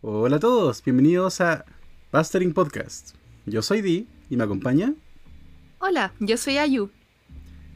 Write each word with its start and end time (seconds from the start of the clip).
Hola 0.00 0.36
a 0.36 0.38
todos, 0.38 0.84
bienvenidos 0.84 1.40
a 1.40 1.64
Bustering 2.12 2.54
Podcast. 2.54 3.16
Yo 3.46 3.62
soy 3.62 3.82
Di 3.82 4.06
y 4.30 4.36
me 4.36 4.44
acompaña. 4.44 4.94
Hola, 5.80 6.12
yo 6.20 6.36
soy 6.36 6.56
Ayu. 6.58 6.88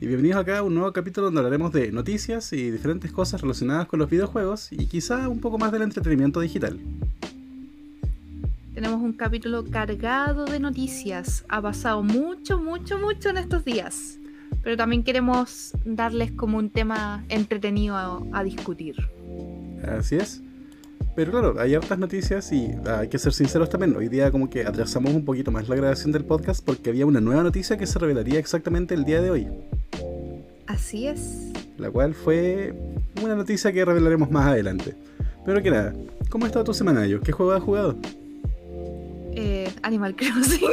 Y 0.00 0.06
bienvenidos 0.06 0.40
acá 0.40 0.58
a 0.58 0.62
un 0.62 0.72
nuevo 0.72 0.92
capítulo 0.92 1.26
donde 1.26 1.40
hablaremos 1.40 1.72
de 1.72 1.90
noticias 1.90 2.52
y 2.52 2.70
diferentes 2.70 3.10
cosas 3.10 3.40
relacionadas 3.40 3.88
con 3.88 3.98
los 3.98 4.08
videojuegos 4.08 4.70
y 4.70 4.86
quizá 4.86 5.28
un 5.28 5.40
poco 5.40 5.58
más 5.58 5.72
del 5.72 5.82
entretenimiento 5.82 6.38
digital. 6.38 6.78
Tenemos 8.72 9.02
un 9.02 9.14
capítulo 9.14 9.64
cargado 9.68 10.44
de 10.44 10.60
noticias. 10.60 11.44
Ha 11.48 11.60
pasado 11.60 12.04
mucho, 12.04 12.56
mucho, 12.56 12.98
mucho 12.98 13.30
en 13.30 13.38
estos 13.38 13.64
días. 13.64 14.20
Pero 14.62 14.76
también 14.76 15.02
queremos 15.02 15.72
darles 15.84 16.30
como 16.30 16.58
un 16.58 16.70
tema 16.70 17.24
entretenido 17.28 17.96
a, 17.96 18.22
a 18.32 18.44
discutir. 18.44 18.94
Así 19.82 20.14
es. 20.14 20.40
Pero 21.14 21.30
claro, 21.30 21.54
hay 21.58 21.74
hartas 21.74 21.98
noticias 21.98 22.50
y 22.52 22.70
hay 22.86 23.08
que 23.08 23.18
ser 23.18 23.32
sinceros 23.34 23.68
también. 23.68 23.94
Hoy 23.94 24.08
día 24.08 24.30
como 24.30 24.48
que 24.48 24.64
atrasamos 24.64 25.12
un 25.12 25.24
poquito 25.24 25.50
más 25.50 25.68
la 25.68 25.76
grabación 25.76 26.10
del 26.10 26.24
podcast 26.24 26.64
porque 26.64 26.88
había 26.88 27.04
una 27.04 27.20
nueva 27.20 27.42
noticia 27.42 27.76
que 27.76 27.86
se 27.86 27.98
revelaría 27.98 28.38
exactamente 28.38 28.94
el 28.94 29.04
día 29.04 29.20
de 29.20 29.30
hoy. 29.30 29.48
Así 30.66 31.06
es. 31.08 31.50
La 31.76 31.90
cual 31.90 32.14
fue 32.14 32.74
una 33.22 33.34
noticia 33.34 33.72
que 33.72 33.84
revelaremos 33.84 34.30
más 34.30 34.46
adelante. 34.46 34.94
Pero 35.44 35.62
que 35.62 35.70
nada, 35.70 35.92
¿cómo 36.30 36.44
ha 36.44 36.48
estado 36.48 36.64
tu 36.64 36.72
semana, 36.72 37.06
yo? 37.06 37.20
¿Qué 37.20 37.32
juego 37.32 37.52
has 37.52 37.62
jugado? 37.62 37.96
Eh, 39.34 39.70
Animal 39.82 40.16
Crossing. 40.16 40.70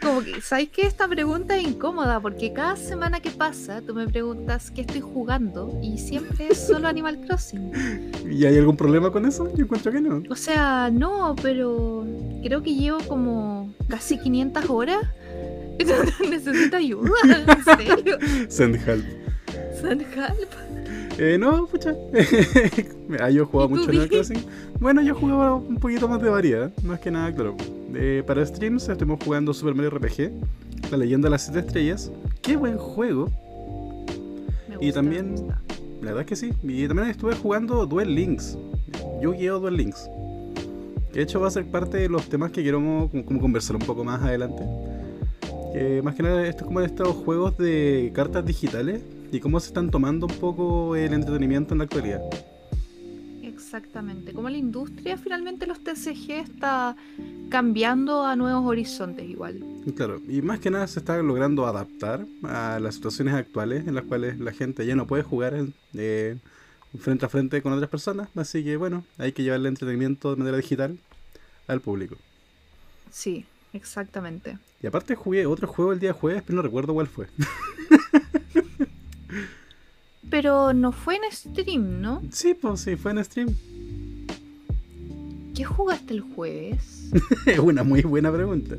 Como 0.00 0.22
que, 0.22 0.40
¿sabes 0.40 0.68
qué? 0.70 0.82
Esta 0.82 1.08
pregunta 1.08 1.56
es 1.56 1.64
incómoda 1.64 2.20
porque 2.20 2.52
cada 2.52 2.76
semana 2.76 3.20
que 3.20 3.30
pasa 3.30 3.80
tú 3.82 3.94
me 3.94 4.06
preguntas 4.06 4.70
qué 4.70 4.82
estoy 4.82 5.00
jugando 5.00 5.78
y 5.82 5.98
siempre 5.98 6.48
es 6.48 6.66
solo 6.66 6.88
Animal 6.88 7.20
Crossing. 7.26 7.72
¿Y 8.30 8.44
hay 8.44 8.58
algún 8.58 8.76
problema 8.76 9.10
con 9.10 9.26
eso? 9.26 9.50
Yo 9.54 9.64
encuentro 9.64 9.92
que 9.92 10.00
no. 10.00 10.22
O 10.30 10.36
sea, 10.36 10.90
no, 10.92 11.34
pero 11.42 12.06
creo 12.42 12.62
que 12.62 12.74
llevo 12.74 12.98
como 13.06 13.74
casi 13.88 14.18
500 14.18 14.70
horas. 14.70 15.02
Necesito 16.30 16.76
ayuda, 16.76 17.10
en 17.24 17.64
serio. 17.64 18.18
Send 18.48 18.76
help. 18.86 19.04
Send 19.80 20.02
help. 20.02 20.63
Eh, 21.18 21.38
no, 21.38 21.66
pucha. 21.66 21.94
ah, 23.20 23.30
yo 23.30 23.42
he 23.42 23.46
jugado 23.46 23.68
mucho 23.68 23.88
Animal 23.88 24.08
Crossing. 24.08 24.44
Bueno, 24.80 25.00
yo 25.02 25.14
he 25.14 25.16
jugado 25.16 25.56
un 25.56 25.76
poquito 25.76 26.08
más 26.08 26.20
de 26.20 26.28
variedad. 26.28 26.72
Más 26.82 26.98
que 27.00 27.10
nada, 27.10 27.32
claro. 27.32 27.56
Eh, 27.94 28.22
para 28.26 28.44
streams 28.44 28.88
estuvimos 28.88 29.22
jugando 29.24 29.54
Super 29.54 29.74
Mario 29.74 29.90
RPG, 29.90 30.32
La 30.90 30.96
leyenda 30.96 31.26
de 31.26 31.30
las 31.30 31.42
7 31.44 31.60
estrellas. 31.60 32.10
Qué 32.42 32.56
buen 32.56 32.78
juego. 32.78 33.30
Me 34.68 34.86
Y 34.88 34.92
también- 34.92 35.34
me 35.34 35.40
gusta. 35.40 35.60
La 36.00 36.06
verdad 36.12 36.22
es 36.22 36.26
que 36.26 36.36
sí. 36.36 36.52
Y 36.62 36.86
también 36.88 37.08
estuve 37.08 37.34
jugando 37.36 37.86
Duel 37.86 38.14
Links. 38.14 38.58
Yu-Gi-Oh! 39.22 39.60
Duel 39.60 39.76
Links. 39.76 40.10
De 41.12 41.22
hecho, 41.22 41.38
va 41.40 41.46
a 41.46 41.50
ser 41.50 41.64
parte 41.66 41.96
de 41.96 42.08
los 42.08 42.28
temas 42.28 42.50
que 42.50 42.62
quiero 42.62 42.78
como, 42.78 43.40
conversar 43.40 43.76
un 43.76 43.82
poco 43.82 44.02
más 44.04 44.20
adelante. 44.20 44.64
Más 46.02 46.14
que 46.14 46.22
nada, 46.22 46.46
esto 46.46 46.62
es 46.62 46.66
como 46.66 46.80
de 46.80 46.86
estos 46.86 47.08
juegos 47.08 47.56
de 47.56 48.12
cartas 48.14 48.44
digitales 48.44 49.00
y 49.34 49.40
cómo 49.40 49.58
se 49.58 49.68
están 49.68 49.90
tomando 49.90 50.26
un 50.26 50.36
poco 50.36 50.94
el 50.94 51.12
entretenimiento 51.12 51.74
en 51.74 51.78
la 51.78 51.84
actualidad. 51.84 52.20
Exactamente. 53.42 54.32
Como 54.32 54.48
la 54.48 54.56
industria 54.56 55.16
finalmente 55.16 55.66
los 55.66 55.82
TCG 55.82 56.30
está 56.30 56.94
cambiando 57.48 58.24
a 58.24 58.36
nuevos 58.36 58.64
horizontes 58.64 59.28
igual. 59.28 59.60
Claro, 59.96 60.20
y 60.28 60.40
más 60.40 60.60
que 60.60 60.70
nada 60.70 60.86
se 60.86 61.00
está 61.00 61.20
logrando 61.20 61.66
adaptar 61.66 62.24
a 62.44 62.78
las 62.78 62.94
situaciones 62.94 63.34
actuales 63.34 63.88
en 63.88 63.96
las 63.96 64.04
cuales 64.04 64.38
la 64.38 64.52
gente 64.52 64.86
ya 64.86 64.94
no 64.94 65.08
puede 65.08 65.24
jugar 65.24 65.66
eh, 65.94 66.36
frente 66.96 67.26
a 67.26 67.28
frente 67.28 67.60
con 67.60 67.72
otras 67.72 67.90
personas. 67.90 68.28
Así 68.36 68.62
que 68.62 68.76
bueno, 68.76 69.04
hay 69.18 69.32
que 69.32 69.42
llevar 69.42 69.58
el 69.58 69.66
entretenimiento 69.66 70.30
de 70.30 70.36
manera 70.36 70.56
digital 70.56 70.96
al 71.66 71.80
público. 71.80 72.16
Sí, 73.10 73.46
exactamente. 73.72 74.58
Y 74.80 74.86
aparte 74.86 75.16
jugué 75.16 75.44
otro 75.46 75.66
juego 75.66 75.92
el 75.92 75.98
día 75.98 76.12
jueves, 76.12 76.44
pero 76.46 76.54
no 76.54 76.62
recuerdo 76.62 76.94
cuál 76.94 77.08
fue. 77.08 77.26
Pero 80.34 80.72
no 80.72 80.90
fue 80.90 81.14
en 81.14 81.22
stream, 81.30 82.00
¿no? 82.02 82.20
sí, 82.32 82.54
pues 82.54 82.80
sí, 82.80 82.96
fue 82.96 83.12
en 83.12 83.24
stream. 83.24 83.54
¿Qué 85.54 85.62
jugaste 85.64 86.12
el 86.12 86.22
jueves? 86.22 87.08
Es 87.46 87.58
una 87.60 87.84
muy 87.84 88.02
buena 88.02 88.32
pregunta. 88.32 88.74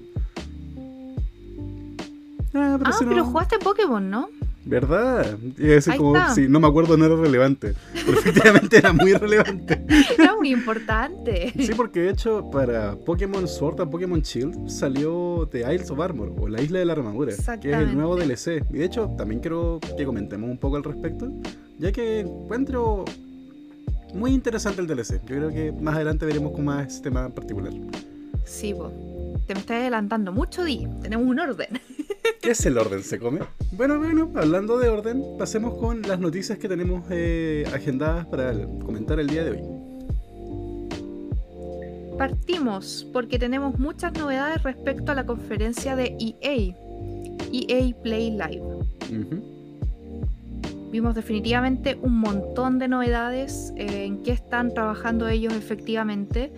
Ah, 2.53 2.75
pero 2.77 2.83
ah, 2.83 2.91
si 2.91 3.05
pero 3.05 3.15
no- 3.15 3.25
jugaste 3.25 3.57
Pokémon, 3.59 4.09
¿no? 4.09 4.27
¿Verdad? 4.65 5.37
Y 5.59 5.71
Ahí 5.71 5.97
como, 5.97 6.17
está. 6.17 6.33
si 6.33 6.47
no 6.47 6.59
me 6.59 6.67
acuerdo, 6.67 6.97
no 6.97 7.05
era 7.05 7.15
relevante. 7.15 7.75
Pero 7.93 8.13
efectivamente 8.19 8.77
era 8.77 8.91
muy 8.93 9.13
relevante. 9.13 9.85
Era 10.17 10.35
muy 10.35 10.51
importante. 10.51 11.53
Sí, 11.55 11.71
porque 11.75 11.99
de 12.01 12.09
hecho 12.09 12.49
para 12.49 12.95
Pokémon 12.95 13.47
Sword 13.47 13.81
and 13.81 13.91
Pokémon 13.91 14.21
Shield 14.21 14.67
salió 14.67 15.47
The 15.51 15.71
Isles 15.73 15.91
of 15.91 15.99
Armor 15.99 16.33
o 16.39 16.47
la 16.47 16.61
Isla 16.61 16.79
de 16.79 16.85
la 16.85 16.93
Armadura, 16.93 17.33
que 17.61 17.71
es 17.71 17.77
el 17.77 17.95
nuevo 17.95 18.15
DLC. 18.15 18.65
Y 18.71 18.79
de 18.79 18.85
hecho 18.85 19.11
también 19.17 19.39
quiero 19.39 19.79
que 19.95 20.03
comentemos 20.03 20.49
un 20.49 20.57
poco 20.57 20.77
al 20.77 20.83
respecto, 20.83 21.31
ya 21.77 21.91
que 21.91 22.21
encuentro 22.21 23.05
muy 24.15 24.31
interesante 24.33 24.81
el 24.81 24.87
DLC. 24.87 25.21
Yo 25.27 25.35
creo 25.35 25.49
que 25.49 25.71
más 25.71 25.95
adelante 25.95 26.25
veremos 26.25 26.53
con 26.53 26.65
más 26.65 26.87
ese 26.87 27.03
tema 27.03 27.25
en 27.25 27.31
particular. 27.33 27.71
Sí, 28.45 28.73
po. 28.73 28.91
Te 29.45 29.53
me 29.53 29.59
estás 29.59 29.77
adelantando 29.77 30.31
mucho, 30.31 30.63
Di. 30.63 30.87
Tenemos 31.03 31.27
un 31.27 31.39
orden. 31.39 31.79
¿Qué 32.41 32.51
es 32.51 32.65
el 32.65 32.77
orden? 32.77 33.03
¿Se 33.03 33.19
come? 33.19 33.39
Bueno, 33.71 33.97
bueno, 33.97 34.31
hablando 34.35 34.77
de 34.77 34.89
orden, 34.89 35.23
pasemos 35.37 35.75
con 35.75 36.01
las 36.03 36.19
noticias 36.19 36.57
que 36.57 36.67
tenemos 36.67 37.03
eh, 37.09 37.65
agendadas 37.73 38.25
para 38.27 38.53
comentar 38.85 39.19
el 39.19 39.27
día 39.27 39.43
de 39.43 39.51
hoy. 39.51 39.59
Partimos 42.17 43.07
porque 43.11 43.37
tenemos 43.37 43.77
muchas 43.77 44.13
novedades 44.13 44.63
respecto 44.63 45.11
a 45.11 45.15
la 45.15 45.25
conferencia 45.25 45.95
de 45.95 46.15
EA. 46.19 46.75
EA 47.51 47.95
Play 48.01 48.31
Live. 48.31 48.63
Vimos 50.91 51.13
definitivamente 51.13 51.97
un 52.01 52.19
montón 52.19 52.79
de 52.79 52.87
novedades 52.87 53.73
eh, 53.75 54.05
en 54.05 54.23
qué 54.23 54.31
están 54.31 54.73
trabajando 54.73 55.27
ellos 55.27 55.53
efectivamente. 55.53 56.51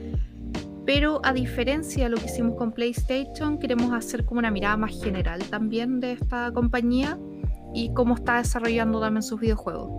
Pero 0.87 1.19
a 1.25 1.33
diferencia 1.33 2.05
de 2.05 2.09
lo 2.09 2.15
que 2.15 2.27
hicimos 2.27 2.55
con 2.55 2.71
PlayStation, 2.71 3.59
queremos 3.59 3.91
hacer 3.91 4.23
como 4.23 4.39
una 4.39 4.51
mirada 4.51 4.77
más 4.77 4.97
general 5.03 5.43
también 5.49 5.99
de 5.99 6.13
esta 6.13 6.49
compañía 6.53 7.19
y 7.73 7.93
cómo 7.93 8.15
está 8.15 8.37
desarrollando 8.37 9.01
también 9.01 9.21
sus 9.21 9.37
videojuegos. 9.37 9.91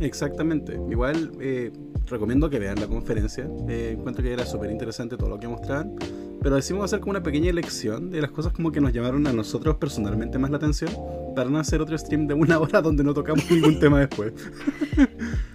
Exactamente. 0.00 0.78
Igual 0.90 1.32
eh, 1.40 1.72
recomiendo 2.10 2.50
que 2.50 2.58
vean 2.58 2.78
la 2.78 2.88
conferencia. 2.88 3.48
Eh, 3.70 3.96
encuentro 3.98 4.22
que 4.22 4.34
era 4.34 4.44
súper 4.44 4.70
interesante 4.70 5.16
todo 5.16 5.30
lo 5.30 5.40
que 5.40 5.48
mostraban. 5.48 5.96
Pero 6.42 6.56
decidimos 6.56 6.84
hacer 6.84 7.00
como 7.00 7.12
una 7.12 7.22
pequeña 7.22 7.48
elección 7.48 8.10
de 8.10 8.20
las 8.20 8.32
cosas 8.32 8.52
como 8.52 8.70
que 8.70 8.82
nos 8.82 8.92
llamaron 8.92 9.26
a 9.26 9.32
nosotros 9.32 9.76
personalmente 9.76 10.36
más 10.36 10.50
la 10.50 10.58
atención. 10.58 10.90
Para 11.34 11.48
no 11.48 11.58
hacer 11.58 11.80
otro 11.80 11.96
stream 11.96 12.26
de 12.26 12.34
una 12.34 12.58
hora 12.60 12.82
donde 12.82 13.02
no 13.02 13.14
tocamos 13.14 13.50
ningún 13.50 13.80
tema 13.80 14.00
después. 14.00 14.34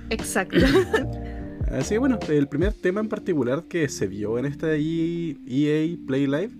Exacto. 0.09 0.57
Así 1.71 1.95
que 1.95 1.99
bueno, 1.99 2.17
el 2.29 2.47
primer 2.47 2.73
tema 2.73 3.01
en 3.01 3.09
particular 3.09 3.65
que 3.65 3.89
se 3.89 4.07
vio 4.07 4.39
en 4.39 4.45
esta 4.45 4.75
EA 4.75 5.97
Play 6.07 6.25
Live 6.25 6.51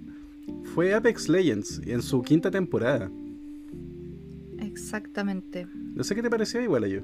fue 0.73 0.93
Apex 0.93 1.29
Legends 1.29 1.81
en 1.85 2.01
su 2.01 2.21
quinta 2.21 2.51
temporada. 2.51 3.09
Exactamente. 4.59 5.65
No 5.95 6.03
sé 6.03 6.13
qué 6.13 6.21
te 6.21 6.29
pareció 6.29 6.61
igual 6.61 6.83
a 6.83 6.87
yo. 6.87 7.01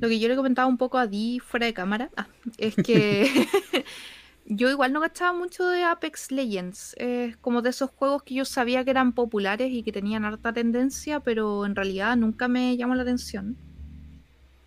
Lo 0.00 0.08
que 0.08 0.18
yo 0.18 0.28
le 0.28 0.36
comentaba 0.36 0.66
un 0.66 0.76
poco 0.78 0.98
a 0.98 1.06
Di 1.06 1.40
fuera 1.40 1.66
de 1.66 1.74
cámara 1.74 2.10
ah, 2.16 2.26
es 2.58 2.74
que 2.74 3.30
yo 4.46 4.70
igual 4.70 4.92
no 4.92 5.00
gastaba 5.00 5.32
mucho 5.32 5.68
de 5.68 5.84
Apex 5.84 6.32
Legends. 6.32 6.94
Es 6.98 7.36
como 7.36 7.62
de 7.62 7.70
esos 7.70 7.90
juegos 7.90 8.24
que 8.24 8.34
yo 8.34 8.44
sabía 8.44 8.84
que 8.84 8.90
eran 8.90 9.12
populares 9.12 9.70
y 9.70 9.82
que 9.84 9.92
tenían 9.92 10.24
harta 10.24 10.52
tendencia, 10.52 11.20
pero 11.20 11.64
en 11.64 11.76
realidad 11.76 12.16
nunca 12.16 12.48
me 12.48 12.76
llamó 12.76 12.96
la 12.96 13.02
atención. 13.02 13.56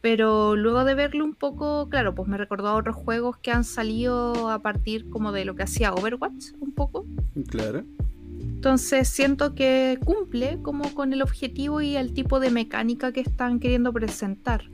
Pero 0.04 0.58
luego 0.58 0.84
de 0.84 0.96
verlo 0.96 1.24
un 1.24 1.34
poco, 1.34 1.88
claro, 1.88 2.14
pues 2.14 2.28
me 2.28 2.38
recordó 2.38 2.68
a 2.68 2.76
otros 2.76 2.94
juegos 2.94 3.38
que 3.38 3.52
han 3.52 3.64
salido 3.64 4.50
a 4.50 4.60
partir 4.60 5.10
como 5.10 5.32
de 5.32 5.46
lo 5.46 5.56
que 5.56 5.64
hacía 5.64 5.94
Overwatch 5.94 6.48
un 6.60 6.74
poco. 6.74 7.06
Claro. 7.48 7.86
Entonces 8.38 9.08
siento 9.08 9.56
que 9.56 9.98
cumple 10.04 10.60
como 10.62 10.94
con 10.94 11.14
el 11.14 11.22
objetivo 11.22 11.80
y 11.80 11.96
el 11.96 12.14
tipo 12.14 12.42
de 12.42 12.52
mecánica 12.52 13.14
que 13.14 13.22
están 13.22 13.62
queriendo 13.62 13.94
presentar. 13.94 14.66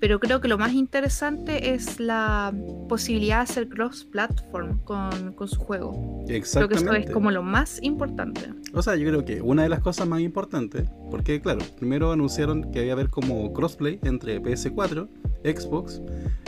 Pero 0.00 0.20
creo 0.20 0.40
que 0.40 0.48
lo 0.48 0.58
más 0.58 0.72
interesante 0.72 1.74
es 1.74 1.98
la 1.98 2.54
posibilidad 2.88 3.38
de 3.38 3.42
hacer 3.42 3.68
cross-platform 3.68 4.78
con, 4.84 5.32
con 5.32 5.48
su 5.48 5.58
juego. 5.58 5.92
Creo 6.26 6.26
que 6.26 6.38
eso 6.38 6.60
Exactamente. 6.60 7.08
es 7.08 7.10
como 7.10 7.30
lo 7.30 7.42
más 7.42 7.82
importante. 7.82 8.52
O 8.72 8.82
sea, 8.82 8.96
yo 8.96 9.08
creo 9.08 9.24
que 9.24 9.42
una 9.42 9.64
de 9.64 9.68
las 9.68 9.80
cosas 9.80 10.06
más 10.06 10.20
importantes, 10.20 10.88
porque 11.10 11.40
claro, 11.40 11.60
primero 11.78 12.12
anunciaron 12.12 12.70
que 12.70 12.80
había 12.80 12.92
haber 12.92 13.10
como 13.10 13.52
crossplay 13.52 13.98
entre 14.02 14.40
PS4, 14.42 15.08
Xbox, 15.44 16.00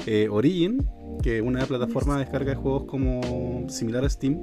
eh, 0.07 0.29
Origin, 0.31 0.87
que 1.23 1.39
es 1.39 1.43
una 1.43 1.65
plataforma 1.67 2.15
de 2.15 2.25
descarga 2.25 2.51
de 2.51 2.57
juegos 2.57 2.85
como 2.85 3.67
similar 3.69 4.05
a 4.05 4.11
Steam, 4.11 4.39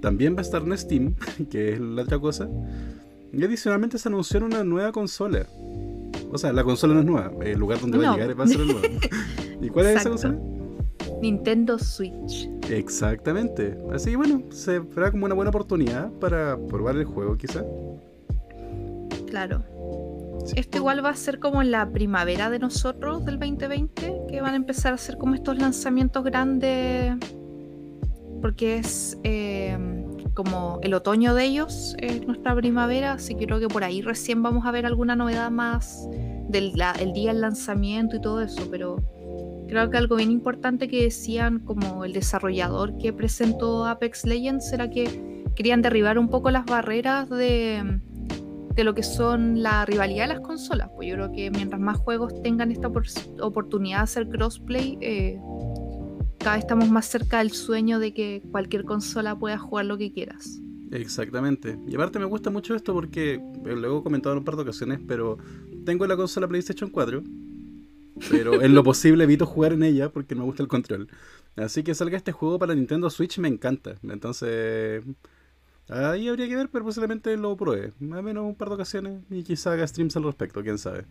también 0.00 0.34
va 0.34 0.38
a 0.38 0.42
estar 0.42 0.62
en 0.62 0.76
Steam, 0.76 1.14
que 1.50 1.74
es 1.74 1.80
la 1.80 2.02
otra 2.02 2.18
cosa, 2.18 2.48
y 3.32 3.44
adicionalmente 3.44 3.98
se 3.98 4.08
anunció 4.08 4.44
una 4.44 4.64
nueva 4.64 4.92
consola. 4.92 5.46
O 6.32 6.38
sea, 6.38 6.52
la 6.52 6.62
consola 6.62 6.94
no 6.94 7.00
es 7.00 7.06
nueva, 7.06 7.32
el 7.44 7.58
lugar 7.58 7.80
donde 7.80 7.98
va 7.98 8.12
a 8.12 8.16
llegar 8.16 8.38
va 8.38 8.44
a 8.44 8.46
ser 8.46 8.60
el 8.60 8.68
nuevo. 8.68 8.82
¿Y 9.60 9.68
cuál 9.68 9.86
es 9.86 10.00
esa 10.00 10.08
consola? 10.08 10.38
Nintendo 11.20 11.78
Switch. 11.78 12.48
Exactamente. 12.70 13.76
Así 13.92 14.10
que 14.10 14.16
bueno, 14.16 14.42
se 14.50 14.78
verá 14.78 15.10
como 15.10 15.26
una 15.26 15.34
buena 15.34 15.50
oportunidad 15.50 16.10
para 16.12 16.56
probar 16.56 16.96
el 16.96 17.04
juego 17.04 17.36
quizá. 17.36 17.64
Claro. 19.26 19.64
Esto 20.56 20.78
igual 20.78 21.04
va 21.04 21.10
a 21.10 21.16
ser 21.16 21.38
como 21.38 21.62
en 21.62 21.70
la 21.70 21.90
primavera 21.90 22.48
de 22.48 22.58
nosotros 22.58 23.24
del 23.24 23.38
2020, 23.38 24.22
que 24.28 24.40
van 24.40 24.54
a 24.54 24.56
empezar 24.56 24.92
a 24.92 24.94
hacer 24.94 25.18
como 25.18 25.34
estos 25.34 25.58
lanzamientos 25.58 26.24
grandes, 26.24 27.14
porque 28.40 28.78
es 28.78 29.18
eh, 29.22 29.76
como 30.34 30.80
el 30.82 30.94
otoño 30.94 31.34
de 31.34 31.44
ellos, 31.44 31.94
es 31.98 32.26
nuestra 32.26 32.54
primavera, 32.54 33.12
así 33.12 33.34
que 33.34 33.46
creo 33.46 33.60
que 33.60 33.68
por 33.68 33.84
ahí 33.84 34.02
recién 34.02 34.42
vamos 34.42 34.66
a 34.66 34.70
ver 34.70 34.86
alguna 34.86 35.16
novedad 35.16 35.50
más 35.50 36.08
del 36.48 36.72
el 37.00 37.12
día 37.12 37.32
del 37.32 37.40
lanzamiento 37.42 38.16
y 38.16 38.20
todo 38.20 38.40
eso, 38.40 38.68
pero 38.70 39.02
creo 39.68 39.88
que 39.90 39.96
algo 39.96 40.16
bien 40.16 40.30
importante 40.30 40.88
que 40.88 41.04
decían 41.04 41.60
como 41.60 42.04
el 42.04 42.12
desarrollador 42.12 42.98
que 42.98 43.12
presentó 43.12 43.86
Apex 43.86 44.24
Legends 44.24 44.72
era 44.72 44.90
que 44.90 45.44
querían 45.54 45.82
derribar 45.82 46.18
un 46.18 46.28
poco 46.28 46.50
las 46.50 46.64
barreras 46.66 47.28
de, 47.28 48.00
de 48.74 48.84
lo 48.84 48.94
que 48.94 49.02
son 49.02 49.62
la 49.62 49.84
rivalidad 49.84 50.24
de 50.24 50.34
las 50.34 50.40
consolas. 50.40 50.90
Pues 50.96 51.08
yo 51.08 51.14
creo 51.14 51.32
que 51.32 51.50
mientras 51.50 51.80
más 51.80 51.98
juegos 51.98 52.40
tengan 52.42 52.72
esta 52.72 52.90
oportunidad 53.40 53.98
de 53.98 54.02
hacer 54.02 54.28
crossplay, 54.28 54.98
eh, 55.00 55.40
cada 56.40 56.56
vez 56.56 56.64
estamos 56.64 56.90
más 56.90 57.06
cerca 57.06 57.38
del 57.38 57.52
sueño 57.52 57.98
de 57.98 58.12
que 58.12 58.42
cualquier 58.50 58.84
consola 58.84 59.38
pueda 59.38 59.58
jugar 59.58 59.86
lo 59.86 59.98
que 59.98 60.12
quieras. 60.12 60.60
Exactamente. 60.90 61.78
Y 61.86 61.94
aparte 61.94 62.18
me 62.18 62.24
gusta 62.24 62.50
mucho 62.50 62.74
esto 62.74 62.92
porque, 62.92 63.34
eh, 63.34 63.40
luego 63.76 64.00
he 64.00 64.02
comentado 64.02 64.32
en 64.32 64.38
un 64.38 64.44
par 64.44 64.56
de 64.56 64.62
ocasiones, 64.62 65.00
pero 65.06 65.38
tengo 65.84 66.06
la 66.06 66.16
consola 66.16 66.48
PlayStation 66.48 66.90
4 66.90 67.22
pero 68.28 68.60
en 68.60 68.74
lo 68.74 68.82
posible 68.84 69.24
evito 69.24 69.46
jugar 69.46 69.72
en 69.72 69.82
ella 69.82 70.10
porque 70.10 70.34
no 70.34 70.42
me 70.42 70.46
gusta 70.46 70.62
el 70.62 70.68
control. 70.68 71.08
Así 71.56 71.82
que 71.82 71.94
salga 71.94 72.16
este 72.16 72.32
juego 72.32 72.58
para 72.58 72.74
Nintendo 72.74 73.08
Switch 73.10 73.38
me 73.38 73.48
encanta. 73.48 73.96
Entonces, 74.02 75.02
ahí 75.88 76.28
habría 76.28 76.48
que 76.48 76.56
ver, 76.56 76.68
pero 76.70 76.84
posiblemente 76.84 77.36
lo 77.36 77.56
pruebe. 77.56 77.92
Al 78.12 78.22
menos 78.22 78.44
un 78.44 78.54
par 78.54 78.68
de 78.68 78.74
ocasiones 78.74 79.22
y 79.30 79.42
quizá 79.42 79.72
haga 79.72 79.86
streams 79.86 80.16
al 80.16 80.24
respecto, 80.24 80.62
quién 80.62 80.78
sabe. 80.78 81.04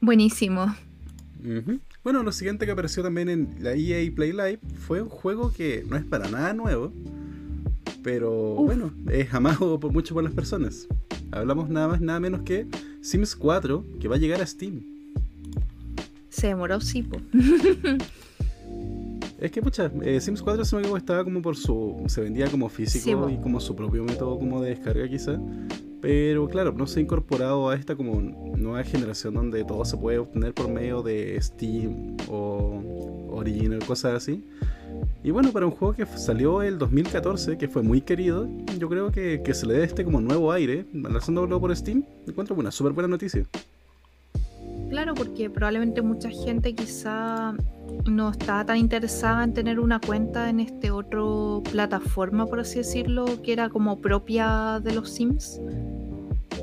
Buenísimo. 0.00 0.74
Bueno, 2.06 2.22
lo 2.22 2.30
siguiente 2.30 2.66
que 2.66 2.70
apareció 2.70 3.02
también 3.02 3.28
en 3.28 3.56
la 3.58 3.72
EA 3.72 4.08
Play 4.14 4.30
Live 4.30 4.60
fue 4.86 5.02
un 5.02 5.08
juego 5.08 5.52
que 5.52 5.84
no 5.90 5.96
es 5.96 6.04
para 6.04 6.28
nada 6.28 6.52
nuevo, 6.52 6.92
pero 8.04 8.54
bueno, 8.54 8.92
es 9.10 9.34
amado 9.34 9.80
por 9.80 9.92
mucho 9.92 10.14
por 10.14 10.22
las 10.22 10.32
personas. 10.32 10.86
Hablamos 11.32 11.68
nada 11.68 11.88
más, 11.88 12.00
nada 12.00 12.20
menos 12.20 12.42
que 12.42 12.68
Sims 13.00 13.34
4, 13.34 13.84
que 13.98 14.06
va 14.06 14.14
a 14.14 14.18
llegar 14.20 14.40
a 14.40 14.46
Steam. 14.46 14.84
Se 16.28 16.46
demoró, 16.46 16.80
sí, 16.80 17.02
po. 17.02 17.20
Es 19.40 19.50
que, 19.50 19.60
pucha, 19.60 19.90
eh, 20.02 20.20
Sims 20.20 20.42
4 20.42 20.64
se 20.64 20.76
me 20.76 20.96
estaba 20.96 21.24
como 21.24 21.42
por 21.42 21.56
su. 21.56 22.04
Se 22.06 22.20
vendía 22.20 22.48
como 22.48 22.68
físico 22.68 23.28
y 23.28 23.36
como 23.38 23.58
su 23.58 23.74
propio 23.74 24.04
método 24.04 24.38
como 24.38 24.62
de 24.62 24.70
descarga, 24.70 25.08
quizá. 25.08 25.40
Pero 26.00 26.48
claro, 26.48 26.72
no 26.72 26.86
se 26.86 27.00
ha 27.00 27.02
incorporado 27.02 27.68
a 27.68 27.74
esta 27.74 27.96
como 27.96 28.20
nueva 28.20 28.82
generación 28.84 29.34
donde 29.34 29.64
todo 29.64 29.84
se 29.84 29.96
puede 29.96 30.18
obtener 30.18 30.52
por 30.54 30.68
medio 30.68 31.02
de 31.02 31.40
Steam 31.40 32.16
o 32.28 33.28
Origin 33.30 33.74
o 33.74 33.78
cosas 33.86 34.14
así. 34.14 34.44
Y 35.22 35.30
bueno, 35.30 35.52
para 35.52 35.66
un 35.66 35.72
juego 35.72 35.94
que 35.94 36.06
salió 36.06 36.62
el 36.62 36.78
2014, 36.78 37.58
que 37.58 37.68
fue 37.68 37.82
muy 37.82 38.00
querido, 38.00 38.48
yo 38.78 38.88
creo 38.88 39.10
que, 39.10 39.42
que 39.42 39.54
se 39.54 39.66
le 39.66 39.74
dé 39.74 39.84
este 39.84 40.04
como 40.04 40.20
nuevo 40.20 40.52
aire, 40.52 40.86
lanzándolo 40.92 41.60
por 41.60 41.74
Steam, 41.76 42.04
encuentro 42.26 42.54
una 42.54 42.70
súper 42.70 42.92
buena 42.92 43.08
noticia. 43.08 43.44
Claro, 44.96 45.12
porque 45.12 45.50
probablemente 45.50 46.00
mucha 46.00 46.30
gente 46.30 46.74
quizá 46.74 47.54
no 48.06 48.30
está 48.30 48.64
tan 48.64 48.78
interesada 48.78 49.44
en 49.44 49.52
tener 49.52 49.78
una 49.78 50.00
cuenta 50.00 50.48
en 50.48 50.58
este 50.58 50.90
otro 50.90 51.62
plataforma, 51.70 52.46
por 52.46 52.60
así 52.60 52.78
decirlo, 52.78 53.26
que 53.42 53.52
era 53.52 53.68
como 53.68 54.00
propia 54.00 54.80
de 54.82 54.94
los 54.94 55.10
Sims. 55.10 55.60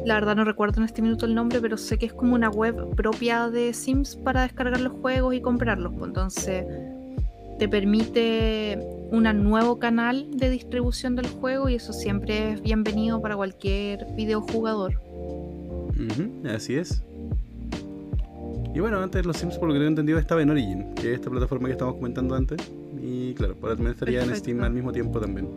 La 0.03 0.15
verdad 0.15 0.35
no 0.35 0.45
recuerdo 0.45 0.81
en 0.81 0.85
este 0.85 1.03
minuto 1.03 1.27
el 1.27 1.35
nombre, 1.35 1.61
pero 1.61 1.77
sé 1.77 1.99
que 1.99 2.07
es 2.07 2.13
como 2.13 2.33
una 2.33 2.49
web 2.49 2.95
propia 2.95 3.51
de 3.51 3.71
Sims 3.71 4.15
para 4.15 4.41
descargar 4.41 4.81
los 4.81 4.93
juegos 4.93 5.35
y 5.35 5.39
comprarlos. 5.39 5.93
Pues 5.93 6.07
entonces 6.07 6.65
te 7.59 7.69
permite 7.69 8.79
un 9.11 9.25
nuevo 9.43 9.77
canal 9.77 10.31
de 10.31 10.49
distribución 10.49 11.15
del 11.15 11.27
juego 11.27 11.69
y 11.69 11.75
eso 11.75 11.93
siempre 11.93 12.53
es 12.53 12.63
bienvenido 12.63 13.21
para 13.21 13.35
cualquier 13.35 14.07
videojugador. 14.15 14.99
así 16.51 16.73
es. 16.73 17.03
Y 18.73 18.79
bueno, 18.79 18.99
antes 18.99 19.23
los 19.23 19.37
Sims, 19.37 19.57
por 19.57 19.67
lo 19.67 19.73
que 19.73 19.79
tengo 19.79 19.89
entendido, 19.89 20.17
estaba 20.17 20.41
en 20.41 20.49
Origin, 20.49 20.95
que 20.95 21.11
es 21.11 21.15
esta 21.19 21.29
plataforma 21.29 21.67
que 21.67 21.73
estamos 21.73 21.95
comentando 21.95 22.33
antes. 22.33 22.59
Y 22.99 23.33
claro, 23.35 23.55
ahora 23.61 23.75
también 23.75 23.93
estaría 23.93 24.23
en 24.23 24.35
Steam 24.35 24.61
al 24.61 24.73
mismo 24.73 24.91
tiempo 24.91 25.19
también. 25.19 25.47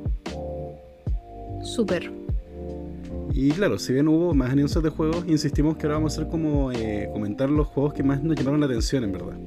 Súper. 1.63 2.13
Y 3.33 3.51
claro, 3.53 3.79
si 3.79 3.95
bien 3.95 4.09
hubo 4.09 4.35
más 4.35 4.51
anuncios 4.51 4.85
de 4.85 4.91
juegos, 4.91 5.25
insistimos 5.27 5.77
que 5.79 5.87
ahora 5.87 5.97
vamos 5.97 6.13
a 6.13 6.21
hacer 6.21 6.31
como 6.31 6.71
eh, 6.73 7.09
comentar 7.11 7.49
los 7.49 7.67
juegos 7.67 7.95
que 7.95 8.03
más 8.03 8.23
nos 8.23 8.37
llamaron 8.37 8.61
la 8.61 8.67
atención, 8.67 9.05
en 9.05 9.13
verdad. 9.13 9.39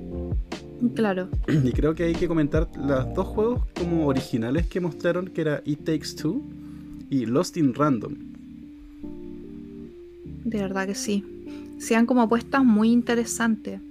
Claro. 0.95 1.27
Y 1.48 1.71
creo 1.71 1.94
que 1.94 2.06
hay 2.06 2.16
que 2.16 2.27
comentar 2.27 2.68
los 2.75 3.13
dos 3.13 3.27
juegos 3.27 3.62
como 3.77 4.07
originales 4.07 4.66
que 4.68 4.80
mostraron, 4.80 5.27
que 5.27 5.42
era 5.42 5.62
It 5.63 5.83
Takes 5.83 6.16
Two 6.19 6.42
y 7.12 7.27
Lost 7.27 7.56
in 7.57 7.75
Random. 7.75 8.16
De 10.44 10.57
verdad 10.57 10.88
que 10.88 10.95
sí 10.95 11.24
sean 11.79 12.05
como 12.05 12.21
apuestas 12.21 12.63
muy 12.63 12.91
interesantes. 12.91 13.81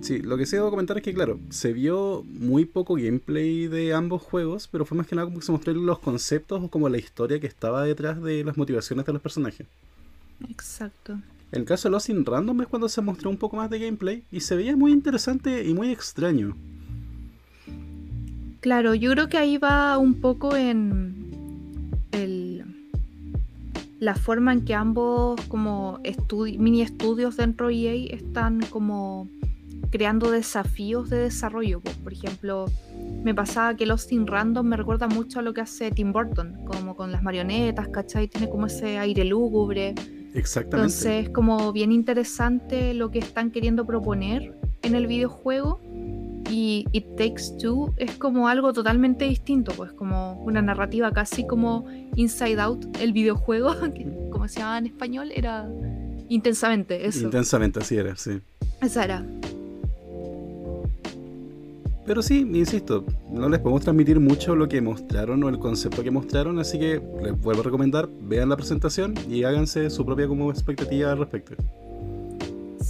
Sí, 0.00 0.18
lo 0.20 0.36
que 0.36 0.46
sí 0.46 0.56
debo 0.56 0.70
comentar 0.70 0.96
es 0.96 1.02
que, 1.02 1.14
claro, 1.14 1.40
se 1.50 1.72
vio 1.72 2.22
muy 2.28 2.64
poco 2.64 2.94
gameplay 2.94 3.66
de 3.66 3.94
ambos 3.94 4.22
juegos, 4.22 4.68
pero 4.68 4.84
fue 4.84 4.96
más 4.96 5.06
que 5.06 5.16
nada 5.16 5.26
como 5.26 5.40
que 5.40 5.46
se 5.46 5.52
mostraron 5.52 5.86
los 5.86 5.98
conceptos 5.98 6.62
o 6.62 6.68
como 6.68 6.88
la 6.88 6.98
historia 6.98 7.40
que 7.40 7.46
estaba 7.46 7.82
detrás 7.82 8.22
de 8.22 8.44
las 8.44 8.56
motivaciones 8.56 9.04
de 9.06 9.12
los 9.12 9.22
personajes. 9.22 9.66
Exacto. 10.48 11.18
El 11.52 11.64
caso 11.64 11.88
de 11.88 11.92
Lost 11.92 12.08
in 12.10 12.24
Random 12.24 12.60
es 12.62 12.68
cuando 12.68 12.88
se 12.88 13.00
mostró 13.00 13.30
un 13.30 13.36
poco 13.36 13.56
más 13.56 13.70
de 13.70 13.78
gameplay 13.78 14.22
y 14.30 14.40
se 14.40 14.56
veía 14.56 14.76
muy 14.76 14.92
interesante 14.92 15.64
y 15.64 15.74
muy 15.74 15.90
extraño. 15.90 16.56
Claro, 18.60 18.94
yo 18.94 19.12
creo 19.12 19.28
que 19.28 19.38
ahí 19.38 19.58
va 19.58 19.96
un 19.96 20.20
poco 20.20 20.56
en 20.56 21.30
el 22.12 22.55
la 23.98 24.14
forma 24.14 24.52
en 24.52 24.64
que 24.64 24.74
ambos 24.74 25.40
como 25.48 26.00
mini 26.58 26.82
estudios 26.82 27.36
dentro 27.36 27.68
de 27.68 27.74
EA 27.74 28.14
están 28.14 28.60
como 28.70 29.28
creando 29.90 30.30
desafíos 30.30 31.08
de 31.10 31.18
desarrollo. 31.18 31.80
Por 32.02 32.12
ejemplo, 32.12 32.66
me 33.22 33.34
pasaba 33.34 33.74
que 33.76 33.86
Lost 33.86 34.12
in 34.12 34.26
Random 34.26 34.66
me 34.66 34.76
recuerda 34.76 35.06
mucho 35.08 35.38
a 35.38 35.42
lo 35.42 35.54
que 35.54 35.62
hace 35.62 35.90
Tim 35.90 36.12
Burton, 36.12 36.64
como 36.66 36.94
con 36.94 37.12
las 37.12 37.22
marionetas, 37.22 37.88
¿cachai? 37.88 38.28
Tiene 38.28 38.48
como 38.50 38.66
ese 38.66 38.98
aire 38.98 39.24
lúgubre. 39.24 39.94
Exactamente. 40.34 40.76
Entonces 40.76 41.26
es 41.26 41.30
como 41.30 41.72
bien 41.72 41.92
interesante 41.92 42.92
lo 42.92 43.10
que 43.10 43.20
están 43.20 43.50
queriendo 43.50 43.86
proponer 43.86 44.54
en 44.82 44.94
el 44.94 45.06
videojuego 45.06 45.80
y 46.50 46.86
It 46.92 47.16
Takes 47.16 47.58
Two 47.60 47.94
es 47.96 48.12
como 48.16 48.48
algo 48.48 48.72
totalmente 48.72 49.24
distinto, 49.26 49.72
pues 49.76 49.92
como 49.92 50.42
una 50.44 50.62
narrativa 50.62 51.12
casi 51.12 51.46
como 51.46 51.86
Inside 52.14 52.60
Out, 52.60 52.96
el 53.00 53.12
videojuego, 53.12 53.74
que 53.94 54.06
como 54.30 54.48
se 54.48 54.60
llamaba 54.60 54.78
en 54.78 54.86
español, 54.86 55.32
era 55.34 55.68
intensamente 56.28 57.06
eso. 57.06 57.24
Intensamente, 57.24 57.80
así 57.80 57.96
era, 57.96 58.16
sí. 58.16 58.40
Esa 58.80 59.04
era. 59.04 59.26
Pero 62.06 62.22
sí, 62.22 62.48
insisto, 62.52 63.04
no 63.32 63.48
les 63.48 63.58
podemos 63.58 63.82
transmitir 63.82 64.20
mucho 64.20 64.54
lo 64.54 64.68
que 64.68 64.80
mostraron 64.80 65.42
o 65.42 65.48
el 65.48 65.58
concepto 65.58 66.04
que 66.04 66.12
mostraron, 66.12 66.60
así 66.60 66.78
que 66.78 67.02
les 67.20 67.40
vuelvo 67.40 67.62
a 67.62 67.64
recomendar, 67.64 68.08
vean 68.22 68.48
la 68.48 68.56
presentación 68.56 69.14
y 69.28 69.42
háganse 69.42 69.90
su 69.90 70.06
propia 70.06 70.28
como 70.28 70.50
expectativa 70.52 71.10
al 71.10 71.18
respecto. 71.18 71.56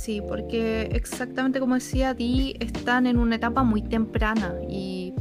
Sí, 0.07 0.21
porque 0.21 0.83
exactamente 0.93 1.59
como 1.59 1.75
decía 1.75 2.15
Di, 2.15 2.55
están 2.61 3.09
en 3.09 3.19
una 3.19 3.35
etapa 3.35 3.65
muy 3.65 3.83
temprana 3.83 4.55
y 4.71 5.13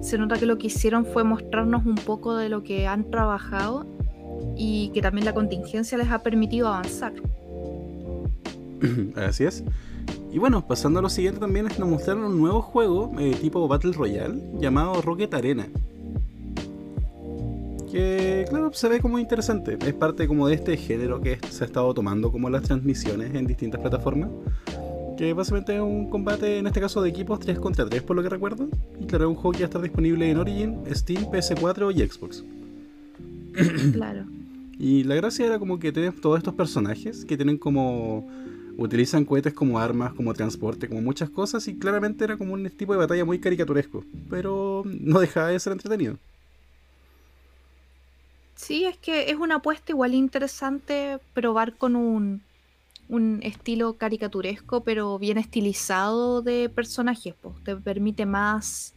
se 0.00 0.18
nota 0.18 0.36
que 0.36 0.46
lo 0.46 0.58
que 0.58 0.66
hicieron 0.66 1.06
fue 1.06 1.22
mostrarnos 1.22 1.86
un 1.86 1.94
poco 1.94 2.34
de 2.34 2.48
lo 2.48 2.64
que 2.64 2.88
han 2.88 3.08
trabajado 3.08 3.86
y 4.56 4.88
que 4.88 5.00
también 5.00 5.26
la 5.26 5.32
contingencia 5.32 5.96
les 5.96 6.10
ha 6.10 6.24
permitido 6.24 6.66
avanzar. 6.66 7.12
Así 9.14 9.44
es. 9.44 9.62
Y 10.32 10.38
bueno, 10.38 10.66
pasando 10.66 10.98
a 10.98 11.02
lo 11.02 11.08
siguiente 11.08 11.38
también 11.38 11.68
nos 11.78 11.88
mostraron 11.88 12.24
un 12.24 12.40
nuevo 12.40 12.62
juego 12.62 13.12
eh, 13.20 13.36
tipo 13.40 13.68
Battle 13.68 13.92
Royale 13.92 14.42
llamado 14.58 15.00
Rocket 15.02 15.32
Arena 15.34 15.68
que 17.92 18.46
claro, 18.48 18.72
se 18.72 18.88
ve 18.88 19.00
como 19.00 19.18
interesante. 19.18 19.76
Es 19.86 19.92
parte 19.92 20.26
como 20.26 20.48
de 20.48 20.54
este 20.54 20.78
género 20.78 21.20
que 21.20 21.38
se 21.50 21.62
ha 21.62 21.66
estado 21.66 21.92
tomando 21.92 22.32
como 22.32 22.48
las 22.48 22.62
transmisiones 22.62 23.34
en 23.34 23.46
distintas 23.46 23.82
plataformas. 23.82 24.30
Que 25.18 25.34
básicamente 25.34 25.74
es 25.74 25.82
un 25.82 26.08
combate, 26.08 26.58
en 26.58 26.66
este 26.66 26.80
caso 26.80 27.02
de 27.02 27.10
equipos 27.10 27.38
3 27.38 27.58
contra 27.58 27.84
3 27.84 28.02
por 28.02 28.16
lo 28.16 28.22
que 28.22 28.30
recuerdo. 28.30 28.66
Y 28.98 29.04
claro, 29.04 29.24
es 29.26 29.28
un 29.28 29.34
juego 29.34 29.52
que 29.52 29.58
va 29.58 29.64
a 29.64 29.66
estar 29.66 29.82
disponible 29.82 30.30
en 30.30 30.38
Origin, 30.38 30.78
Steam, 30.90 31.26
PS4 31.30 31.94
y 31.94 32.08
Xbox. 32.08 32.44
Claro. 33.92 34.24
Y 34.78 35.04
la 35.04 35.14
gracia 35.14 35.44
era 35.44 35.58
como 35.58 35.78
que 35.78 35.92
tienes 35.92 36.18
todos 36.18 36.38
estos 36.38 36.54
personajes 36.54 37.26
que 37.26 37.36
tienen 37.36 37.58
como 37.58 38.26
utilizan 38.78 39.26
cohetes 39.26 39.52
como 39.52 39.78
armas, 39.78 40.14
como 40.14 40.32
transporte, 40.32 40.88
como 40.88 41.02
muchas 41.02 41.28
cosas 41.28 41.68
y 41.68 41.76
claramente 41.76 42.24
era 42.24 42.38
como 42.38 42.54
un 42.54 42.68
tipo 42.70 42.94
de 42.94 42.98
batalla 42.98 43.26
muy 43.26 43.38
caricaturesco, 43.38 44.02
pero 44.30 44.82
no 44.86 45.20
dejaba 45.20 45.48
de 45.48 45.60
ser 45.60 45.74
entretenido. 45.74 46.16
Sí, 48.62 48.84
es 48.84 48.96
que 48.96 49.28
es 49.28 49.36
una 49.36 49.56
apuesta 49.56 49.90
igual 49.90 50.14
interesante 50.14 51.18
probar 51.34 51.76
con 51.76 51.96
un, 51.96 52.42
un 53.08 53.40
estilo 53.42 53.94
caricaturesco, 53.94 54.84
pero 54.84 55.18
bien 55.18 55.36
estilizado 55.36 56.42
de 56.42 56.68
personajes, 56.68 57.34
pues. 57.42 57.56
Te 57.64 57.74
permite 57.74 58.24
más 58.24 58.94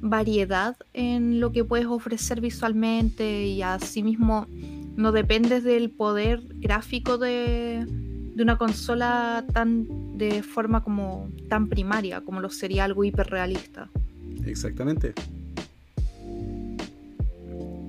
variedad 0.00 0.76
en 0.92 1.38
lo 1.38 1.52
que 1.52 1.64
puedes 1.64 1.86
ofrecer 1.86 2.40
visualmente 2.40 3.46
y 3.46 3.62
asimismo 3.62 4.48
no 4.96 5.12
dependes 5.12 5.62
del 5.62 5.90
poder 5.90 6.42
gráfico 6.56 7.16
de, 7.16 7.86
de 7.86 8.42
una 8.42 8.58
consola 8.58 9.44
tan 9.52 10.18
de 10.18 10.42
forma 10.42 10.82
como 10.82 11.30
tan 11.48 11.68
primaria 11.68 12.22
como 12.22 12.40
lo 12.40 12.50
sería 12.50 12.86
algo 12.86 13.04
hiperrealista. 13.04 13.88
Exactamente. 14.44 15.14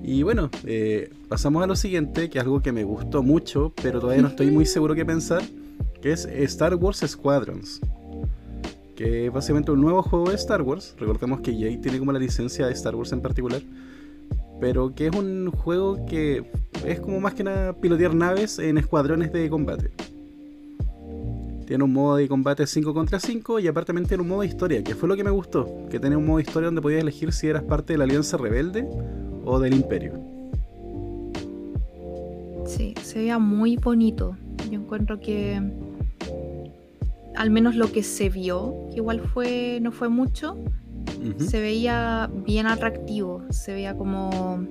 Y 0.04 0.24
bueno, 0.24 0.50
eh, 0.66 1.12
pasamos 1.28 1.62
a 1.62 1.66
lo 1.66 1.76
siguiente, 1.76 2.28
que 2.28 2.38
es 2.38 2.44
algo 2.44 2.60
que 2.60 2.72
me 2.72 2.82
gustó 2.82 3.22
mucho, 3.22 3.72
pero 3.80 4.00
todavía 4.00 4.22
no 4.22 4.28
estoy 4.28 4.50
muy 4.50 4.66
seguro 4.66 4.96
qué 4.96 5.06
pensar, 5.06 5.42
que 6.00 6.10
es 6.10 6.24
Star 6.24 6.74
Wars 6.74 7.04
Squadrons. 7.06 7.80
Que 8.96 9.26
es 9.26 9.32
básicamente 9.32 9.70
un 9.70 9.80
nuevo 9.80 10.02
juego 10.02 10.30
de 10.30 10.34
Star 10.34 10.62
Wars. 10.62 10.96
Recordemos 10.98 11.40
que 11.40 11.52
EA 11.52 11.80
tiene 11.80 12.00
como 12.00 12.10
la 12.10 12.18
licencia 12.18 12.66
de 12.66 12.72
Star 12.72 12.96
Wars 12.96 13.12
en 13.12 13.20
particular. 13.20 13.62
Pero 14.60 14.92
que 14.92 15.06
es 15.06 15.16
un 15.16 15.50
juego 15.52 16.04
que 16.06 16.50
es 16.84 16.98
como 17.00 17.20
más 17.20 17.34
que 17.34 17.44
nada 17.44 17.72
pilotear 17.72 18.14
naves 18.14 18.58
en 18.58 18.78
escuadrones 18.78 19.32
de 19.32 19.48
combate. 19.48 19.92
Tiene 21.66 21.84
un 21.84 21.92
modo 21.92 22.16
de 22.16 22.28
combate 22.28 22.66
5 22.66 22.92
contra 22.92 23.20
5 23.20 23.60
y 23.60 23.68
aparte 23.68 23.92
tiene 23.92 24.22
un 24.22 24.28
modo 24.28 24.40
de 24.40 24.48
historia, 24.48 24.82
que 24.82 24.96
fue 24.96 25.08
lo 25.08 25.16
que 25.16 25.24
me 25.24 25.30
gustó. 25.30 25.86
Que 25.90 26.00
tenía 26.00 26.18
un 26.18 26.26
modo 26.26 26.38
de 26.38 26.42
historia 26.42 26.66
donde 26.66 26.82
podías 26.82 27.00
elegir 27.00 27.32
si 27.32 27.46
eras 27.46 27.62
parte 27.62 27.94
de 27.94 27.98
la 27.98 28.04
Alianza 28.04 28.36
Rebelde 28.36 28.86
o 29.44 29.58
del 29.58 29.74
Imperio. 29.74 30.12
Sí, 32.66 32.94
se 33.02 33.18
veía 33.18 33.38
muy 33.38 33.76
bonito. 33.76 34.36
Yo 34.70 34.80
encuentro 34.80 35.20
que 35.20 35.60
al 37.36 37.50
menos 37.50 37.74
lo 37.74 37.90
que 37.90 38.02
se 38.02 38.28
vio, 38.28 38.74
que 38.90 38.96
igual 38.96 39.20
fue 39.20 39.78
no 39.80 39.92
fue 39.92 40.08
mucho, 40.08 40.56
se 41.38 41.60
veía 41.60 42.30
bien 42.46 42.66
atractivo, 42.66 43.42
se 43.50 43.72
veía 43.72 43.96
como 43.96 44.66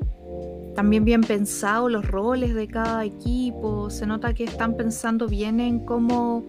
también 0.76 1.06
bien 1.06 1.22
pensado 1.22 1.90
los 1.90 2.08
roles 2.08 2.54
de 2.56 2.68
cada 2.68 3.06
equipo, 3.06 3.90
se 3.90 4.06
nota 4.06 4.34
que 4.34 4.44
están 4.44 4.76
pensando 4.76 5.28
bien 5.28 5.60
en 5.60 5.80
cómo 5.80 6.44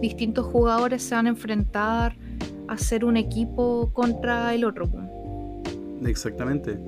distintos 0.00 0.46
jugadores 0.46 1.02
se 1.02 1.14
van 1.14 1.26
a 1.26 1.30
enfrentar 1.30 2.16
a 2.68 2.76
ser 2.76 3.04
un 3.04 3.16
equipo 3.16 3.90
contra 3.92 4.54
el 4.54 4.64
otro. 4.64 4.88
Exactamente. 6.04 6.78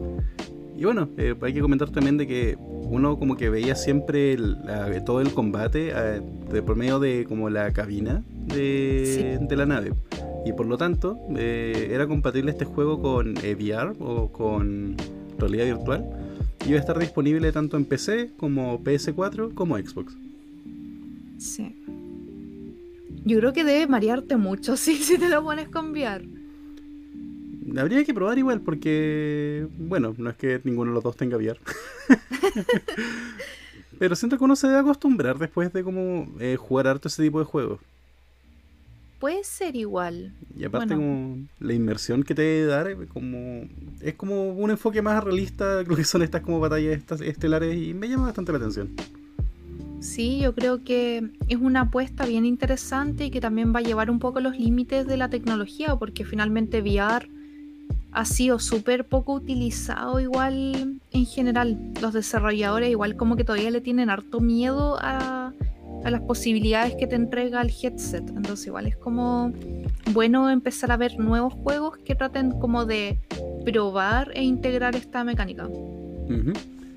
Y 0.81 0.85
bueno, 0.87 1.11
eh, 1.19 1.35
hay 1.43 1.53
que 1.53 1.61
comentar 1.61 1.91
también 1.91 2.17
de 2.17 2.27
que 2.27 2.57
uno 2.59 3.19
como 3.19 3.37
que 3.37 3.51
veía 3.51 3.77
siempre 3.77 4.35
todo 5.05 5.21
el 5.21 5.35
combate 5.35 5.93
eh, 5.95 6.23
de, 6.51 6.63
por 6.63 6.75
medio 6.75 6.99
de 6.99 7.27
como 7.29 7.51
la 7.51 7.71
cabina 7.75 8.25
de, 8.47 9.47
la 9.51 9.67
nave. 9.67 9.93
Y 10.47 10.55
por 10.55 10.65
lo 10.65 10.79
tanto, 10.79 11.19
eh, 11.37 11.91
era 11.91 12.07
compatible 12.07 12.51
este 12.51 12.65
juego 12.65 13.03
con 13.03 13.35
VR 13.35 13.93
o 13.99 14.33
con 14.33 14.97
realidad 15.39 15.67
virtual. 15.67 16.03
Y 16.65 16.71
iba 16.71 16.79
a 16.79 16.81
estar 16.81 16.99
disponible 16.99 17.53
tanto 17.53 17.77
en 17.77 17.85
PC 17.85 18.31
como 18.39 18.83
PS4 18.83 19.53
como 19.53 19.77
Xbox. 19.77 20.17
Sí. 21.37 21.77
Yo 23.27 23.37
creo 23.37 23.53
que 23.53 23.65
debe 23.65 23.87
marearte 23.87 24.39
mucho 24.39 24.77
sí, 24.79 24.97
si 24.97 25.19
te 25.19 25.29
lo 25.29 25.45
pones 25.45 25.69
con 25.69 25.91
VR. 25.91 26.40
Habría 27.77 28.05
que 28.05 28.15
probar 28.15 28.39
igual 28.39 28.61
porque, 28.61 29.67
bueno, 29.79 30.15
no 30.17 30.31
es 30.31 30.37
que 30.37 30.61
ninguno 30.65 30.91
de 30.91 30.95
los 30.95 31.05
dos 31.05 31.17
tenga 31.17 31.37
VR. 31.37 31.59
Pero 33.99 34.17
siento 34.17 34.39
que 34.39 34.45
uno 34.45 34.57
se 34.57 34.67
debe 34.67 34.81
acostumbrar 34.81 35.39
después 35.39 35.73
de 35.73 35.85
como 35.85 36.27
eh, 36.41 36.57
jugar 36.57 36.87
harto 36.87 37.09
ese 37.09 37.23
tipo 37.23 37.39
de 37.39 37.45
juegos. 37.45 37.81
Puede 39.19 39.45
ser 39.45 39.77
igual. 39.77 40.33
Y 40.57 40.65
aparte 40.65 40.95
como 40.95 41.47
la 41.59 41.75
inmersión 41.75 42.23
que 42.23 42.35
te 42.35 42.41
debe 42.41 42.67
dar 42.67 42.89
eh, 42.89 42.97
como 43.13 43.69
es 44.01 44.15
como 44.15 44.53
un 44.55 44.71
enfoque 44.71 45.03
más 45.03 45.23
realista 45.23 45.83
lo 45.83 45.95
que 45.95 46.05
son 46.05 46.23
estas 46.23 46.41
como 46.41 46.59
batallas 46.59 46.97
estas 46.97 47.21
estelares 47.21 47.77
y 47.77 47.93
me 47.93 48.09
llama 48.09 48.25
bastante 48.25 48.53
la 48.53 48.59
atención. 48.59 48.89
Sí, 50.01 50.41
yo 50.41 50.55
creo 50.55 50.83
que 50.83 51.29
es 51.49 51.59
una 51.59 51.83
apuesta 51.83 52.25
bien 52.25 52.47
interesante 52.47 53.27
y 53.27 53.31
que 53.31 53.43
también 53.43 53.75
va 53.75 53.81
a 53.81 53.83
llevar 53.83 54.11
un 54.11 54.19
poco 54.19 54.41
los 54.41 54.59
límites 54.59 55.07
de 55.07 55.19
la 55.19 55.29
tecnología, 55.29 55.95
porque 55.97 56.25
finalmente 56.25 56.81
VR 56.81 57.29
ha 58.13 58.25
sido 58.25 58.59
súper 58.59 59.07
poco 59.07 59.35
utilizado 59.35 60.21
igual 60.21 61.01
en 61.13 61.27
general. 61.27 61.79
Los 62.01 62.13
desarrolladores 62.13 62.91
igual 62.91 63.17
como 63.17 63.37
que 63.37 63.45
todavía 63.45 63.71
le 63.71 63.81
tienen 63.81 64.11
harto 64.11 64.41
miedo 64.41 64.97
a, 65.01 65.53
a 66.05 66.11
las 66.11 66.21
posibilidades 66.23 66.95
que 66.97 67.07
te 67.07 67.17
entrega 67.17 67.61
el 67.63 67.71
headset. 67.71 68.29
Entonces 68.29 68.67
igual 68.67 68.87
es 68.87 68.97
como 68.97 69.53
bueno 70.13 70.51
empezar 70.51 70.91
a 70.93 70.97
ver 70.97 71.19
nuevos 71.19 71.55
juegos 71.55 71.99
que 71.99 72.15
traten 72.15 72.53
como 72.53 72.85
de 72.85 73.19
probar 73.65 74.33
e 74.35 74.43
integrar 74.43 74.97
esta 74.97 75.25
mecánica. 75.25 75.69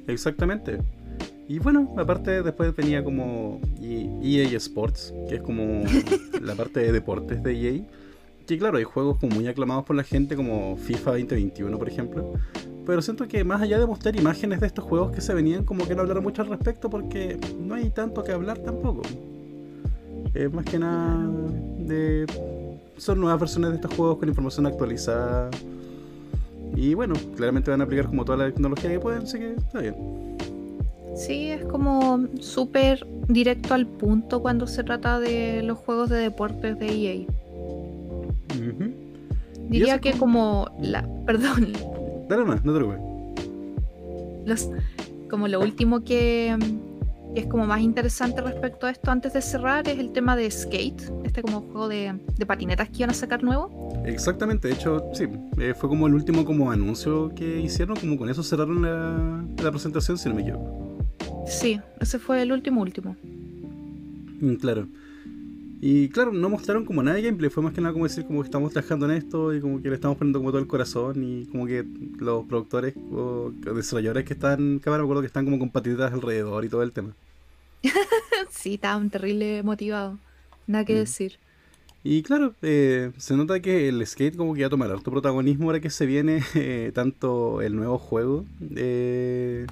Exactamente. 0.08 0.80
Y 1.48 1.60
bueno, 1.60 1.94
aparte 1.98 2.42
después 2.42 2.76
venía 2.76 3.04
como 3.04 3.60
EA 3.82 4.58
Sports, 4.58 5.14
que 5.28 5.36
es 5.36 5.42
como 5.42 5.84
la 6.42 6.56
parte 6.56 6.80
de 6.80 6.92
deportes 6.92 7.44
de 7.44 7.52
EA. 7.52 7.82
Que 8.46 8.58
claro, 8.58 8.78
hay 8.78 8.84
juegos 8.84 9.18
como 9.20 9.36
muy 9.36 9.48
aclamados 9.48 9.86
por 9.86 9.96
la 9.96 10.04
gente 10.04 10.36
como 10.36 10.76
FIFA 10.76 11.12
2021, 11.12 11.78
por 11.78 11.88
ejemplo. 11.88 12.34
Pero 12.86 13.02
siento 13.02 13.28
que 13.28 13.44
más 13.46 13.62
allá 13.62 13.80
de 13.80 13.86
mostrar 13.86 14.16
imágenes 14.16 14.60
de 14.60 14.68
estos 14.68 14.84
juegos 14.84 15.12
que 15.14 15.22
se 15.22 15.34
venían, 15.34 15.64
como 15.64 15.88
que 15.88 15.96
no 15.96 16.02
hablaron 16.02 16.24
mucho 16.24 16.42
al 16.42 16.50
respecto 16.50 16.90
porque 16.90 17.40
no 17.58 17.76
hay 17.76 17.90
tanto 17.90 18.24
que 18.24 18.34
hablar 18.34 18.58
tampoco. 18.60 19.04
Es 20.34 20.52
más 20.52 20.66
que 20.66 20.80
nada 20.80 21.26
de... 21.78 22.26
Son 22.98 23.20
nuevas 23.20 23.40
versiones 23.40 23.70
de 23.72 23.76
estos 23.78 23.94
juegos 23.96 24.18
con 24.18 24.28
información 24.28 24.66
actualizada. 24.66 25.50
Y 26.76 26.94
bueno, 26.96 27.14
claramente 27.38 27.72
van 27.72 27.82
a 27.82 27.86
aplicar 27.86 28.08
como 28.08 28.26
toda 28.26 28.40
la 28.40 28.46
tecnología 28.46 28.90
que 28.90 29.00
pueden, 29.00 29.24
así 29.24 29.40
que 29.40 29.54
está 29.54 29.80
bien. 29.80 29.96
Sí, 31.16 31.52
es 31.52 31.64
como 31.66 32.28
súper 32.40 33.06
directo 33.28 33.74
al 33.74 33.86
punto 33.86 34.42
cuando 34.42 34.68
se 34.68 34.84
trata 34.84 35.20
de 35.20 35.62
los 35.64 35.78
juegos 35.78 36.10
de 36.10 36.18
deportes 36.18 36.78
de 36.80 36.88
EA. 36.88 37.26
Diría 39.74 40.00
que 40.00 40.14
como... 40.14 40.68
la. 40.80 41.08
Perdón. 41.26 41.74
Dale 42.30 42.46
más, 42.46 42.64
no 42.64 42.74
te 42.74 42.80
Los, 44.46 44.70
como 45.30 45.48
lo 45.48 45.60
último 45.60 46.04
que, 46.04 46.56
es 47.36 47.48
como 47.48 47.66
más 47.66 47.82
interesante 47.82 48.42
respecto 48.42 48.86
a 48.86 48.92
esto 48.92 49.10
antes 49.12 49.34
de 49.34 49.42
cerrar 49.42 49.88
es 49.88 49.98
el 49.98 50.12
tema 50.12 50.36
de 50.36 50.50
Skate, 50.50 51.12
este 51.24 51.42
como 51.42 51.62
juego 51.62 51.88
de, 51.88 52.20
de 52.38 52.46
patinetas 52.46 52.90
que 52.90 52.98
iban 52.98 53.10
a 53.10 53.14
sacar 53.14 53.44
nuevo. 53.44 53.92
Exactamente, 54.06 54.68
de 54.68 54.76
hecho, 54.76 55.04
sí, 55.14 55.26
eh, 55.58 55.74
fue 55.76 55.90
como 55.90 56.08
el 56.08 56.14
último 56.14 56.46
como 56.46 56.72
anuncio 56.72 57.34
que 57.36 57.60
hicieron, 57.60 57.96
como 57.98 58.18
con 58.18 58.30
eso 58.30 58.44
cerraron 58.44 58.82
la, 58.82 59.44
la 59.64 59.72
presentación, 59.72 60.18
si 60.18 60.30
no 60.30 60.36
me 60.36 60.42
equivoco. 60.42 61.00
Sí, 61.48 61.80
ese 62.00 62.20
fue 62.20 62.42
el 62.42 62.52
último 62.52 62.82
último. 62.82 63.16
Mm, 64.40 64.56
claro. 64.56 64.88
Y 65.86 66.08
claro, 66.08 66.32
no 66.32 66.50
mostraron 66.50 66.86
como 66.86 67.04
nada 67.04 67.18
de 67.18 67.24
gameplay, 67.24 67.50
fue 67.50 67.62
más 67.62 67.74
que 67.74 67.82
nada 67.82 67.92
como 67.92 68.06
decir 68.06 68.24
como 68.24 68.40
que 68.40 68.46
estamos 68.46 68.72
trabajando 68.72 69.06
en 69.06 69.18
esto 69.18 69.54
y 69.54 69.60
como 69.60 69.82
que 69.82 69.90
le 69.90 69.96
estamos 69.96 70.18
poniendo 70.18 70.40
como 70.40 70.52
todo 70.52 70.62
el 70.62 70.68
corazón 70.68 71.22
y 71.22 71.46
como 71.48 71.66
que 71.66 71.84
los 72.20 72.46
productores 72.46 72.96
o 73.12 73.52
desarrolladores 73.52 74.24
que 74.24 74.32
están, 74.32 74.80
cámara 74.80 75.04
me 75.04 75.08
acuerdo 75.08 75.22
que 75.22 75.28
están 75.28 75.44
como 75.44 75.60
con 75.60 75.72
patitas 75.72 76.14
alrededor 76.14 76.64
y 76.64 76.70
todo 76.70 76.84
el 76.84 76.94
tema. 76.94 77.14
sí, 78.50 78.76
estaban 78.76 79.10
terrible 79.10 79.62
motivados, 79.62 80.18
nada 80.68 80.86
que 80.86 80.94
mm. 80.94 81.00
decir. 81.00 81.34
Y 82.02 82.24
claro, 82.24 82.56
eh, 82.62 83.12
se 83.18 83.36
nota 83.36 83.60
que 83.60 83.90
el 83.90 84.08
skate 84.08 84.38
como 84.38 84.54
que 84.54 84.62
va 84.62 84.68
a 84.68 84.70
tomar 84.70 84.90
harto 84.90 85.12
protagonismo 85.12 85.66
ahora 85.66 85.82
que 85.82 85.90
se 85.90 86.06
viene 86.06 86.44
eh, 86.56 86.94
tanto 86.96 87.62
el 87.62 87.76
nuevo 87.76 87.98
juego. 87.98 88.46
Eh, 88.74 89.68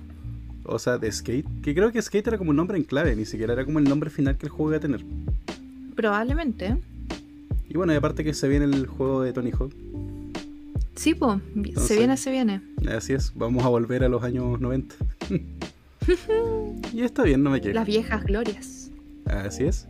o 0.66 0.78
sea, 0.78 0.98
de 0.98 1.10
Skate, 1.10 1.48
que 1.64 1.74
creo 1.74 1.94
que 1.94 2.02
Skate 2.02 2.28
era 2.28 2.38
como 2.38 2.50
un 2.50 2.58
nombre 2.58 2.78
en 2.78 2.84
clave, 2.84 3.16
ni 3.16 3.26
siquiera 3.26 3.54
era 3.54 3.64
como 3.64 3.80
el 3.80 3.86
nombre 3.86 4.10
final 4.10 4.38
que 4.38 4.48
el 4.48 4.52
juego 4.52 4.72
iba 4.72 4.78
a 4.78 4.82
tener. 4.82 5.06
Probablemente. 6.02 6.82
Y 7.70 7.78
bueno, 7.78 7.94
y 7.94 7.96
aparte 7.96 8.24
que 8.24 8.34
se 8.34 8.48
viene 8.48 8.66
el 8.66 8.88
juego 8.88 9.22
de 9.22 9.34
Tony 9.34 9.52
Hawk. 9.52 9.72
Sí, 10.96 11.14
pues, 11.14 11.40
se 11.78 11.96
viene, 11.96 12.18
se 12.18 12.32
viene. 12.32 12.64
Así 12.90 13.14
es, 13.14 13.32
vamos 13.36 13.64
a 13.64 13.70
volver 13.70 14.04
a 14.04 14.10
los 14.10 14.24
años 14.24 14.60
90. 14.60 14.96
y 16.92 17.04
está 17.04 17.22
bien, 17.22 17.44
no 17.44 17.52
me 17.52 17.62
quiero. 17.62 17.76
Las 17.76 17.86
viejas 17.86 18.24
glorias. 18.24 18.90
Así 19.28 19.66
es. 19.66 19.88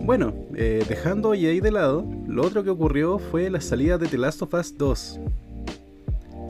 Bueno, 0.00 0.32
eh, 0.54 0.82
dejando 0.88 1.32
ahí 1.32 1.60
de 1.60 1.70
lado, 1.70 2.08
lo 2.26 2.42
otro 2.46 2.64
que 2.64 2.70
ocurrió 2.70 3.18
fue 3.18 3.50
la 3.50 3.60
salida 3.60 3.98
de 3.98 4.08
The 4.08 4.16
Last 4.16 4.40
of 4.40 4.54
Us 4.54 4.78
2. 4.78 5.20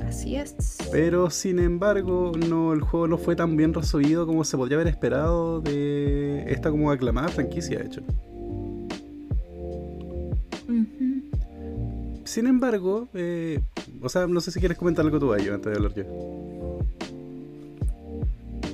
Así 0.06 0.36
es. 0.36 0.78
Pero 0.92 1.30
sin 1.30 1.58
embargo, 1.58 2.30
no, 2.48 2.74
el 2.74 2.82
juego 2.82 3.08
no 3.08 3.18
fue 3.18 3.34
tan 3.34 3.56
bien 3.56 3.74
recibido 3.74 4.24
como 4.24 4.44
se 4.44 4.56
podría 4.56 4.76
haber 4.76 4.86
esperado 4.86 5.60
de 5.60 6.44
esta 6.46 6.70
como 6.70 6.92
aclamada 6.92 7.26
franquicia, 7.26 7.80
de 7.80 7.86
hecho. 7.86 8.02
Sin 12.24 12.46
embargo, 12.46 13.08
eh, 13.14 13.60
o 14.00 14.08
sea, 14.08 14.26
no 14.26 14.40
sé 14.40 14.50
si 14.50 14.60
quieres 14.60 14.78
comentar 14.78 15.04
algo 15.04 15.18
tú, 15.18 15.36
yo 15.36 15.54
antes 15.54 15.70
de 15.72 15.76
hablar 15.76 15.94
yo. 15.94 16.04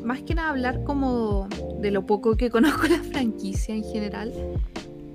Más 0.04 0.23
que 0.23 0.35
nada 0.35 0.50
hablar 0.50 0.85
como 0.85 1.49
de 1.80 1.90
lo 1.90 2.07
poco 2.07 2.37
que 2.37 2.50
conozco 2.52 2.87
la 2.88 3.02
franquicia 3.02 3.75
en 3.75 3.85
general, 3.85 4.33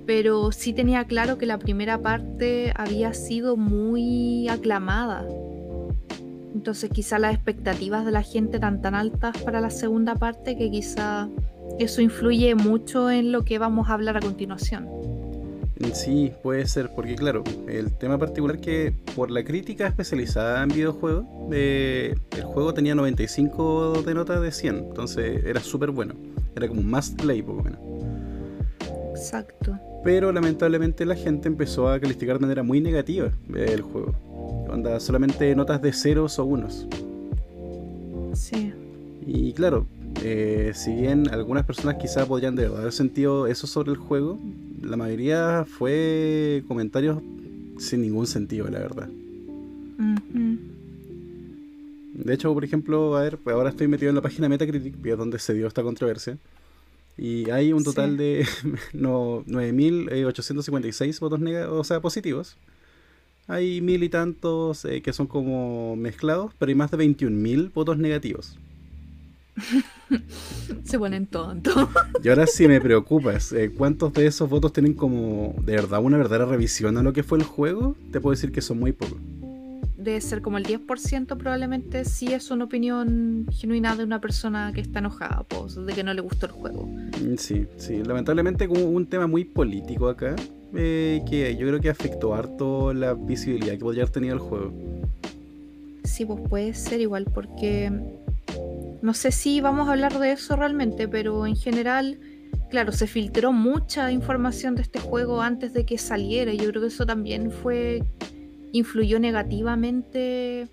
pero 0.06 0.52
sí 0.52 0.72
tenía 0.72 1.04
claro 1.04 1.38
que 1.38 1.46
la 1.46 1.58
primera 1.58 1.98
parte 1.98 2.72
había 2.76 3.14
sido 3.14 3.56
muy 3.56 4.48
aclamada. 4.48 5.26
Entonces 6.54 6.90
quizá 6.90 7.18
las 7.18 7.34
expectativas 7.34 8.04
de 8.04 8.12
la 8.12 8.22
gente 8.22 8.58
eran 8.58 8.80
tan 8.80 8.94
altas 8.94 9.36
para 9.38 9.60
la 9.60 9.70
segunda 9.70 10.14
parte 10.14 10.56
que 10.56 10.70
quizá 10.70 11.28
eso 11.78 12.00
influye 12.00 12.54
mucho 12.54 13.10
en 13.10 13.32
lo 13.32 13.44
que 13.44 13.58
vamos 13.58 13.88
a 13.88 13.94
hablar 13.94 14.16
a 14.16 14.20
continuación. 14.20 15.03
Sí, 15.92 16.32
puede 16.42 16.66
ser, 16.66 16.90
porque 16.94 17.16
claro, 17.16 17.42
el 17.66 17.92
tema 17.92 18.16
particular 18.18 18.60
que 18.60 18.94
por 19.16 19.30
la 19.30 19.44
crítica 19.44 19.86
especializada 19.86 20.62
en 20.62 20.68
videojuegos, 20.68 21.24
eh, 21.52 22.14
el 22.36 22.44
juego 22.44 22.72
tenía 22.72 22.94
95 22.94 24.02
de 24.02 24.14
nota 24.14 24.38
de 24.40 24.52
100, 24.52 24.76
entonces 24.76 25.44
era 25.44 25.60
súper 25.60 25.90
bueno, 25.90 26.14
era 26.54 26.68
como 26.68 26.80
un 26.80 26.90
must 26.90 27.20
play 27.20 27.42
poco 27.42 27.64
menos. 27.64 27.80
Exacto. 29.10 29.78
Pero 30.04 30.32
lamentablemente 30.32 31.04
la 31.04 31.16
gente 31.16 31.48
empezó 31.48 31.88
a 31.88 31.98
calificar 31.98 32.36
de 32.36 32.42
manera 32.42 32.62
muy 32.62 32.80
negativa 32.80 33.30
el 33.54 33.82
juego. 33.82 34.14
Onda, 34.68 35.00
solamente 35.00 35.54
notas 35.56 35.82
de 35.82 35.92
ceros 35.92 36.38
o 36.38 36.44
unos. 36.44 36.86
Sí. 38.34 38.72
Y 39.26 39.52
claro, 39.54 39.86
eh, 40.22 40.72
si 40.74 40.92
bien 40.94 41.28
algunas 41.30 41.64
personas 41.64 41.96
quizás 41.96 42.26
podrían 42.26 42.54
de 42.54 42.64
verdad 42.64 42.80
haber 42.80 42.92
sentido 42.92 43.46
eso 43.46 43.66
sobre 43.66 43.92
el 43.92 43.96
juego, 43.96 44.38
la 44.84 44.96
mayoría 44.96 45.64
fue 45.66 46.62
comentarios 46.68 47.18
sin 47.78 48.02
ningún 48.02 48.26
sentido, 48.26 48.68
la 48.68 48.78
verdad. 48.78 49.08
De 52.14 52.32
hecho, 52.32 52.54
por 52.54 52.64
ejemplo, 52.64 53.16
a 53.16 53.22
ver, 53.22 53.38
pues 53.38 53.54
ahora 53.54 53.70
estoy 53.70 53.88
metido 53.88 54.08
en 54.08 54.14
la 54.14 54.22
página 54.22 54.48
Metacritic, 54.48 55.02
que 55.02 55.10
es 55.10 55.18
donde 55.18 55.38
se 55.38 55.52
dio 55.52 55.66
esta 55.66 55.82
controversia. 55.82 56.38
Y 57.16 57.50
hay 57.50 57.72
un 57.72 57.84
total 57.84 58.16
de 58.16 58.46
no, 58.92 59.44
9.856 59.46 61.20
votos 61.20 61.40
o 61.70 61.84
sea, 61.84 62.00
positivos. 62.00 62.56
Hay 63.46 63.80
mil 63.80 64.02
y 64.02 64.08
tantos 64.08 64.84
eh, 64.84 65.02
que 65.02 65.12
son 65.12 65.26
como 65.26 65.96
mezclados, 65.96 66.52
pero 66.58 66.70
hay 66.70 66.74
más 66.74 66.90
de 66.90 66.98
21.000 66.98 67.72
votos 67.72 67.98
negativos. 67.98 68.58
Se 70.84 70.98
ponen 70.98 71.26
tontos. 71.26 71.88
Y 72.22 72.28
ahora 72.28 72.46
sí 72.46 72.68
me 72.68 72.80
preocupas, 72.80 73.52
eh, 73.52 73.72
¿cuántos 73.76 74.12
de 74.12 74.26
esos 74.26 74.48
votos 74.48 74.72
tienen 74.72 74.94
como 74.94 75.54
de 75.62 75.74
verdad 75.74 76.02
una 76.02 76.16
verdadera 76.16 76.46
revisión 76.46 76.96
a 76.96 77.02
lo 77.02 77.12
que 77.12 77.22
fue 77.22 77.38
el 77.38 77.44
juego? 77.44 77.96
Te 78.10 78.20
puedo 78.20 78.32
decir 78.32 78.52
que 78.52 78.60
son 78.60 78.78
muy 78.78 78.92
pocos. 78.92 79.18
Debe 79.96 80.20
ser 80.20 80.42
como 80.42 80.58
el 80.58 80.64
10% 80.64 81.38
probablemente 81.38 82.04
si 82.04 82.32
es 82.32 82.50
una 82.50 82.64
opinión 82.64 83.46
genuina 83.50 83.96
de 83.96 84.04
una 84.04 84.20
persona 84.20 84.70
que 84.74 84.82
está 84.82 84.98
enojada, 84.98 85.44
pues, 85.48 85.76
de 85.76 85.92
que 85.94 86.04
no 86.04 86.12
le 86.12 86.20
gustó 86.20 86.46
el 86.46 86.52
juego. 86.52 86.86
Mm, 86.86 87.36
sí, 87.38 87.66
sí, 87.78 88.02
lamentablemente 88.02 88.68
como 88.68 88.84
un 88.84 89.06
tema 89.06 89.26
muy 89.26 89.44
político 89.44 90.08
acá, 90.08 90.36
eh, 90.74 91.22
que 91.28 91.56
yo 91.56 91.66
creo 91.66 91.80
que 91.80 91.88
afectó 91.88 92.34
harto 92.34 92.92
la 92.92 93.14
visibilidad 93.14 93.72
que 93.72 93.78
podría 93.78 94.02
haber 94.02 94.12
tenido 94.12 94.34
el 94.34 94.40
juego. 94.40 94.72
Sí, 96.02 96.26
pues 96.26 96.40
puede 96.50 96.74
ser 96.74 97.00
igual, 97.00 97.24
porque 97.32 97.90
no 99.02 99.12
sé 99.12 99.32
si 99.32 99.60
vamos 99.60 99.88
a 99.88 99.92
hablar 99.92 100.18
de 100.18 100.32
eso 100.32 100.56
realmente, 100.56 101.08
pero 101.08 101.46
en 101.46 101.56
general, 101.56 102.18
claro, 102.70 102.90
se 102.90 103.06
filtró 103.06 103.52
mucha 103.52 104.10
información 104.10 104.74
de 104.76 104.82
este 104.82 104.98
juego 104.98 105.42
antes 105.42 105.72
de 105.74 105.84
que 105.84 105.98
saliera. 105.98 106.54
Yo 106.54 106.70
creo 106.70 106.80
que 106.80 106.88
eso 106.88 107.04
también 107.04 107.50
fue. 107.50 108.02
influyó 108.72 109.20
negativamente 109.20 110.68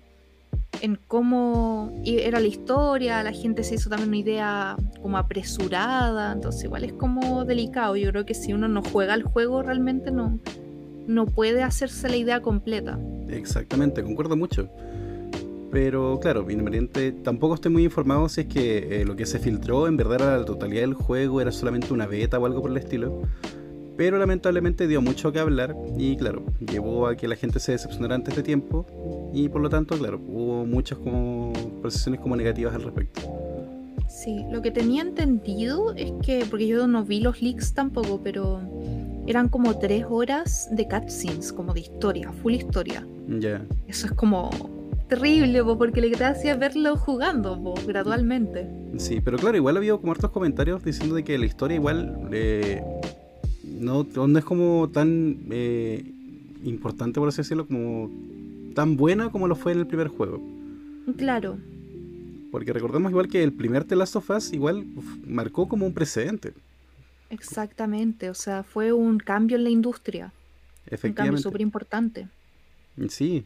en 0.80 0.98
cómo 1.06 1.92
era 2.04 2.40
la 2.40 2.46
historia, 2.46 3.22
la 3.22 3.32
gente 3.32 3.62
se 3.62 3.76
hizo 3.76 3.90
también 3.90 4.08
una 4.08 4.16
idea 4.16 4.76
como 5.00 5.18
apresurada, 5.18 6.32
entonces 6.32 6.64
igual 6.64 6.84
es 6.84 6.92
como 6.94 7.44
delicado. 7.44 7.96
Yo 7.96 8.10
creo 8.10 8.24
que 8.24 8.34
si 8.34 8.52
uno 8.52 8.66
no 8.66 8.82
juega 8.82 9.14
el 9.14 9.22
juego 9.22 9.62
realmente 9.62 10.10
no, 10.10 10.40
no 11.06 11.26
puede 11.26 11.62
hacerse 11.62 12.08
la 12.08 12.16
idea 12.16 12.40
completa. 12.40 12.98
Exactamente, 13.28 14.02
concuerdo 14.02 14.36
mucho. 14.36 14.68
Pero 15.72 16.20
claro, 16.20 16.48
independiente, 16.50 17.12
tampoco 17.12 17.54
estoy 17.54 17.72
muy 17.72 17.84
informado 17.84 18.28
si 18.28 18.42
es 18.42 18.46
que 18.46 19.00
eh, 19.00 19.04
lo 19.06 19.16
que 19.16 19.24
se 19.24 19.38
filtró 19.38 19.88
en 19.88 19.96
verdad 19.96 20.16
era 20.16 20.36
la 20.36 20.44
totalidad 20.44 20.82
del 20.82 20.92
juego, 20.92 21.40
era 21.40 21.50
solamente 21.50 21.94
una 21.94 22.06
beta 22.06 22.38
o 22.38 22.44
algo 22.44 22.60
por 22.60 22.70
el 22.70 22.76
estilo. 22.76 23.22
Pero 23.96 24.18
lamentablemente 24.18 24.86
dio 24.86 25.00
mucho 25.00 25.32
que 25.32 25.38
hablar 25.38 25.74
y 25.96 26.16
claro, 26.16 26.44
llevó 26.60 27.06
a 27.06 27.16
que 27.16 27.26
la 27.26 27.36
gente 27.36 27.58
se 27.58 27.72
decepcionara 27.72 28.14
antes 28.14 28.36
de 28.36 28.42
tiempo 28.42 28.86
y 29.32 29.48
por 29.48 29.62
lo 29.62 29.70
tanto, 29.70 29.96
claro, 29.96 30.20
hubo 30.28 30.66
muchas 30.66 30.98
como 30.98 31.54
percepciones 31.80 32.20
como 32.20 32.36
negativas 32.36 32.74
al 32.74 32.82
respecto. 32.82 33.22
Sí, 34.08 34.44
lo 34.50 34.60
que 34.60 34.70
tenía 34.70 35.00
entendido 35.00 35.94
es 35.94 36.12
que, 36.22 36.44
porque 36.50 36.66
yo 36.66 36.86
no 36.86 37.02
vi 37.02 37.20
los 37.20 37.40
leaks 37.40 37.72
tampoco, 37.72 38.20
pero 38.22 38.60
eran 39.26 39.48
como 39.48 39.78
tres 39.78 40.04
horas 40.06 40.68
de 40.70 40.86
cutscenes, 40.86 41.50
como 41.50 41.72
de 41.72 41.80
historia, 41.80 42.30
full 42.30 42.52
historia. 42.52 43.06
Ya. 43.26 43.64
Eso 43.88 44.06
es 44.06 44.12
como 44.12 44.50
terrible, 45.14 45.62
porque 45.64 46.00
le 46.00 46.24
hacía 46.24 46.56
verlo 46.56 46.96
jugando 46.96 47.74
gradualmente. 47.86 48.66
Sí, 48.98 49.20
pero 49.20 49.36
claro, 49.36 49.56
igual 49.56 49.76
había 49.76 49.96
como 49.96 50.12
hartos 50.12 50.30
comentarios 50.30 50.82
diciendo 50.82 51.14
de 51.14 51.22
que 51.22 51.36
la 51.36 51.44
historia 51.44 51.74
igual 51.74 52.28
eh, 52.32 52.82
no, 53.64 54.06
no, 54.14 54.38
es 54.38 54.44
como 54.44 54.88
tan 54.90 55.38
eh, 55.50 56.02
importante, 56.64 57.20
por 57.20 57.28
así 57.28 57.38
decirlo, 57.38 57.66
como 57.66 58.10
tan 58.74 58.96
buena 58.96 59.30
como 59.30 59.48
lo 59.48 59.54
fue 59.54 59.72
en 59.72 59.80
el 59.80 59.86
primer 59.86 60.08
juego. 60.08 60.40
Claro. 61.18 61.58
Porque 62.50 62.72
recordemos 62.72 63.10
igual 63.10 63.28
que 63.28 63.42
el 63.42 63.52
primer 63.52 63.84
The 63.84 63.96
Last 63.96 64.16
of 64.16 64.30
Us 64.30 64.52
igual 64.52 64.86
marcó 65.26 65.68
como 65.68 65.86
un 65.86 65.92
precedente. 65.92 66.54
Exactamente, 67.28 68.30
o 68.30 68.34
sea, 68.34 68.62
fue 68.62 68.92
un 68.92 69.18
cambio 69.18 69.56
en 69.56 69.64
la 69.64 69.70
industria. 69.70 70.32
Efectivamente. 70.86 71.08
Un 71.08 71.26
cambio 71.26 71.42
súper 71.42 71.60
importante. 71.60 72.28
Sí, 73.08 73.44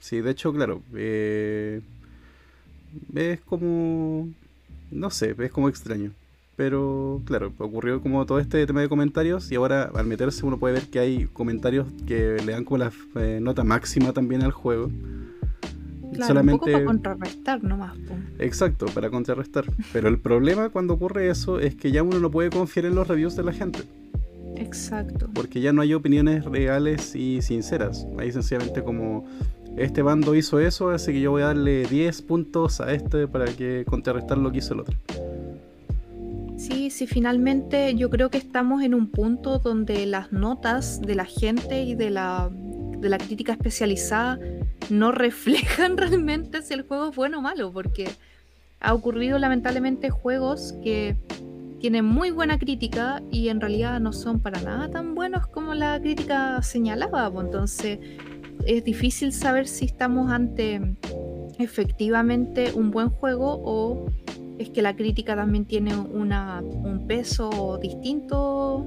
Sí, 0.00 0.20
de 0.20 0.30
hecho, 0.30 0.52
claro. 0.52 0.82
Eh, 0.94 1.80
es 3.14 3.40
como. 3.40 4.28
No 4.90 5.10
sé, 5.10 5.34
es 5.38 5.50
como 5.50 5.68
extraño. 5.68 6.12
Pero 6.56 7.22
claro, 7.24 7.52
ocurrió 7.58 8.00
como 8.02 8.26
todo 8.26 8.40
este 8.40 8.66
tema 8.66 8.80
de 8.80 8.88
comentarios 8.88 9.52
y 9.52 9.54
ahora 9.54 9.92
al 9.94 10.06
meterse 10.06 10.44
uno 10.44 10.58
puede 10.58 10.74
ver 10.74 10.88
que 10.88 10.98
hay 10.98 11.26
comentarios 11.26 11.86
que 12.04 12.36
le 12.44 12.50
dan 12.50 12.64
como 12.64 12.78
la 12.78 12.92
eh, 13.14 13.38
nota 13.40 13.62
máxima 13.62 14.12
también 14.12 14.42
al 14.42 14.50
juego. 14.50 14.90
Claro, 16.12 16.26
Solamente... 16.26 16.52
un 16.52 16.58
poco 16.58 16.72
para 16.72 16.84
contrarrestar 16.84 17.62
nomás. 17.62 17.96
Exacto, 18.40 18.86
para 18.86 19.08
contrarrestar. 19.08 19.66
Pero 19.92 20.08
el 20.08 20.18
problema 20.18 20.68
cuando 20.70 20.94
ocurre 20.94 21.30
eso 21.30 21.60
es 21.60 21.76
que 21.76 21.92
ya 21.92 22.02
uno 22.02 22.18
no 22.18 22.28
puede 22.28 22.50
confiar 22.50 22.86
en 22.86 22.96
los 22.96 23.06
reviews 23.06 23.36
de 23.36 23.44
la 23.44 23.52
gente. 23.52 23.80
Exacto. 24.56 25.28
Porque 25.34 25.60
ya 25.60 25.72
no 25.72 25.82
hay 25.82 25.94
opiniones 25.94 26.44
reales 26.44 27.14
y 27.14 27.40
sinceras. 27.42 28.04
Hay 28.18 28.32
sencillamente 28.32 28.82
como 28.82 29.26
este 29.76 30.02
bando 30.02 30.34
hizo 30.34 30.58
eso, 30.60 30.90
así 30.90 31.12
que 31.12 31.20
yo 31.20 31.30
voy 31.30 31.42
a 31.42 31.46
darle 31.46 31.84
10 31.86 32.22
puntos 32.22 32.80
a 32.80 32.92
este 32.92 33.28
para 33.28 33.46
que 33.46 33.84
contrarrestar 33.86 34.38
lo 34.38 34.50
que 34.50 34.58
hizo 34.58 34.74
el 34.74 34.80
otro. 34.80 34.96
Sí, 36.56 36.90
sí, 36.90 37.06
finalmente 37.06 37.94
yo 37.94 38.10
creo 38.10 38.30
que 38.30 38.38
estamos 38.38 38.82
en 38.82 38.92
un 38.92 39.08
punto 39.08 39.60
donde 39.60 40.06
las 40.06 40.32
notas 40.32 41.00
de 41.00 41.14
la 41.14 41.24
gente 41.24 41.84
y 41.84 41.94
de 41.94 42.10
la, 42.10 42.50
de 42.52 43.08
la 43.08 43.18
crítica 43.18 43.52
especializada 43.52 44.40
no 44.90 45.12
reflejan 45.12 45.96
realmente 45.96 46.62
si 46.62 46.74
el 46.74 46.82
juego 46.82 47.10
es 47.10 47.16
bueno 47.16 47.38
o 47.38 47.42
malo, 47.42 47.72
porque 47.72 48.08
ha 48.80 48.92
ocurrido 48.92 49.38
lamentablemente 49.38 50.10
juegos 50.10 50.74
que 50.82 51.16
tienen 51.78 52.04
muy 52.04 52.30
buena 52.32 52.58
crítica 52.58 53.22
y 53.30 53.48
en 53.48 53.60
realidad 53.60 54.00
no 54.00 54.12
son 54.12 54.40
para 54.40 54.60
nada 54.60 54.90
tan 54.90 55.14
buenos 55.14 55.46
como 55.46 55.74
la 55.74 56.00
crítica 56.00 56.60
señalaba. 56.62 57.30
Pues 57.30 57.46
entonces 57.46 57.98
es 58.66 58.84
difícil 58.84 59.32
saber 59.32 59.66
si 59.66 59.84
estamos 59.86 60.30
ante 60.30 60.96
efectivamente 61.58 62.72
un 62.74 62.90
buen 62.90 63.10
juego 63.10 63.60
o 63.64 64.06
es 64.58 64.70
que 64.70 64.82
la 64.82 64.94
crítica 64.96 65.36
también 65.36 65.64
tiene 65.64 65.96
una, 65.96 66.60
un 66.60 67.06
peso 67.06 67.78
distinto 67.80 68.84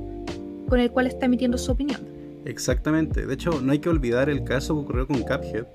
con 0.68 0.80
el 0.80 0.92
cual 0.92 1.08
está 1.08 1.26
emitiendo 1.26 1.58
su 1.58 1.72
opinión. 1.72 2.02
Exactamente. 2.46 3.26
De 3.26 3.34
hecho, 3.34 3.62
no 3.62 3.72
hay 3.72 3.80
que 3.80 3.90
olvidar 3.90 4.30
el 4.30 4.44
caso 4.44 4.74
que 4.76 4.82
ocurrió 4.82 5.08
con 5.08 5.22
Cuphead, 5.22 5.66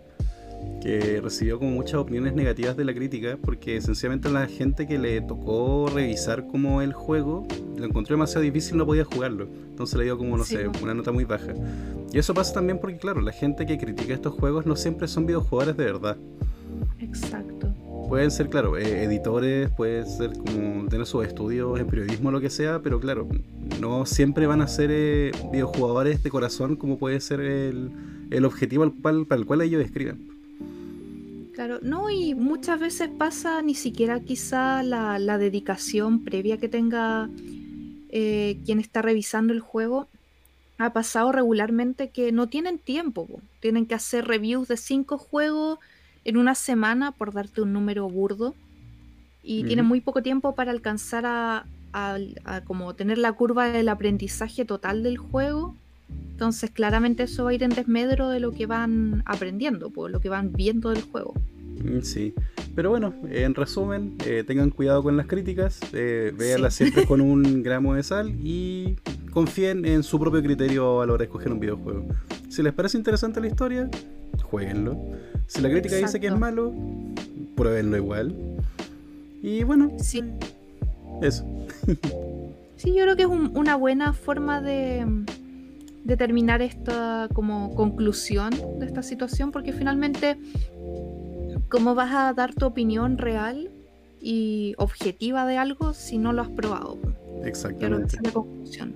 que 0.81 1.21
recibió 1.21 1.59
como 1.59 1.73
muchas 1.73 1.95
opiniones 1.95 2.35
negativas 2.35 2.77
de 2.77 2.85
la 2.85 2.95
crítica, 2.95 3.37
porque 3.43 3.81
sencillamente 3.81 4.31
la 4.31 4.47
gente 4.47 4.87
que 4.87 4.99
le 4.99 5.21
tocó 5.21 5.89
revisar 5.93 6.47
como 6.47 6.81
el 6.81 6.93
juego 6.93 7.47
lo 7.77 7.85
encontró 7.85 8.15
demasiado 8.15 8.43
difícil, 8.43 8.77
no 8.77 8.87
podía 8.87 9.05
jugarlo. 9.05 9.49
Entonces 9.69 9.99
le 9.99 10.05
dio 10.05 10.17
como, 10.17 10.37
no 10.37 10.45
sé, 10.45 10.69
una 10.83 10.95
nota 10.95 11.13
muy 11.13 11.25
baja. 11.25 11.55
Y 12.13 12.19
eso 12.19 12.35
pasa 12.35 12.55
también 12.55 12.79
porque, 12.79 12.99
claro, 12.99 13.21
la 13.21 13.33
gente 13.33 13.67
que 13.67 13.79
critica 13.79 14.15
estos 14.15 14.35
juegos 14.35 14.65
no 14.65 14.77
siempre 14.77 15.09
son 15.09 15.27
videojugadores 15.27 15.77
de 15.77 15.85
verdad. 15.85 16.17
Exacto. 17.01 17.69
Pueden 18.09 18.31
ser, 18.31 18.49
claro, 18.49 18.77
eh, 18.77 19.03
editores, 19.03 19.69
pueden 19.71 20.07
ser 20.07 20.33
como 20.35 20.89
tener 20.89 21.07
sus 21.07 21.27
estudios 21.27 21.81
en 21.81 21.89
periodismo 21.89 22.31
lo 22.31 22.41
que 22.41 22.51
sea, 22.51 22.81
pero 22.81 23.01
claro, 23.01 23.27
no 23.81 24.07
siempre 24.07 24.47
van 24.47 24.63
a 24.63 24.69
ser 24.69 24.91
eh, 24.93 25.33
videojugadores 25.53 26.23
de 26.23 26.31
corazón 26.31 26.77
como 26.77 26.99
puede 26.99 27.21
ser 27.21 27.41
el, 27.41 27.91
el 28.31 28.45
objetivo 28.45 28.89
para 29.03 29.17
el 29.31 29.47
cual 29.47 29.63
ellos 29.63 29.85
escriben. 29.85 30.36
Claro, 31.57 31.79
no, 31.81 32.11
y 32.11 32.35
muchas 32.35 32.79
veces 32.79 33.09
pasa 33.09 33.63
ni 33.63 33.75
siquiera 33.75 34.21
quizá 34.21 34.83
la, 34.83 35.39
dedicación 35.39 36.23
previa 36.23 36.59
que 36.59 36.69
tenga 36.69 37.31
eh, 38.11 38.59
quien 38.67 38.79
está 38.79 39.01
revisando 39.01 39.55
el 39.55 39.61
juego. 39.61 40.07
Ha 40.77 40.93
pasado 40.93 41.33
regularmente 41.33 42.11
que 42.11 42.31
no 42.31 42.47
tienen 42.49 42.79
tiempo, 42.79 43.27
tienen 43.61 43.87
que 43.87 43.95
hacer 43.95 44.27
reviews 44.27 44.69
de 44.69 44.77
cinco 44.77 45.17
juegos 45.17 45.79
en 46.27 46.37
una 46.37 46.55
semana, 46.55 47.13
por 47.13 47.33
darte 47.33 47.63
un 47.63 47.73
número 47.73 48.07
burdo, 48.07 48.55
y 49.43 49.65
tienen 49.65 49.87
muy 49.87 50.03
poco 50.03 50.23
tiempo 50.23 50.55
para 50.55 50.73
alcanzar 50.73 51.25
a, 51.25 51.65
como 52.67 52.95
tener 52.95 53.17
la 53.17 53.33
curva 53.33 53.71
del 53.71 53.89
aprendizaje 53.89 54.67
total 54.67 55.03
del 55.03 55.17
juego. 55.17 55.75
Entonces, 56.09 56.71
claramente 56.71 57.23
eso 57.23 57.45
va 57.45 57.51
a 57.51 57.55
ir 57.55 57.63
en 57.63 57.71
desmedro 57.71 58.29
de 58.29 58.41
lo 58.41 58.53
que 58.53 58.67
van 58.67 59.23
aprendiendo, 59.25 59.91
por 59.91 60.11
lo 60.11 60.21
que 60.21 60.29
van 60.29 60.53
viendo 60.53 60.91
del 60.91 61.03
juego. 61.03 61.35
Mm, 61.83 62.01
sí, 62.03 62.35
pero 62.75 62.91
bueno, 62.91 63.15
en 63.31 63.55
resumen, 63.55 64.17
eh, 64.25 64.45
tengan 64.47 64.71
cuidado 64.71 65.03
con 65.03 65.17
las 65.17 65.27
críticas, 65.27 65.81
eh, 65.93 66.33
véanlas 66.37 66.75
siempre 66.75 67.07
con 67.07 67.21
un 67.23 67.63
gramo 67.63 67.95
de 67.95 68.03
sal 68.03 68.35
y 68.43 68.97
confíen 69.31 69.85
en 69.85 70.03
su 70.03 70.19
propio 70.19 70.43
criterio 70.43 71.01
a 71.01 71.07
la 71.07 71.13
hora 71.15 71.21
de 71.21 71.25
escoger 71.25 71.53
un 71.53 71.61
videojuego. 71.61 72.07
Si 72.49 72.63
les 72.63 72.73
parece 72.73 72.99
interesante 72.99 73.41
la 73.41 73.47
historia, 73.47 73.91
jueguenlo. 74.43 74.99
Si 75.47 75.61
la 75.61 75.71
crítica 75.71 75.97
dice 75.97 76.21
que 76.21 76.27
es 76.29 76.39
malo, 76.39 76.73
pruébenlo 77.55 77.97
igual. 77.97 78.35
Y 79.43 79.63
bueno, 79.65 79.93
sí. 79.99 80.23
eso. 81.23 81.45
sí, 82.77 82.95
yo 82.95 83.05
creo 83.05 83.17
que 83.17 83.23
es 83.23 83.29
una 83.29 83.77
buena 83.77 84.13
forma 84.13 84.61
de, 84.61 85.07
de 86.07 86.17
terminar 86.17 86.63
esta 86.63 87.29
como 87.35 87.75
conclusión 87.75 88.51
de 88.79 88.87
esta 88.87 89.03
situación, 89.03 89.51
porque 89.51 89.73
finalmente 89.73 90.39
¿Cómo 91.69 91.97
vas 91.97 92.13
a 92.15 92.33
dar 92.33 92.55
tu 92.55 92.67
opinión 92.67 93.19
real 93.19 93.71
y 94.21 94.75
objetiva 94.79 95.47
de 95.47 95.57
algo 95.57 95.95
si 95.95 96.17
no 96.17 96.33
lo 96.33 96.43
has 96.43 96.49
probado? 96.49 96.99
Exactamente. 97.45 98.19
La 98.23 98.31
conclusión. 98.31 98.95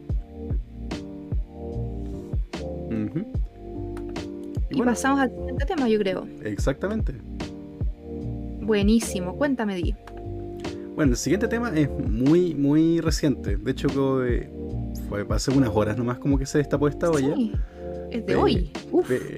Y, 4.70 4.82
pasamos 4.82 5.20
al 5.20 5.30
siguiente 5.30 5.64
tema, 5.66 5.88
yo 5.88 5.98
creo. 5.98 6.28
Exactamente. 6.44 7.12
Buenísimo, 8.60 9.36
cuéntame, 9.36 9.74
Di. 9.74 9.94
Bueno, 10.94 11.12
el 11.12 11.18
siguiente 11.18 11.48
tema 11.48 11.72
es 11.74 11.90
muy, 11.90 12.54
muy 12.54 13.00
reciente. 13.00 13.56
De 13.56 13.70
hecho, 13.72 13.88
fue 15.10 15.26
hace 15.28 15.50
unas 15.50 15.70
horas 15.74 15.98
nomás 15.98 16.18
como 16.18 16.38
que 16.38 16.46
se 16.46 16.56
destapó 16.56 16.88
esta 16.88 17.10
olla. 17.10 17.34
Sí 17.34 17.52
es 18.10 18.26
de 18.26 18.36
hoy. 18.36 18.70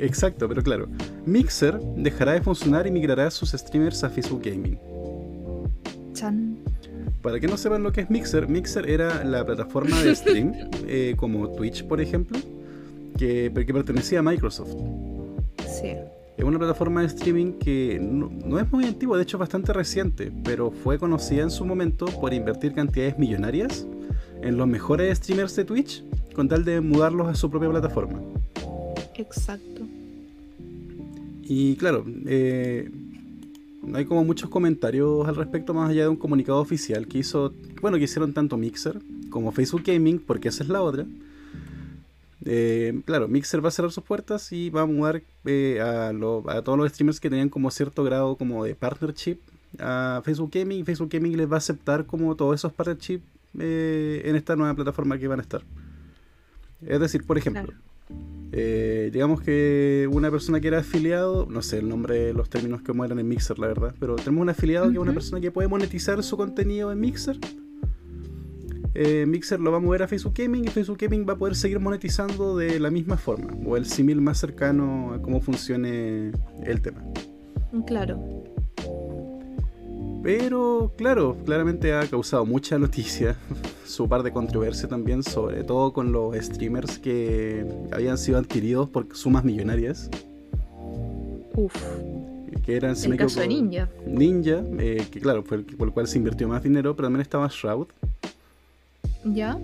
exacto, 0.00 0.48
pero 0.48 0.62
claro. 0.62 0.88
Mixer 1.26 1.78
dejará 1.96 2.32
de 2.32 2.40
funcionar 2.40 2.87
y 2.87 2.90
migrará 2.90 3.30
sus 3.30 3.50
streamers 3.52 4.02
a 4.04 4.11
Facebook 4.11 4.42
Gaming. 4.44 4.78
Chan. 6.14 6.58
Para 7.20 7.38
que 7.38 7.46
no 7.46 7.56
sepan 7.56 7.82
lo 7.82 7.92
que 7.92 8.00
es 8.02 8.11
Mixer, 8.11 8.48
Mixer 8.48 8.88
era 8.88 9.24
la 9.24 9.44
plataforma 9.44 10.00
de 10.02 10.14
stream, 10.16 10.52
eh, 10.87 11.14
como 11.16 11.50
Twitch, 11.52 11.85
por 11.85 12.00
ejemplo, 12.00 12.38
que, 13.16 13.52
que 13.54 13.72
pertenecía 13.72 14.18
a 14.18 14.22
Microsoft. 14.22 14.74
Sí. 15.66 15.94
Es 16.37 16.44
una 16.44 16.58
plataforma 16.58 17.02
de 17.02 17.08
streaming 17.08 17.52
que 17.58 17.98
no, 18.00 18.30
no, 18.44 18.58
es 18.58 18.72
muy 18.72 18.87
antigua, 18.87 19.16
de 19.16 19.22
hecho 19.22 19.37
es 19.37 19.40
bastante 19.40 19.72
reciente, 19.72 20.32
pero 20.42 20.70
fue 20.70 20.98
conocida 20.98 21.42
en 21.42 21.50
su 21.50 21.64
momento 21.64 22.06
por 22.06 22.32
invertir 22.32 22.72
cantidades 22.72 23.18
millonarias 23.18 23.87
en 24.42 24.57
los 24.57 24.66
mejores 24.66 25.18
streamers 25.18 25.57
de 25.57 25.64
Twitch 25.64 26.05
con 26.35 26.48
tal 26.48 26.64
de 26.64 26.81
mudarlos 26.81 27.28
a 27.28 27.35
su 27.35 27.50
propia 27.50 27.70
plataforma. 27.70 28.20
Exacto. 29.14 29.83
Y 31.42 31.76
claro, 31.76 32.05
eh, 32.26 32.90
hay 33.94 34.05
como 34.05 34.24
muchos 34.24 34.48
comentarios 34.48 35.26
al 35.28 35.37
respecto, 35.37 35.74
más 35.74 35.90
allá 35.90 36.02
de 36.02 36.09
un 36.09 36.16
comunicado 36.16 36.61
oficial 36.61 37.07
que 37.07 37.18
hizo, 37.18 37.52
bueno, 37.81 37.98
que 37.98 38.05
hicieron 38.05 38.33
tanto 38.33 38.57
Mixer 38.57 39.00
como 39.31 39.52
Facebook 39.52 39.83
Gaming, 39.85 40.18
porque 40.18 40.48
esa 40.48 40.62
es 40.62 40.68
la 40.68 40.83
otra. 40.83 41.07
Eh, 42.44 43.00
claro, 43.05 43.28
Mixer 43.28 43.64
va 43.64 43.68
a 43.68 43.72
cerrar 43.72 43.92
sus 43.92 44.02
puertas 44.02 44.50
y 44.52 44.70
va 44.70 44.83
a 44.83 44.87
mudar 44.87 45.22
eh, 45.44 45.81
a, 45.81 46.09
a, 46.09 46.62
todos 46.62 46.78
los 46.78 46.90
streamers 46.90 47.20
que 47.20 47.31
tenían 47.31 47.48
como 47.48 47.70
cierto 47.70 48.02
grado 48.02 48.37
como 48.37 48.64
de 48.64 48.74
partnership 48.74 49.38
a 49.78 50.20
Facebook 50.24 50.50
Gaming 50.52 50.85
Facebook 50.85 51.09
Gaming 51.09 51.37
les 51.37 51.50
va 51.50 51.55
a 51.55 51.59
aceptar 51.59 52.05
como 52.05 52.35
todos 52.35 52.55
esos 52.57 52.72
partnership 53.52 54.28
en 54.28 54.36
esta 54.36 54.56
nueva 54.56 54.74
plataforma 54.74 55.18
que 55.18 55.28
van 55.28 55.40
a 55.40 55.42
estar. 55.42 55.62
Es 56.86 56.98
decir, 56.98 57.24
por 57.24 57.38
ejemplo, 57.38 57.72
eh, 58.54 59.10
digamos 59.12 59.40
que 59.40 60.08
una 60.12 60.30
persona 60.30 60.60
que 60.60 60.68
era 60.68 60.80
afiliado, 60.80 61.46
no 61.48 61.62
sé 61.62 61.78
el 61.78 61.88
nombre 61.88 62.26
de 62.26 62.34
los 62.34 62.50
términos 62.50 62.82
que 62.82 62.92
eran 62.92 63.18
en 63.18 63.28
Mixer, 63.28 63.58
la 63.58 63.68
verdad, 63.68 63.94
pero 63.98 64.16
tenemos 64.16 64.42
un 64.42 64.50
afiliado 64.50 64.86
que 64.88 64.94
es 64.94 64.98
una 64.98 65.14
persona 65.14 65.40
que 65.40 65.50
puede 65.50 65.68
monetizar 65.68 66.22
su 66.22 66.36
contenido 66.36 66.92
en 66.92 67.00
Mixer. 67.00 67.38
Eh, 68.94 69.24
Mixer 69.26 69.58
lo 69.58 69.70
va 69.70 69.78
a 69.78 69.80
mover 69.80 70.02
a 70.02 70.08
Facebook 70.08 70.34
Gaming 70.36 70.66
y 70.66 70.68
Facebook 70.68 70.98
Gaming 70.98 71.26
va 71.26 71.32
a 71.32 71.38
poder 71.38 71.54
seguir 71.56 71.80
monetizando 71.80 72.58
de 72.58 72.78
la 72.78 72.90
misma 72.90 73.16
forma, 73.16 73.48
o 73.64 73.76
el 73.78 73.86
símil 73.86 74.20
más 74.20 74.38
cercano 74.38 75.14
a 75.14 75.22
cómo 75.22 75.40
funcione 75.40 76.32
el 76.62 76.82
tema. 76.82 77.02
Claro. 77.86 78.41
Pero, 80.22 80.92
claro, 80.96 81.37
claramente 81.44 81.92
ha 81.94 82.06
causado 82.06 82.46
mucha 82.46 82.78
noticia, 82.78 83.37
su 83.85 84.08
par 84.08 84.22
de 84.22 84.32
controversia 84.32 84.88
también, 84.88 85.22
sobre 85.22 85.64
todo 85.64 85.92
con 85.92 86.12
los 86.12 86.37
streamers 86.37 86.98
que 86.98 87.66
habían 87.90 88.16
sido 88.18 88.38
adquiridos 88.38 88.88
por 88.88 89.14
sumas 89.16 89.44
millonarias. 89.44 90.08
Uf. 91.54 91.74
Que 92.64 92.76
eran, 92.76 92.94
el 92.96 93.16
caso 93.16 93.40
de 93.40 93.48
Ninja. 93.48 93.88
Ninja, 94.06 94.62
eh, 94.78 95.04
que 95.11 95.20
claro, 95.20 95.42
fue 95.42 95.56
el 95.56 95.64
por 95.64 95.88
el 95.88 95.94
cual 95.94 96.06
se 96.06 96.18
invirtió 96.18 96.46
más 96.46 96.62
dinero, 96.62 96.94
pero 96.94 97.06
también 97.06 97.22
estaba 97.22 97.48
Shroud. 97.50 97.88
¿Ya? 99.24 99.58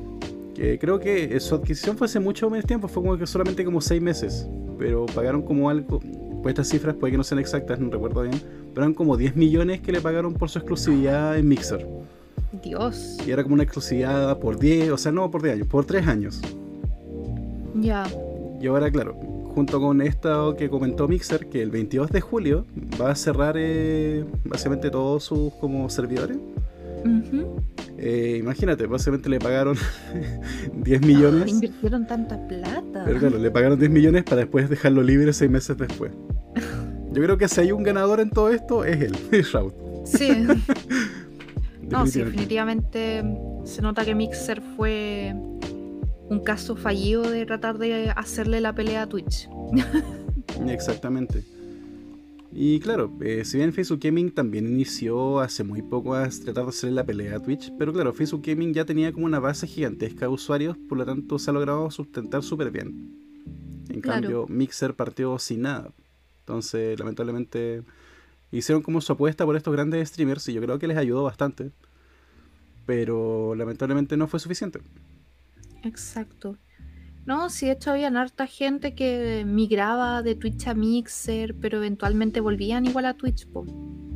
Que 0.55 0.79
creo 0.81 0.99
que 0.99 1.38
su 1.38 1.55
adquisición 1.55 1.97
fue 1.97 2.07
hace 2.07 2.18
mucho 2.18 2.51
menos 2.51 2.66
tiempo, 2.66 2.88
fue 2.88 3.03
como 3.03 3.16
que 3.16 3.27
solamente 3.27 3.64
como 3.64 3.81
seis 3.81 4.03
meses, 4.03 4.49
pero 4.79 5.07
pagaron 5.07 5.42
como 5.42 5.71
algo, 5.71 6.01
pues 6.42 6.53
estas 6.53 6.68
cifras 6.68 6.97
puede 6.97 7.12
que 7.12 7.18
no 7.18 7.25
sean 7.25 7.38
exactas, 7.38 7.79
no 7.79 7.90
recuerdo 7.90 8.23
bien, 8.23 8.40
pero 8.79 8.87
eran 8.87 8.95
como 8.95 9.17
10 9.17 9.35
millones 9.35 9.81
que 9.81 9.91
le 9.91 10.01
pagaron 10.01 10.35
por 10.35 10.51
su 10.51 10.61
exclusividad 10.61 11.37
en 11.37 11.49
Mixer. 11.49 11.85
Dios. 12.62 13.17
Y 13.27 13.33
era 13.33 13.43
como 13.43 13.55
una 13.55 13.64
exclusividad 13.64 14.38
por 14.38 14.57
10, 14.57 14.93
o 14.93 14.97
sea, 14.97 15.11
no 15.11 15.29
por 15.33 15.43
10 15.43 15.57
años, 15.57 15.67
por 15.67 15.85
3 15.85 16.07
años. 16.07 16.41
Ya. 17.75 18.07
Y 18.61 18.69
ahora, 18.69 18.88
claro, 18.88 19.14
junto 19.53 19.81
con 19.81 20.01
esto 20.01 20.55
que 20.55 20.71
comentó 20.71 21.09
Mixer, 21.09 21.49
que 21.49 21.61
el 21.61 21.73
22 21.73 22.12
de 22.12 22.21
julio 22.21 22.67
va 23.03 23.11
a 23.11 23.17
cerrar 23.17 23.57
eh, 23.59 24.25
básicamente 24.45 24.91
todos 24.91 25.25
sus 25.25 25.53
como 25.55 25.91
servidores. 25.91 26.38
Eh, 27.99 28.37
imagínate, 28.41 28.87
básicamente 28.87 29.29
le 29.29 29.41
pagaron 29.41 29.77
10 30.85 31.01
millones. 31.05 31.49
invirtieron 31.49 32.07
tanta 32.07 32.47
plata. 32.47 33.03
Pero 33.05 33.19
claro, 33.19 33.38
le 33.38 33.51
pagaron 33.51 33.77
10 33.77 33.91
millones 33.91 34.23
para 34.23 34.37
después 34.43 34.71
dejarlo 34.71 35.03
libre 35.03 35.33
6 35.33 35.51
meses 35.51 35.77
después. 35.77 36.12
Yo 37.12 37.23
creo 37.23 37.38
que 37.38 37.49
si 37.49 37.61
hay 37.61 37.73
un 37.73 37.83
ganador 37.83 38.21
en 38.21 38.31
todo 38.31 38.51
esto 38.51 38.85
es 38.85 39.01
él, 39.01 39.16
es 39.33 39.53
Raúl. 39.53 39.73
Sí. 40.05 40.31
no, 41.83 42.07
sí, 42.07 42.21
definitivamente 42.21 43.25
se 43.64 43.83
nota 43.83 44.05
que 44.05 44.14
Mixer 44.14 44.62
fue 44.77 45.35
un 46.29 46.40
caso 46.40 46.77
fallido 46.77 47.23
de 47.31 47.47
tratar 47.47 47.79
de 47.79 48.11
hacerle 48.11 48.61
la 48.61 48.75
pelea 48.75 49.03
a 49.03 49.07
Twitch. 49.09 49.49
Exactamente. 50.68 51.44
Y 52.51 52.81
claro, 52.81 53.12
eh, 53.21 53.44
si 53.44 53.59
bien 53.59 53.73
Facebook 53.73 54.01
Gaming 54.03 54.31
también 54.31 54.66
inició 54.66 55.40
hace 55.40 55.64
muy 55.64 55.83
poco 55.83 56.14
a 56.14 56.29
tratar 56.29 56.64
de 56.64 56.71
hacerle 56.71 56.97
la 56.97 57.05
pelea 57.05 57.37
a 57.37 57.40
Twitch, 57.40 57.71
pero 57.79 57.92
claro, 57.92 58.12
Facebook 58.14 58.42
Gaming 58.44 58.73
ya 58.73 58.85
tenía 58.85 59.12
como 59.12 59.27
una 59.27 59.38
base 59.38 59.66
gigantesca 59.66 60.27
de 60.27 60.33
usuarios, 60.33 60.77
por 60.88 60.99
lo 60.99 61.05
tanto 61.05 61.38
se 61.38 61.51
ha 61.51 61.53
logrado 61.53 61.90
sustentar 61.90 62.42
súper 62.42 62.71
bien. 62.71 63.14
En 63.90 64.01
cambio, 64.01 64.47
Mixer 64.49 64.94
partió 64.94 65.38
sin 65.38 65.62
nada. 65.62 65.92
Entonces, 66.49 66.99
lamentablemente, 66.99 67.83
hicieron 68.51 68.83
como 68.83 69.03
su 69.03 69.13
apuesta 69.13 69.45
por 69.45 69.55
estos 69.55 69.71
grandes 69.71 70.09
streamers 70.09 70.49
y 70.49 70.55
yo 70.55 70.63
creo 70.63 70.79
que 70.79 70.89
les 70.89 70.97
ayudó 70.97 71.23
bastante. 71.23 71.73
Pero 72.87 73.55
lamentablemente 73.55 74.17
no 74.17 74.29
fue 74.29 74.41
suficiente. 74.41 74.81
Exacto. 75.83 76.57
No, 77.27 77.51
sí, 77.51 77.67
de 77.67 77.73
hecho 77.73 77.91
había 77.91 78.09
harta 78.09 78.47
gente 78.47 78.95
que 78.95 79.45
migraba 79.47 80.23
de 80.23 80.37
Twitch 80.37 80.69
a 80.69 80.73
Mixer, 80.75 81.55
pero 81.55 81.77
eventualmente 81.77 82.41
volvían 82.41 82.87
igual 82.87 83.05
a 83.05 83.13
Twitch. 83.13 83.47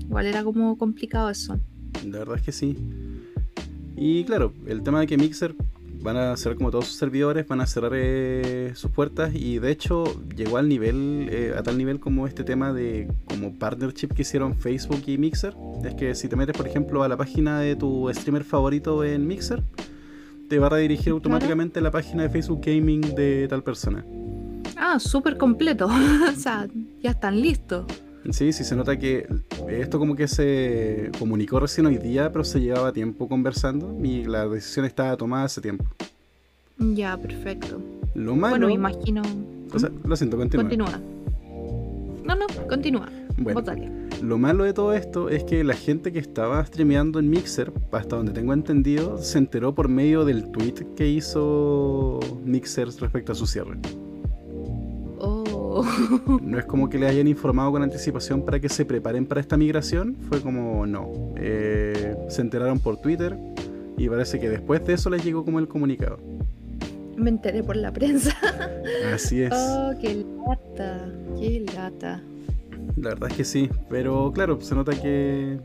Igual 0.01 0.25
era 0.25 0.43
como 0.43 0.79
complicado 0.79 1.29
eso. 1.29 1.61
La 2.07 2.21
verdad 2.21 2.37
es 2.37 2.43
que 2.45 2.53
sí. 2.53 2.79
Y 3.95 4.25
claro, 4.25 4.55
el 4.67 4.83
tema 4.83 5.01
de 5.01 5.07
que 5.07 5.19
Mixer 5.19 5.55
van 6.03 6.17
a 6.17 6.37
cerrar 6.37 6.57
como 6.57 6.71
todos 6.71 6.87
sus 6.87 6.97
servidores, 6.97 7.47
van 7.47 7.61
a 7.61 7.67
cerrar 7.67 7.93
eh, 7.95 8.73
sus 8.75 8.91
puertas 8.91 9.35
y 9.35 9.59
de 9.59 9.71
hecho 9.71 10.05
llegó 10.35 10.59
al 10.59 10.69
nivel, 10.69 11.29
eh, 11.31 11.55
a 11.57 11.63
tal 11.63 11.79
nivel 11.79 12.01
como 12.01 12.27
este 12.27 12.45
tema 12.45 12.73
de 12.73 13.09
como 13.25 13.59
partnership 13.59 14.09
que 14.09 14.23
hicieron 14.23 14.57
Facebook 14.57 15.03
y 15.07 15.19
Mixer. 15.19 15.55
Es 15.85 15.95
que 15.95 16.15
si 16.15 16.29
te 16.29 16.37
metes 16.37 16.57
por 16.57 16.67
ejemplo 16.67 17.03
a 17.03 17.09
la 17.09 17.17
página 17.17 17.61
de 17.61 17.77
tu 17.77 18.11
streamer 18.13 18.45
favorito 18.45 19.05
en 19.05 19.27
Mixer, 19.27 19.63
te 20.49 20.59
va 20.59 20.67
a 20.67 20.71
redirigir 20.71 21.13
automáticamente 21.13 21.79
a 21.79 21.83
la 21.83 21.91
página 21.91 22.25
de 22.25 22.29
Facebook 22.29 22.61
Gaming 22.65 23.15
de 23.15 23.47
tal 23.49 23.63
persona. 23.63 24.05
Ah, 24.77 24.93
Ah, 24.95 24.99
súper 25.01 25.39
completo. 25.39 25.87
o 26.29 26.37
sea, 26.37 26.69
ya 27.03 27.13
están 27.13 27.41
listos. 27.41 27.87
Sí, 28.31 28.53
sí, 28.53 28.65
se 28.65 28.77
nota 28.77 28.99
que 28.99 29.27
esto 29.69 29.99
como 29.99 30.15
que 30.15 30.29
se 30.29 31.11
comunicó 31.19 31.59
recién 31.59 31.87
hoy 31.87 31.99
día, 31.99 32.31
pero 32.31 32.45
se 32.45 32.61
llevaba 32.61 32.93
tiempo 32.93 33.29
conversando 33.29 33.99
y 34.03 34.25
la 34.25 34.47
decisión 34.47 34.87
estaba 34.87 35.17
tomada 35.17 35.45
hace 35.45 35.61
tiempo. 35.61 35.85
Ya, 36.79 37.17
perfecto. 37.17 37.81
Lo 38.15 38.37
malo... 38.37 38.53
Bueno, 38.53 38.67
me 38.69 38.75
imagino... 38.75 39.23
O 39.73 39.79
sea, 39.79 39.91
lo 40.05 40.17
siento, 40.17 40.37
continúa. 40.37 40.65
Continúa. 40.65 41.01
No, 42.25 42.37
no, 42.37 42.47
continúa. 42.69 43.09
Bueno, 43.37 43.63
lo 44.23 44.39
malo 44.39 44.65
de 44.65 44.73
todo 44.73 44.93
esto 44.93 45.29
es 45.29 45.43
que 45.43 45.65
la 45.65 45.75
gente 45.75 46.13
que 46.13 46.21
estaba 46.21 46.65
streameando 46.65 47.19
en 47.19 47.29
Mixer, 47.29 47.73
hasta 47.91 48.17
donde 48.17 48.33
tengo 48.33 48.53
entendido, 48.53 49.19
se 49.19 49.39
enteró 49.39 49.75
por 49.75 49.89
medio 49.89 50.25
del 50.25 50.51
tweet 50.53 50.75
que 50.95 51.09
hizo 51.09 52.21
Mixer 52.45 52.89
respecto 53.01 53.33
a 53.33 53.35
su 53.35 53.47
cierre. 53.47 53.79
No 56.43 56.59
es 56.59 56.65
como 56.65 56.89
que 56.89 56.99
le 56.99 57.07
hayan 57.07 57.27
informado 57.27 57.73
con 57.73 57.83
anticipación 57.83 58.45
para 58.45 58.61
que 58.61 58.69
se 58.69 58.85
preparen 58.85 59.27
para 59.27 59.41
esta 59.41 59.57
migración, 59.57 60.17
fue 60.29 60.41
como 60.41 60.87
no. 60.87 61.11
Eh, 61.37 62.17
se 62.29 62.43
enteraron 62.43 62.79
por 62.79 63.01
Twitter 63.01 63.37
y 63.97 64.09
parece 64.09 64.39
que 64.41 64.49
después 64.49 64.85
de 64.85 64.95
eso 64.95 65.11
les 65.11 65.25
llegó 65.25 65.45
como 65.45 65.59
el 65.59 65.69
comunicado. 65.69 66.19
Me 67.17 67.31
enteré 67.31 67.63
por 67.63 67.77
la 67.77 67.93
prensa. 67.93 68.37
Así 69.15 69.43
es. 69.43 69.53
Oh, 69.55 69.93
qué 70.01 70.25
lata. 70.47 71.09
Qué 71.39 71.65
lata. 71.75 72.23
La 72.97 73.11
verdad 73.11 73.31
es 73.31 73.37
que 73.37 73.45
sí, 73.45 73.71
pero 73.89 74.33
claro, 74.33 74.61
se 74.61 74.75
nota 74.75 74.93
que 74.93 75.59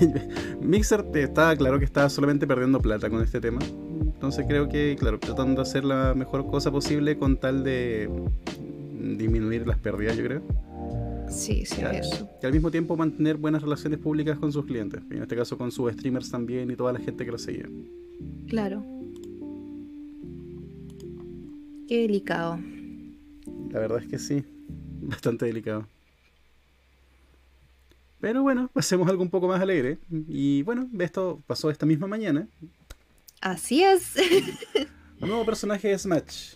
Mixer 0.60 1.02
te 1.04 1.22
estaba 1.22 1.54
claro 1.56 1.78
que 1.78 1.84
estaba 1.84 2.08
solamente 2.08 2.46
perdiendo 2.46 2.80
plata 2.80 3.10
con 3.10 3.22
este 3.22 3.40
tema. 3.40 3.60
Entonces 4.06 4.46
creo 4.48 4.68
que, 4.68 4.96
claro, 4.98 5.18
tratando 5.18 5.56
de 5.56 5.68
hacer 5.68 5.84
la 5.84 6.14
mejor 6.14 6.46
cosa 6.50 6.70
posible 6.70 7.18
con 7.18 7.36
tal 7.36 7.62
de 7.62 8.08
disminuir 9.16 9.66
las 9.66 9.78
pérdidas, 9.78 10.16
yo 10.16 10.24
creo. 10.24 10.42
Sí, 11.28 11.64
sí, 11.64 11.82
eso. 11.92 12.28
Que 12.40 12.46
al 12.46 12.52
mismo 12.52 12.70
tiempo 12.70 12.96
mantener 12.96 13.36
buenas 13.36 13.62
relaciones 13.62 13.98
públicas 13.98 14.38
con 14.38 14.52
sus 14.52 14.64
clientes. 14.66 15.02
En 15.10 15.22
este 15.22 15.36
caso 15.36 15.56
con 15.58 15.72
sus 15.72 15.92
streamers 15.92 16.30
también 16.30 16.70
y 16.70 16.76
toda 16.76 16.92
la 16.92 17.00
gente 17.00 17.24
que 17.24 17.30
lo 17.30 17.38
seguía. 17.38 17.68
Claro. 18.48 18.84
Qué 21.88 22.02
delicado. 22.02 22.58
La 23.70 23.80
verdad 23.80 24.02
es 24.02 24.08
que 24.08 24.18
sí, 24.18 24.44
bastante 25.02 25.46
delicado. 25.46 25.86
Pero 28.20 28.42
bueno, 28.42 28.70
pasemos 28.72 29.06
a 29.06 29.10
algo 29.10 29.22
un 29.22 29.30
poco 29.30 29.48
más 29.48 29.60
alegre. 29.60 29.98
Y 30.28 30.62
bueno, 30.62 30.88
esto 30.98 31.42
pasó 31.46 31.70
esta 31.70 31.84
misma 31.84 32.06
mañana. 32.06 32.48
Así 33.40 33.82
es. 33.82 34.14
Un 35.20 35.28
nuevo 35.28 35.44
personaje 35.44 35.88
de 35.88 35.98
Smash. 35.98 36.54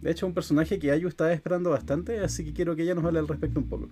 De 0.00 0.10
hecho, 0.10 0.26
un 0.26 0.32
personaje 0.34 0.78
que 0.78 0.90
Ayu 0.90 1.08
estaba 1.08 1.32
esperando 1.32 1.70
bastante, 1.70 2.20
así 2.20 2.44
que 2.44 2.52
quiero 2.52 2.74
que 2.74 2.82
ella 2.82 2.94
nos 2.94 3.04
hable 3.04 3.18
al 3.18 3.28
respecto 3.28 3.60
un 3.60 3.68
poco. 3.68 3.88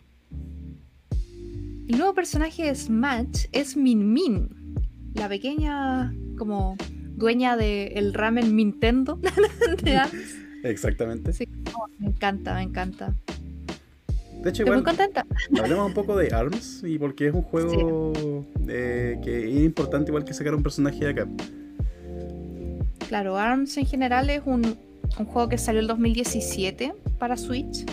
El 1.89 1.97
nuevo 1.99 2.15
personaje 2.15 2.65
de 2.65 2.75
Smash 2.75 3.47
es 3.53 3.77
Min 3.77 4.13
Min, 4.13 4.49
la 5.15 5.29
pequeña 5.29 6.15
como 6.37 6.77
dueña 7.17 7.57
del 7.57 8.15
ramen 8.15 8.57
Nintendo 8.57 9.19
de. 9.83 10.01
Exactamente. 10.65 11.33
Sí, 11.33 11.49
oh, 11.75 11.87
me 11.99 12.09
encanta, 12.09 12.55
me 12.55 12.63
encanta. 12.63 13.15
De 14.43 14.51
hecho, 14.51 14.63
Estoy 14.63 14.67
muy 14.67 14.79
igual 14.79 14.85
contenta. 14.85 15.27
hablemos 15.61 15.87
un 15.89 15.95
poco 15.95 16.17
de 16.17 16.33
ARMS 16.33 16.85
y 16.85 16.99
porque 16.99 17.29
es 17.29 17.35
un 17.35 17.43
juego 17.43 18.13
eh, 18.69 19.19
que 19.23 19.49
es 19.49 19.65
importante 19.65 20.11
igual 20.11 20.25
que 20.25 20.33
sacar 20.33 20.55
un 20.55 20.63
personaje 20.63 21.05
de 21.05 21.11
acá. 21.11 21.29
Claro, 23.09 23.37
ARMS 23.37 23.77
en 23.79 23.87
general 23.87 24.31
es 24.31 24.43
un, 24.45 24.77
un 25.19 25.27
juego 25.27 25.49
que 25.49 25.59
salió 25.59 25.81
el 25.81 25.87
2017 25.87 26.95
para 27.19 27.37
Switch 27.37 27.85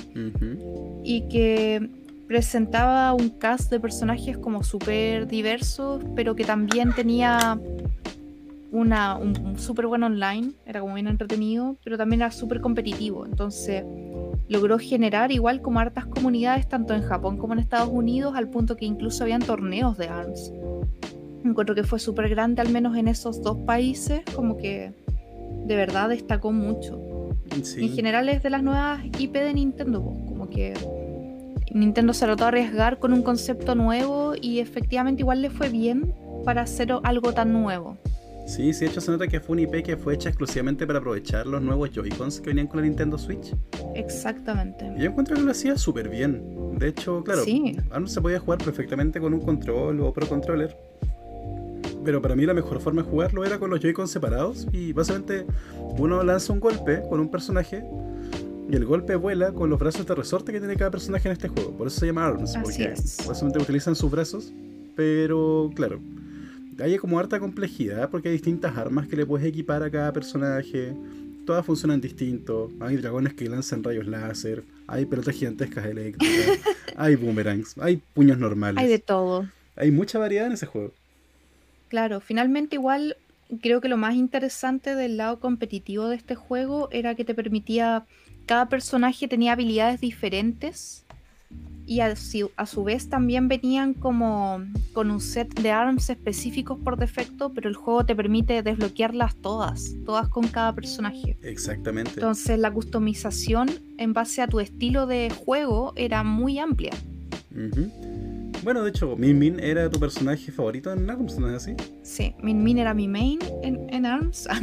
y 1.04 1.21
que 1.30 1.89
presentaba 2.28 3.13
un 3.13 3.30
cast 3.30 3.71
de 3.71 3.80
personajes 3.80 4.38
como 4.38 4.63
súper 4.63 5.28
diversos, 5.28 6.04
pero 6.15 6.36
que 6.36 6.43
también 6.43 6.93
tenía 6.93 7.60
una, 8.71 9.15
un, 9.15 9.38
un 9.39 9.60
súper 9.60 9.88
buen 9.88 10.04
online, 10.04 10.51
era 10.65 10.82
como 10.82 10.95
bien 10.95 11.08
entretenido, 11.08 11.78
pero 11.84 11.97
también 11.97 12.21
era 12.21 12.32
súper 12.32 12.62
competitivo. 12.62 13.25
Entonces 13.25 13.84
logró 14.47 14.78
generar 14.78 15.32
igual 15.32 15.62
como 15.62 15.80
hartas 15.80 16.06
comunidades 16.06 16.67
tanto 16.67 16.93
en 16.93 17.01
Japón 17.01 17.38
como 17.38 17.54
en 17.54 17.60
Estados 17.60 17.89
Unidos, 17.91 18.36
al 18.36 18.49
punto 18.49 18.75
que 18.75 18.86
incluso 18.86 19.23
habían 19.23 19.41
torneos 19.41 19.97
de 19.97 20.08
ARMS. 20.08 20.51
Encuentro 21.43 21.75
que 21.75 21.84
fue 21.84 21.99
súper 21.99 22.30
grande, 22.30 22.62
al 22.62 22.69
menos 22.69 22.97
en 22.97 23.08
esos 23.08 23.41
dos 23.41 23.58
países, 23.65 24.21
como 24.36 24.58
que 24.58 24.93
de 25.65 25.75
verdad 25.75 26.10
destacó 26.10 26.51
mucho. 26.51 27.01
Sí. 27.63 27.86
En 27.86 27.93
general 27.93 28.30
es 28.30 28.43
de 28.43 28.49
las 28.49 28.63
nuevas 28.63 29.01
IP 29.19 29.34
de 29.34 29.54
Nintendo, 29.54 30.01
como 30.01 30.49
que 30.49 30.73
Nintendo 31.73 32.13
se 32.13 32.25
trató 32.25 32.43
de 32.43 32.47
arriesgar 32.49 32.99
con 32.99 33.13
un 33.13 33.21
concepto 33.21 33.75
nuevo 33.75 34.34
y 34.39 34.60
efectivamente 34.60 35.21
igual 35.21 35.41
le 35.41 35.49
fue 35.49 35.69
bien 35.69 36.13
para 36.43 36.62
hacer 36.62 36.93
algo 37.04 37.34
tan 37.34 37.54
nuevo. 37.54 37.97
Sí, 38.45 38.73
sí, 38.73 38.86
de 38.86 38.91
hecho 38.91 39.01
se 39.01 39.10
nota 39.12 39.28
que 39.28 39.39
fue 39.39 39.54
un 39.56 39.60
IP 39.62 39.84
que 39.84 39.97
fue 39.97 40.13
hecha 40.13 40.30
exclusivamente 40.30 40.86
para 40.86 40.99
aprovechar 40.99 41.47
los 41.47 41.62
nuevos 41.63 41.89
Joy-Cons 41.91 42.41
que 42.41 42.49
venían 42.49 42.67
con 42.67 42.80
la 42.80 42.86
Nintendo 42.86 43.17
Switch. 43.17 43.56
Exactamente. 43.95 44.86
Y 44.95 45.01
yo 45.01 45.10
encuentro 45.10 45.36
que 45.36 45.41
lo 45.41 45.51
hacía 45.51 45.78
súper 45.78 46.10
bien. 46.10 46.78
De 46.78 46.89
hecho, 46.89 47.23
claro, 47.23 47.43
Sí. 47.43 47.75
Se 48.06 48.21
podía 48.21 48.39
jugar 48.39 48.60
perfectamente 48.60 49.19
con 49.19 49.34
un 49.34 49.41
control 49.41 49.99
o 50.01 50.13
Pro 50.13 50.28
Controller. 50.28 50.78
Pero 52.06 52.22
para 52.22 52.36
mí 52.36 52.46
la 52.46 52.54
mejor 52.54 52.80
forma 52.80 53.02
de 53.02 53.10
jugarlo 53.10 53.44
era 53.44 53.58
con 53.58 53.72
los 53.72 53.80
Joy-Con 53.80 54.08
separados 54.08 54.68
y 54.72 54.94
básicamente 54.94 55.46
uno 55.98 56.24
lanza 56.24 56.54
un 56.54 56.60
golpe 56.60 57.02
con 57.10 57.20
un 57.20 57.30
personaje 57.30 57.84
y 58.70 58.76
el 58.76 58.86
golpe 58.86 59.15
vuela 59.15 59.52
con 59.52 59.72
los 59.72 59.80
brazos 59.80 60.06
de 60.06 60.13
resorte 60.13 60.52
que 60.52 60.60
tiene 60.60 60.76
cada 60.76 60.91
personaje 60.91 61.28
en 61.28 61.34
este 61.34 61.48
juego. 61.48 61.72
Por 61.72 61.88
eso 61.88 62.00
se 62.00 62.06
llama 62.06 62.28
ARMS, 62.28 62.56
Así 62.56 62.60
porque 62.62 62.84
es. 62.94 63.18
básicamente 63.28 63.60
utilizan 63.60 63.96
sus 63.96 64.12
brazos, 64.12 64.54
pero 64.96 65.72
claro, 65.76 66.00
hay 66.80 66.98
como 66.98 67.18
harta 67.18 67.39
complejidad 67.39 68.10
porque 68.12 68.30
hay 68.30 68.34
distintas 68.34 68.78
armas 68.78 69.08
que 69.08 69.15
le 69.15 69.26
puedes 69.26 69.48
equipar 69.48 69.82
a 69.82 69.89
cada 69.89 70.13
personaje. 70.13 70.94
Todas 71.46 71.65
funcionan 71.65 72.02
distinto. 72.02 72.72
Hay 72.80 72.98
dragones 72.98 73.34
que 73.34 73.50
lanzan 73.50 73.84
rayos 73.84 74.08
láser. 74.08 74.63
Hay 74.88 75.06
pelotas 75.06 75.36
gigantescas 75.36 75.86
eléctricas. 75.86 76.60
hay 76.98 77.15
boomerangs. 77.15 77.76
Hay 77.80 78.02
puños 78.13 78.38
normales. 78.38 78.84
Hay 78.84 78.89
de 78.89 79.00
todo. 79.00 79.48
Hay 79.76 79.91
mucha 79.91 80.18
variedad 80.20 80.48
en 80.48 80.54
ese 80.54 80.65
juego. 80.65 80.91
Claro, 81.89 82.19
finalmente 82.19 82.76
igual 82.76 83.17
creo 83.62 83.82
que 83.82 83.89
lo 83.89 83.98
más 83.98 84.15
interesante 84.15 84.95
del 84.95 85.17
lado 85.17 85.39
competitivo 85.39 86.08
de 86.08 86.15
este 86.15 86.36
juego 86.36 86.89
era 86.91 87.15
que 87.15 87.26
te 87.26 87.36
permitía, 87.36 88.06
cada 88.45 88.69
personaje 88.69 89.28
tenía 89.28 89.54
habilidades 89.54 90.02
diferentes 90.02 91.06
y 91.88 92.00
a 92.00 92.15
su, 92.15 92.52
a 92.56 92.65
su 92.65 92.84
vez 92.84 93.10
también 93.10 93.48
venían 93.48 93.93
como 93.93 94.63
con 94.93 95.12
un 95.12 95.21
set 95.21 95.54
de 95.62 95.71
arms 95.71 96.10
específicos 96.10 96.80
por 96.80 96.98
defecto, 96.98 97.54
pero 97.54 97.69
el 97.69 97.76
juego 97.76 98.06
te 98.06 98.15
permite 98.15 98.63
desbloquearlas 98.63 99.36
todas, 99.36 99.93
todas 100.06 100.28
con 100.30 100.48
cada 100.48 100.74
personaje. 100.74 101.38
Exactamente. 101.43 102.12
Entonces 102.15 102.58
la 102.58 102.71
customización 102.71 103.69
en 103.98 104.13
base 104.13 104.41
a 104.41 104.48
tu 104.48 104.60
estilo 104.60 105.06
de 105.06 105.30
juego 105.30 105.93
era 105.95 106.24
muy 106.24 106.58
amplia. 106.58 106.93
Bueno, 108.65 108.84
de 108.84 108.89
hecho, 108.89 109.15
Min 109.15 109.38
Min 109.39 109.60
era 109.60 109.89
tu 109.89 109.99
personaje 109.99 110.51
favorito 110.51 110.91
en 110.91 111.08
ARMS, 111.10 111.38
¿no 111.39 111.47
es 111.49 111.56
así? 111.56 111.75
Sí, 112.01 112.36
Min 112.41 112.63
Min 112.63 112.80
era 112.80 112.93
mi 112.93 113.08
main 113.08 113.39
en, 113.63 113.88
en 113.93 114.06
ARMS. 114.06 114.47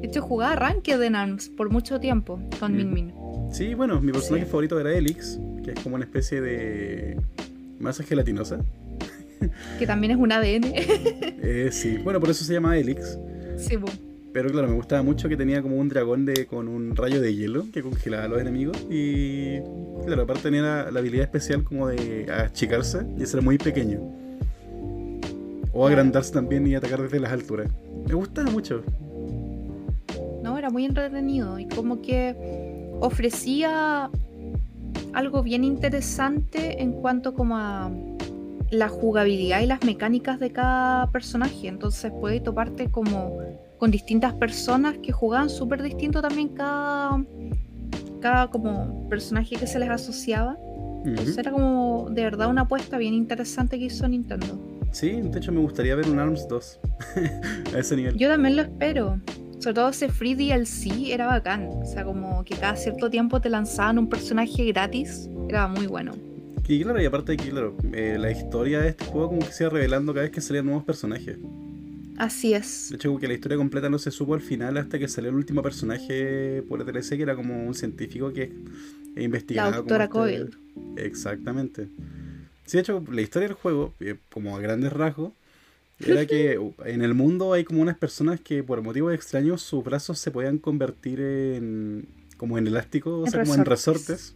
De 0.00 0.06
hecho, 0.06 0.22
jugaba 0.22 0.56
Ranked 0.56 1.00
en 1.02 1.14
ARMS 1.14 1.50
por 1.50 1.70
mucho 1.70 2.00
tiempo 2.00 2.40
con 2.58 2.74
Min 2.76 2.90
Mm. 2.90 2.92
Min. 2.94 3.12
Sí, 3.52 3.74
bueno, 3.74 4.00
mi 4.00 4.10
personaje 4.12 4.44
Sí. 4.44 4.50
favorito 4.50 4.80
era 4.80 4.92
Elix, 4.92 5.38
que 5.64 5.70
es 5.72 5.80
como 5.80 5.94
una 5.96 6.04
especie 6.04 6.40
de 6.40 7.16
masa 7.78 8.02
gelatinosa. 8.02 8.58
Que 9.78 9.86
también 9.86 10.10
es 10.12 10.18
un 10.18 10.32
ADN. 10.32 10.64
Eh, 11.42 11.68
sí, 11.72 11.96
bueno, 12.04 12.18
por 12.20 12.28
eso 12.30 12.44
se 12.44 12.52
llama 12.54 12.76
Elix. 12.76 13.16
sí, 13.56 13.76
po. 13.78 13.86
Pero 14.32 14.48
claro, 14.50 14.68
me 14.68 14.74
gustaba 14.74 15.02
mucho 15.02 15.28
que 15.28 15.36
tenía 15.36 15.60
como 15.60 15.76
un 15.76 15.88
dragón 15.88 16.24
de, 16.24 16.46
con 16.46 16.68
un 16.68 16.94
rayo 16.94 17.20
de 17.20 17.34
hielo 17.34 17.64
que 17.72 17.82
congelaba 17.82 18.24
a 18.24 18.28
los 18.28 18.40
enemigos. 18.40 18.76
Y 18.88 19.58
claro, 20.04 20.22
aparte 20.22 20.42
tenía 20.42 20.62
la, 20.62 20.90
la 20.90 21.00
habilidad 21.00 21.24
especial 21.24 21.64
como 21.64 21.88
de 21.88 22.30
achicarse 22.32 23.06
y 23.18 23.26
ser 23.26 23.42
muy 23.42 23.58
pequeño. 23.58 24.00
O 25.72 25.86
agrandarse 25.86 26.32
también 26.32 26.66
y 26.66 26.74
atacar 26.74 27.02
desde 27.02 27.18
las 27.18 27.32
alturas. 27.32 27.70
Me 28.06 28.14
gustaba 28.14 28.50
mucho. 28.50 28.82
No, 30.42 30.56
era 30.56 30.70
muy 30.70 30.84
entretenido 30.84 31.58
y 31.58 31.66
como 31.66 32.00
que 32.00 32.88
ofrecía 33.00 34.10
algo 35.12 35.42
bien 35.42 35.64
interesante 35.64 36.82
en 36.82 36.92
cuanto 36.92 37.34
como 37.34 37.56
a 37.56 37.90
la 38.70 38.88
jugabilidad 38.88 39.60
y 39.60 39.66
las 39.66 39.82
mecánicas 39.84 40.38
de 40.38 40.52
cada 40.52 41.10
personaje. 41.10 41.66
Entonces 41.68 42.12
puedes 42.20 42.42
toparte 42.42 42.90
como 42.90 43.40
con 43.80 43.90
distintas 43.90 44.34
personas 44.34 44.98
que 44.98 45.10
jugaban 45.10 45.48
súper 45.48 45.82
distinto 45.82 46.20
también 46.20 46.48
cada, 46.48 47.24
cada 48.20 48.50
como 48.50 49.08
personaje 49.08 49.56
que 49.56 49.66
se 49.66 49.78
les 49.78 49.88
asociaba. 49.88 50.58
Entonces 51.02 51.30
Ujú. 51.30 51.40
era 51.40 51.50
como 51.50 52.08
de 52.10 52.22
verdad 52.22 52.50
una 52.50 52.62
apuesta 52.62 52.98
bien 52.98 53.14
interesante 53.14 53.78
que 53.78 53.86
hizo 53.86 54.06
Nintendo. 54.06 54.46
Sí, 54.92 55.12
de 55.22 55.38
hecho 55.38 55.50
me 55.50 55.60
gustaría 55.60 55.94
ver 55.94 56.10
un 56.10 56.18
ARMS 56.18 56.46
2 56.46 56.80
a 57.74 57.78
ese 57.78 57.96
nivel. 57.96 58.18
Yo 58.18 58.28
también 58.28 58.56
lo 58.56 58.62
espero. 58.62 59.18
Sobre 59.60 59.74
todo 59.74 59.88
ese 59.88 60.10
free 60.10 60.34
DLC 60.34 61.10
era 61.10 61.26
bacán. 61.26 61.70
O 61.82 61.86
sea, 61.86 62.04
como 62.04 62.44
que 62.44 62.56
cada 62.56 62.76
cierto 62.76 63.08
tiempo 63.08 63.40
te 63.40 63.48
lanzaban 63.48 63.98
un 63.98 64.10
personaje 64.10 64.62
gratis. 64.66 65.30
Era 65.48 65.68
muy 65.68 65.86
bueno. 65.86 66.12
Y 66.68 66.82
claro, 66.82 67.00
y 67.00 67.06
aparte 67.06 67.32
de 67.32 67.38
que, 67.38 67.48
claro, 67.48 67.76
eh, 67.94 68.16
la 68.18 68.30
historia 68.30 68.80
de 68.80 68.90
este 68.90 69.06
juego 69.06 69.28
como 69.28 69.40
que 69.40 69.52
se 69.52 69.64
iba 69.64 69.70
revelando 69.72 70.12
cada 70.12 70.24
vez 70.24 70.32
que 70.32 70.40
salían 70.42 70.66
nuevos 70.66 70.84
personajes. 70.84 71.38
Así 72.20 72.52
es. 72.52 72.88
De 72.90 72.96
hecho, 72.96 73.16
que 73.16 73.26
la 73.26 73.32
historia 73.32 73.56
completa 73.56 73.88
no 73.88 73.98
se 73.98 74.10
supo 74.10 74.34
al 74.34 74.42
final 74.42 74.76
hasta 74.76 74.98
que 74.98 75.08
salió 75.08 75.30
el 75.30 75.36
último 75.36 75.62
personaje 75.62 76.62
por 76.68 76.84
TLC, 76.84 77.16
que 77.16 77.22
era 77.22 77.34
como 77.34 77.66
un 77.66 77.74
científico 77.74 78.30
que 78.30 78.52
investigaba. 79.16 79.70
La 79.70 79.76
doctora 79.78 80.04
este- 80.04 80.12
Coyle. 80.12 80.50
Exactamente. 80.96 81.88
Sí, 82.66 82.76
de 82.76 82.80
hecho, 82.82 83.02
la 83.10 83.22
historia 83.22 83.48
del 83.48 83.56
juego, 83.56 83.94
eh, 84.00 84.16
como 84.30 84.54
a 84.54 84.60
grandes 84.60 84.92
rasgos, 84.92 85.32
era 85.98 86.26
que 86.26 86.60
en 86.84 87.00
el 87.00 87.14
mundo 87.14 87.54
hay 87.54 87.64
como 87.64 87.80
unas 87.80 87.96
personas 87.96 88.38
que 88.38 88.62
por 88.62 88.82
motivos 88.82 89.14
extraños 89.14 89.62
sus 89.62 89.82
brazos 89.82 90.18
se 90.18 90.30
podían 90.30 90.58
convertir 90.58 91.20
en 91.20 92.06
como 92.36 92.58
en 92.58 92.66
elástico, 92.66 93.20
o 93.20 93.24
En 93.24 93.30
sea, 93.30 93.40
como 93.44 93.54
en 93.54 93.64
resortes. 93.64 94.08
resortes. 94.08 94.34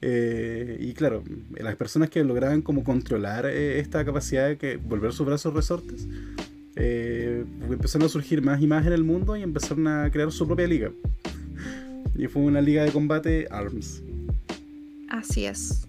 Eh, 0.00 0.78
y 0.80 0.94
claro, 0.94 1.22
las 1.58 1.76
personas 1.76 2.08
que 2.08 2.24
lograban 2.24 2.62
como 2.62 2.82
controlar 2.82 3.44
eh, 3.44 3.78
esta 3.78 4.02
capacidad 4.06 4.48
de 4.48 4.56
que 4.56 4.76
volver 4.78 5.12
sus 5.12 5.26
brazos 5.26 5.52
resortes, 5.52 6.06
eh, 6.76 7.44
empezaron 7.68 8.06
a 8.06 8.08
surgir 8.08 8.42
más 8.42 8.60
y 8.60 8.66
más 8.66 8.86
en 8.86 8.92
el 8.92 9.04
mundo 9.04 9.36
y 9.36 9.42
empezaron 9.42 9.86
a 9.86 10.10
crear 10.10 10.30
su 10.32 10.46
propia 10.46 10.66
liga. 10.66 10.92
Y 12.16 12.26
fue 12.26 12.42
una 12.42 12.60
liga 12.60 12.84
de 12.84 12.92
combate 12.92 13.46
ARMS. 13.50 14.02
Así 15.08 15.46
es. 15.46 15.88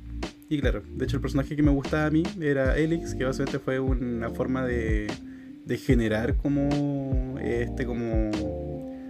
Y 0.49 0.59
claro, 0.59 0.81
de 0.95 1.05
hecho 1.05 1.17
el 1.17 1.21
personaje 1.21 1.55
que 1.55 1.63
me 1.63 1.71
gustaba 1.71 2.07
a 2.07 2.11
mí 2.11 2.23
era 2.41 2.77
Elix, 2.77 3.15
que 3.15 3.23
básicamente 3.23 3.59
fue 3.59 3.79
una 3.79 4.29
forma 4.31 4.65
de, 4.65 5.07
de 5.65 5.77
generar 5.77 6.35
como 6.35 7.37
este 7.39 7.85
como... 7.85 8.31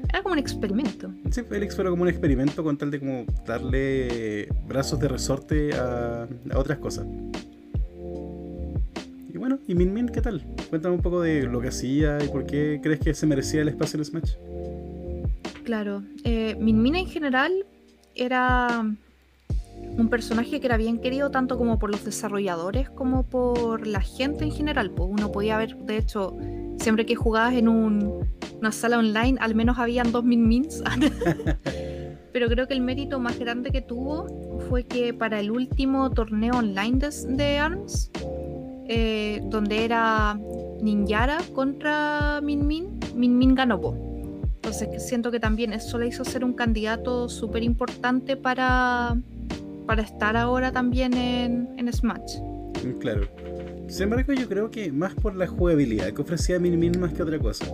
Era 0.10 0.22
como 0.22 0.34
un 0.34 0.40
experimento. 0.40 1.12
Sí, 1.32 1.42
Elix 1.50 1.76
fue 1.76 1.86
como 1.86 2.04
un 2.04 2.10
experimento 2.10 2.64
con 2.64 2.78
tal 2.78 2.92
de 2.92 3.00
como 3.00 3.26
darle 3.48 4.50
brazos 4.68 5.00
de 5.00 5.08
resorte 5.08 5.74
a, 5.74 6.28
a 6.52 6.60
otras 6.60 6.78
cosas. 6.80 7.08
Bueno, 9.42 9.58
y 9.68 9.74
Min 9.74 9.92
Min, 9.92 10.08
¿qué 10.10 10.22
tal? 10.22 10.44
Cuéntame 10.70 10.94
un 10.94 11.02
poco 11.02 11.20
de 11.20 11.42
lo 11.48 11.60
que 11.62 11.70
hacía 11.70 12.24
y 12.24 12.28
por 12.28 12.46
qué 12.46 12.80
crees 12.84 13.00
que 13.00 13.12
se 13.16 13.26
merecía 13.26 13.64
el 13.64 13.70
espacio 13.70 13.98
en 13.98 14.06
Smash. 14.06 14.34
Claro. 15.64 16.04
Eh, 16.24 16.56
Min 16.60 16.80
Min 16.84 16.94
en 16.96 17.08
general 17.08 17.52
era 18.14 18.86
un 19.98 20.10
personaje 20.10 20.60
que 20.60 20.68
era 20.68 20.78
bien 20.78 21.00
querido 21.00 21.32
tanto 21.32 21.58
como 21.58 21.80
por 21.80 21.90
los 21.90 22.06
desarrolladores 22.06 22.92
como 22.92 23.24
por 23.24 23.88
la 23.88 24.02
gente 24.02 24.44
en 24.46 24.52
general. 24.52 24.92
Pues 24.92 25.10
uno 25.12 25.32
podía 25.32 25.58
ver, 25.58 25.76
de 25.76 25.98
hecho, 25.98 26.38
siempre 26.78 27.08
que 27.08 27.16
jugabas 27.16 27.56
en 27.56 27.68
un- 27.68 28.28
una 28.60 28.72
sala 28.72 29.00
online, 29.00 29.40
al 29.42 29.56
menos 29.56 29.80
habían 29.80 30.12
dos 30.12 30.24
Min 30.24 30.48
Mins. 30.48 30.84
Pero 32.32 32.48
creo 32.48 32.68
que 32.68 32.76
el 32.76 32.82
mérito 32.82 33.20
más 33.20 33.40
grande 33.40 33.72
que 33.72 33.82
tuvo 33.82 34.60
fue 34.70 34.84
que 34.84 35.16
para 35.16 35.40
el 35.40 35.50
último 35.50 36.12
torneo 36.12 36.54
online 36.60 37.00
de, 37.00 37.10
de 37.36 37.58
ARMS, 37.58 38.12
eh, 38.94 39.42
donde 39.46 39.86
era 39.86 40.38
Ninjara 40.82 41.38
contra 41.56 42.42
Min 42.42 42.68
Min, 42.68 43.00
Min 43.16 43.38
Min 43.38 43.56
ganó. 43.56 43.80
po. 43.80 43.96
Entonces 44.56 45.08
siento 45.08 45.32
que 45.32 45.40
también 45.40 45.72
eso 45.72 45.98
le 45.98 46.08
hizo 46.08 46.26
ser 46.26 46.44
un 46.44 46.52
candidato 46.54 47.30
súper 47.30 47.64
importante 47.64 48.36
para, 48.36 49.16
para 49.88 50.02
estar 50.02 50.36
ahora 50.36 50.74
también 50.74 51.14
en, 51.14 51.70
en 51.78 51.92
Smash. 51.94 52.42
Mm, 52.84 53.00
Claro. 53.00 53.28
Sin 53.88 54.04
embargo, 54.04 54.34
yo 54.34 54.48
creo 54.48 54.70
que 54.70 54.92
más 54.92 55.14
por 55.16 55.36
la 55.36 55.48
jugabilidad 55.48 56.12
que 56.12 56.22
ofrecía 56.22 56.60
Min 56.60 56.78
Min 56.78 57.00
más 57.00 57.14
que 57.14 57.24
otra 57.24 57.40
cosa. 57.40 57.66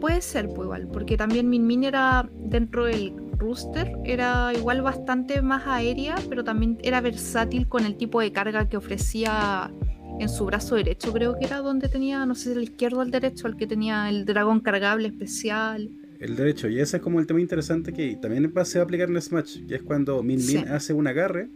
Puede 0.00 0.22
ser, 0.22 0.48
pues 0.48 0.64
igual, 0.64 0.88
porque 0.92 1.16
también 1.18 1.48
Min 1.50 1.66
Min 1.66 1.84
era 1.84 2.26
dentro 2.38 2.86
del 2.86 3.12
rooster, 3.38 3.92
era 4.04 4.52
igual 4.54 4.82
bastante 4.82 5.42
más 5.42 5.66
aérea, 5.66 6.16
pero 6.28 6.44
también 6.44 6.78
era 6.82 7.00
versátil 7.00 7.68
con 7.68 7.84
el 7.84 7.96
tipo 7.96 8.20
de 8.20 8.32
carga 8.32 8.68
que 8.68 8.76
ofrecía 8.76 9.70
en 10.18 10.28
su 10.28 10.46
brazo 10.46 10.76
derecho, 10.76 11.12
creo 11.12 11.38
que 11.38 11.44
era 11.44 11.58
donde 11.58 11.88
tenía, 11.88 12.24
no 12.24 12.34
sé 12.34 12.44
si 12.52 12.56
el 12.58 12.62
izquierdo 12.64 13.00
o 13.00 13.02
el 13.02 13.10
derecho, 13.10 13.46
el 13.48 13.56
que 13.56 13.66
tenía 13.66 14.08
el 14.08 14.24
dragón 14.24 14.60
cargable 14.60 15.08
especial. 15.08 15.90
El 16.18 16.36
derecho, 16.36 16.68
y 16.68 16.80
ese 16.80 16.96
es 16.96 17.02
como 17.02 17.20
el 17.20 17.26
tema 17.26 17.40
interesante 17.42 17.92
que 17.92 18.16
también 18.16 18.50
va- 18.56 18.64
se 18.64 18.78
va 18.78 18.82
a 18.82 18.84
aplicar 18.84 19.10
en 19.10 19.20
Smash, 19.20 19.66
que 19.66 19.74
es 19.74 19.82
cuando 19.82 20.22
Min 20.22 20.38
Min 20.38 20.46
Sí. 20.46 20.56
hace 20.70 20.94
un 20.94 21.06
agarre, 21.06 21.48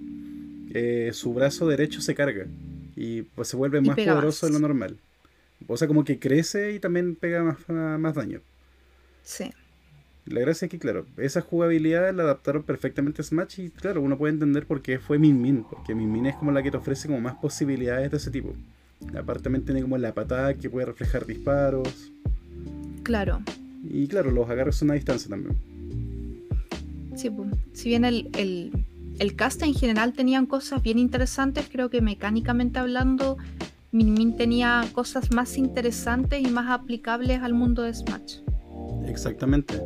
eh, 0.75 1.11
su 1.15 1.33
brazo 1.33 1.67
derecho 1.67 2.01
se 2.03 2.15
carga 2.15 2.47
y 2.97 3.23
pues 3.23 3.49
se 3.49 3.57
vuelve 3.57 3.79
Y 3.79 3.83
más 3.83 3.97
poderoso 3.97 4.47
de 4.47 4.53
lo 4.53 4.59
normal. 4.59 4.99
O 5.67 5.77
sea, 5.77 5.89
como 5.89 6.05
que 6.05 6.19
crece 6.19 6.73
y 6.73 6.79
también 6.81 7.17
pega 7.17 7.43
más, 7.43 7.99
más 7.99 8.15
daño. 8.15 8.41
Sí, 9.23 9.51
La 10.31 10.41
gracia 10.41 10.67
es 10.67 10.71
que, 10.71 10.79
claro, 10.79 11.07
esa 11.17 11.41
jugabilidad 11.41 12.15
la 12.15 12.23
adaptaron 12.23 12.63
perfectamente 12.63 13.21
a 13.21 13.25
Smash 13.25 13.61
y, 13.61 13.71
claro, 13.71 14.01
uno 14.01 14.17
puede 14.17 14.33
entender 14.33 14.65
por 14.65 14.81
qué 14.81 15.01
fue 15.01 15.19
Min 15.19 15.43
Min, 15.43 15.65
porque 15.65 15.93
Min 15.93 16.11
Min 16.11 16.27
es 16.27 16.37
como 16.37 16.53
la 16.53 16.63
que 16.63 16.71
te 16.71 16.77
ofrece 16.77 17.09
como 17.09 17.21
más 17.21 17.35
posibilidades 17.35 18.13
de 18.13 18.17
ese 18.17 18.31
tipo. 18.31 18.55
Aparte 19.19 19.43
también 19.43 19.65
tiene 19.65 19.83
como 19.83 19.99
la 19.99 20.15
patada 20.15 20.55
que 20.55 20.71
puede 20.71 20.87
reflejar 20.87 21.27
disparos. 21.27 22.13
claro. 23.03 23.41
Y 23.83 24.07
claro, 24.09 24.31
los 24.31 24.49
agarres 24.49 24.77
son 24.77 24.91
a 24.91 24.95
distancia 24.95 25.31
también. 25.31 25.57
Sí, 27.17 27.31
pues, 27.31 27.49
si 27.73 27.89
bien 27.89 28.05
el, 28.05 28.29
el, 28.37 28.73
el 29.19 29.35
cast 29.37 29.63
en 29.63 29.73
general 29.75 30.13
tenían 30.13 30.47
cosas 30.47 30.83
bien 30.83 30.99
interesantes, 30.99 31.67
creo 31.73 31.89
que 31.89 32.03
mecánicamente 32.03 32.79
hablando, 32.79 33.39
Min 33.91 34.13
Min 34.13 34.37
tenía 34.37 34.85
cosas 34.93 35.33
más 35.33 35.57
interesantes 35.57 36.41
y 36.41 36.51
más 36.51 36.71
aplicables 36.71 37.41
al 37.41 37.55
mundo 37.55 37.83
de 37.83 37.95
Smash. 37.95 38.41
Exactamente. 39.07 39.81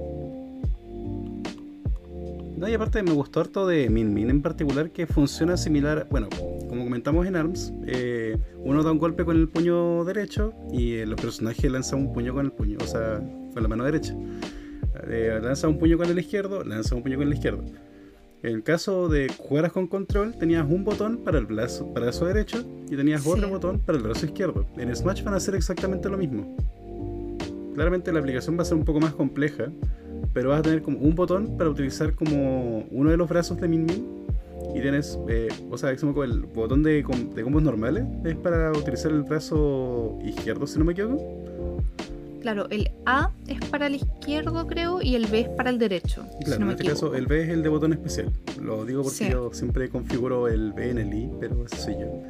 No, 2.64 2.70
y 2.70 2.72
aparte 2.72 3.03
me 3.03 3.12
gustó 3.12 3.40
harto 3.40 3.66
de 3.66 3.90
Min 3.90 4.14
Min 4.14 4.31
en 4.31 4.40
particular 4.40 4.90
que 4.90 5.07
funciona 5.07 5.55
similar, 5.59 6.07
bueno, 6.11 6.31
como 6.66 6.85
comentamos 6.85 7.27
en 7.27 7.37
ARMS, 7.37 7.74
eh, 7.87 8.38
uno 8.57 8.83
da 8.83 8.90
un 8.90 8.96
golpe 8.96 9.22
con 9.27 9.37
el 9.37 9.50
puño 9.50 10.03
derecho 10.05 10.55
y 10.72 10.94
el 10.94 11.14
personaje 11.14 11.68
lanza 11.68 11.94
un 11.94 12.14
puño 12.14 12.33
con 12.33 12.46
el 12.46 12.53
puño, 12.53 12.79
o 12.81 12.87
sea, 12.87 13.20
con 13.53 13.62
la 13.62 13.68
mano 13.68 13.85
derecha. 13.85 14.16
Eh, 15.07 15.38
lanza 15.42 15.68
un 15.68 15.79
puño 15.79 15.98
con 15.98 16.09
el 16.09 16.18
izquierdo, 16.18 16.64
lanza 16.64 16.94
un 16.94 17.03
puño 17.03 17.18
con 17.18 17.27
el 17.27 17.35
izquierdo. 17.35 17.62
En 18.42 18.55
el 18.55 18.62
caso 18.62 19.11
de 19.11 19.31
jugaras 19.37 19.70
con 19.70 19.87
control, 19.87 20.35
tenías 20.38 20.64
un 20.66 20.85
botón 20.85 21.18
para 21.18 21.37
el 21.37 21.44
brazo, 21.44 21.85
brazo 21.92 22.24
derecho 22.24 22.64
y 22.90 22.96
tenías 22.96 23.24
Sí. 23.24 23.29
otro 23.29 23.50
botón 23.50 23.79
para 23.81 23.98
el 23.98 24.05
brazo 24.05 24.24
izquierdo. 24.24 24.64
En 24.79 24.96
Smash 24.96 25.22
van 25.22 25.35
a 25.35 25.37
hacer 25.37 25.55
exactamente 25.55 26.09
lo 26.09 26.16
mismo. 26.16 26.57
Claramente 27.74 28.11
la 28.11 28.20
aplicación 28.20 28.57
va 28.57 28.62
a 28.62 28.64
ser 28.64 28.79
un 28.79 28.87
poco 28.87 29.00
más 29.00 29.12
compleja, 29.12 29.70
pero 30.35 30.51
vas 30.51 30.59
a 30.61 30.62
tener 30.62 30.83
como 30.83 30.99
un 30.99 31.14
botón 31.14 31.57
para 31.57 31.70
utilizar 31.70 32.12
como 32.14 32.85
uno 32.90 33.11
de 33.11 33.16
los 33.16 33.29
brazos 33.29 33.59
de 33.61 33.68
Min 33.68 33.87
Min. 33.87 34.25
Y 34.75 34.81
tienes, 34.81 35.18
eh, 35.29 35.49
o 35.70 35.79
sea, 35.79 35.90
el 35.90 35.97
botón 36.55 36.83
de, 36.83 36.94
de 37.35 37.42
combos 37.42 37.62
normales 37.62 38.05
es 38.25 38.35
para 38.35 38.73
utilizar 38.73 39.12
el 39.12 39.23
brazo 39.23 40.18
izquierdo, 40.25 40.66
si 40.66 40.79
no 40.79 40.85
me 40.85 40.92
equivoco. 40.92 41.40
Claro, 42.40 42.66
el 42.70 42.90
A 43.07 43.31
es 43.47 43.59
para 43.70 43.87
el 43.87 43.94
izquierdo, 43.94 44.66
creo, 44.66 45.01
y 45.01 45.14
el 45.14 45.27
B 45.27 45.40
es 45.40 45.49
para 45.51 45.70
el 45.70 45.79
derecho. 45.79 46.25
si 46.40 46.44
Claro, 46.44 46.61
no 46.61 46.64
en 46.64 46.66
me 46.66 46.73
este 46.75 46.85
caso 46.85 47.07
equivoco. 47.07 47.16
el 47.16 47.27
B 47.27 47.42
es 47.44 47.49
el 47.51 47.62
de 47.62 47.68
botón 47.70 47.92
especial. 47.92 48.31
Lo 48.61 48.85
digo 48.85 49.03
porque 49.03 49.16
Sí. 49.16 49.31
yo 49.31 49.51
siempre 49.55 49.88
configuro 49.88 50.49
el 50.49 50.73
B 50.73 50.90
en 50.90 50.99
el 50.99 51.14
I, 51.14 51.31
pero 51.40 51.64
ese 51.64 51.77
soy 51.77 51.94
yo. 51.94 52.23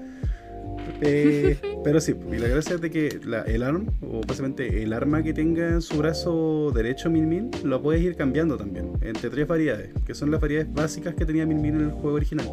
Eh, 1.00 1.56
pero 1.84 2.00
sí, 2.00 2.14
y 2.32 2.36
la 2.38 2.48
gracia 2.48 2.76
es 2.76 2.80
de 2.80 2.90
que 2.90 3.20
la- 3.24 3.42
el 3.42 3.62
ARM, 3.62 3.88
o 4.02 4.20
básicamente 4.26 4.82
el 4.82 4.92
arma 4.92 5.22
que 5.22 5.32
tenga 5.32 5.68
en 5.68 5.82
su 5.82 5.96
brazo 5.98 6.70
derecho 6.74 7.10
Min 7.10 7.28
Min, 7.28 7.50
lo 7.64 7.82
puedes 7.82 8.02
ir 8.02 8.16
cambiando 8.16 8.56
también, 8.56 8.92
entre 9.02 9.30
tres 9.30 9.46
variedades, 9.46 9.90
que 10.06 10.14
son 10.14 10.30
las 10.30 10.40
variedades 10.40 10.72
básicas 10.72 11.14
que 11.14 11.24
tenía 11.24 11.46
Min 11.46 11.60
Min 11.60 11.74
en 11.76 11.80
el 11.86 11.90
juego 11.90 12.16
original. 12.16 12.46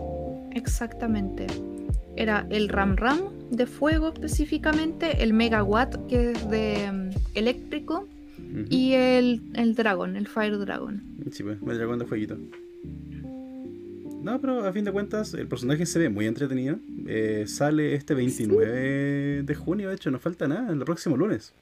Exactamente. 0.53 1.47
Era 2.17 2.45
el 2.49 2.67
Ram 2.67 2.97
Ram 2.97 3.19
de 3.51 3.65
fuego 3.65 4.09
específicamente, 4.13 5.23
el 5.23 5.33
Megawatt 5.33 5.95
que 6.07 6.31
es 6.31 6.49
de 6.49 6.91
mm, 6.91 7.09
eléctrico 7.35 8.07
y 8.69 8.93
el, 8.93 9.41
el 9.55 9.75
Dragon, 9.75 10.17
el 10.17 10.27
Fire 10.27 10.57
Dragon. 10.57 11.01
Sí, 11.31 11.41
pues, 11.43 11.57
el 11.65 11.77
dragón 11.77 11.99
de 11.99 12.05
fueguito. 12.05 12.37
No, 14.21 14.39
pero 14.39 14.65
a 14.65 14.71
fin 14.71 14.85
de 14.85 14.91
cuentas, 14.91 15.33
el 15.33 15.47
personaje 15.47 15.85
se 15.85 15.99
ve 15.99 16.09
muy 16.09 16.27
entretenido. 16.27 16.77
Eh, 17.07 17.45
sale 17.47 17.95
este 17.95 18.13
29 18.13 19.43
de 19.43 19.55
junio, 19.55 19.89
de 19.89 19.95
hecho, 19.95 20.11
no 20.11 20.19
falta 20.19 20.47
nada, 20.47 20.71
el 20.71 20.79
próximo 20.79 21.17
lunes. 21.17 21.53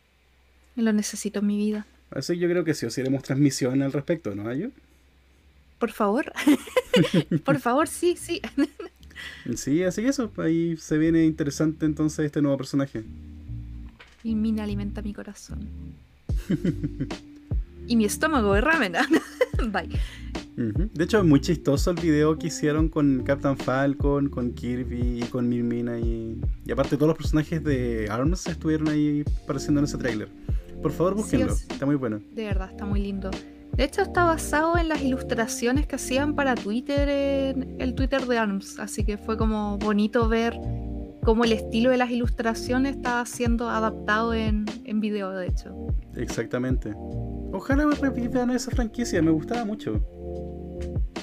Lo 0.76 0.92
necesito 0.94 1.40
en 1.40 1.48
mi 1.48 1.58
vida. 1.58 1.86
Así 2.12 2.34
que 2.34 2.40
yo 2.40 2.50
creo 2.50 2.64
que 2.64 2.74
sí 2.74 2.86
o 2.86 2.90
sí 2.90 3.02
haremos 3.02 3.24
transmisión 3.24 3.82
al 3.82 3.94
respecto, 3.94 4.36
¿no, 4.36 4.50
Ayo? 4.50 4.72
Por 5.78 5.92
favor. 5.92 6.34
Por 7.46 7.60
favor, 7.60 7.88
sí, 7.88 8.16
sí. 8.18 8.42
Sí, 9.56 9.84
así 9.84 10.02
que 10.02 10.08
eso, 10.08 10.32
ahí 10.38 10.78
se 10.78 10.98
viene 10.98 11.26
interesante 11.26 11.86
entonces 11.86 12.26
este 12.26 12.42
nuevo 12.42 12.56
personaje. 12.56 13.04
Y 14.24 14.34
Mina 14.34 14.64
alimenta 14.64 15.02
mi 15.02 15.14
corazón. 15.14 15.68
y 17.88 17.98
mi 17.98 18.06
estómago 18.06 18.54
de 18.54 18.62
ramen. 18.62 18.94
Bye. 19.72 19.90
De 20.60 21.06
hecho, 21.06 21.20
es 21.20 21.24
muy 21.24 21.40
chistoso 21.40 21.92
el 21.92 21.98
video 21.98 22.38
que 22.38 22.48
hicieron 22.48 22.90
con 22.90 23.24
Captain 23.26 23.56
Falcon, 23.56 24.28
con 24.28 24.52
Kirby 24.52 25.22
y 25.22 25.24
con 25.28 25.48
Min 25.48 25.66
Min 25.66 25.88
ahí. 25.88 26.42
Y 26.66 26.72
aparte 26.72 26.98
todos 26.98 27.08
los 27.08 27.18
personajes 27.18 27.64
de 27.64 28.08
ARMS 28.12 28.48
estuvieron 28.48 28.90
ahí 28.90 29.24
apareciendo 29.44 29.80
en 29.80 29.86
ese 29.86 29.98
tráiler. 29.98 30.28
Por 30.82 30.92
favor, 30.92 31.16
búsquenlo. 31.16 31.54
Está 31.54 31.86
muy 31.86 31.96
bueno. 31.96 32.20
De 32.34 32.44
verdad, 32.44 32.72
está 32.72 32.86
muy 32.86 33.00
lindo. 33.00 33.32
De 33.74 33.86
hecho, 33.86 34.02
está 34.02 34.26
basado 34.26 34.78
en 34.78 34.90
las 34.90 35.02
ilustraciones 35.02 35.88
que 35.88 35.96
hacían 35.96 36.36
para 36.36 36.56
Twitter 36.56 37.08
en 37.08 37.80
el 37.80 37.96
Twitter 37.96 38.26
de 38.26 38.38
ARMS. 38.38 38.80
Así 38.80 39.06
que 39.06 39.18
fue 39.18 39.38
como 39.38 39.78
bonito 39.78 40.28
ver 40.28 40.60
cómo 41.24 41.44
el 41.44 41.52
estilo 41.54 41.90
de 41.90 41.98
las 41.98 42.12
ilustraciones 42.12 42.96
estaba 42.96 43.26
siendo 43.26 43.70
adaptado 43.70 44.34
en, 44.34 44.66
en 44.86 45.00
video, 45.00 45.32
de 45.32 45.48
hecho. 45.48 45.76
Exactamente. 46.16 46.94
Ojalá 47.52 47.86
repitan 48.02 48.52
esa 48.52 48.72
franquicia, 48.72 49.22
me 49.22 49.32
gustaba 49.32 49.66
mucho. 49.66 50.02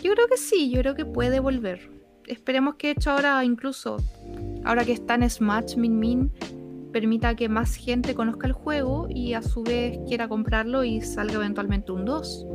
Yo 0.03 0.13
creo 0.13 0.29
que 0.29 0.37
sí, 0.37 0.71
yo 0.71 0.81
creo 0.81 0.95
que 0.95 1.05
puede 1.05 1.41
volver. 1.41 1.91
Esperemos 2.27 2.75
que 2.75 2.89
de 2.89 2.93
hecho 2.95 3.11
ahora 3.11 3.45
incluso, 3.45 3.97
ahora 4.65 4.85
que 4.85 4.93
está 4.93 5.15
en 5.15 5.29
Smash 5.29 5.77
Min 5.77 5.99
Min, 5.99 6.33
permita 6.93 7.35
que 7.37 7.49
más 7.49 7.75
gente 7.75 8.15
conozca 8.15 8.47
el 8.47 8.53
juego 8.53 9.07
y 9.09 9.35
a 9.35 9.43
su 9.43 9.63
vez 9.63 9.99
quiera 10.09 10.29
comprarlo 10.29 10.83
y 10.83 11.01
salga 11.01 11.35
eventualmente 11.35 11.93
un 11.93 12.05
2. 12.05 12.47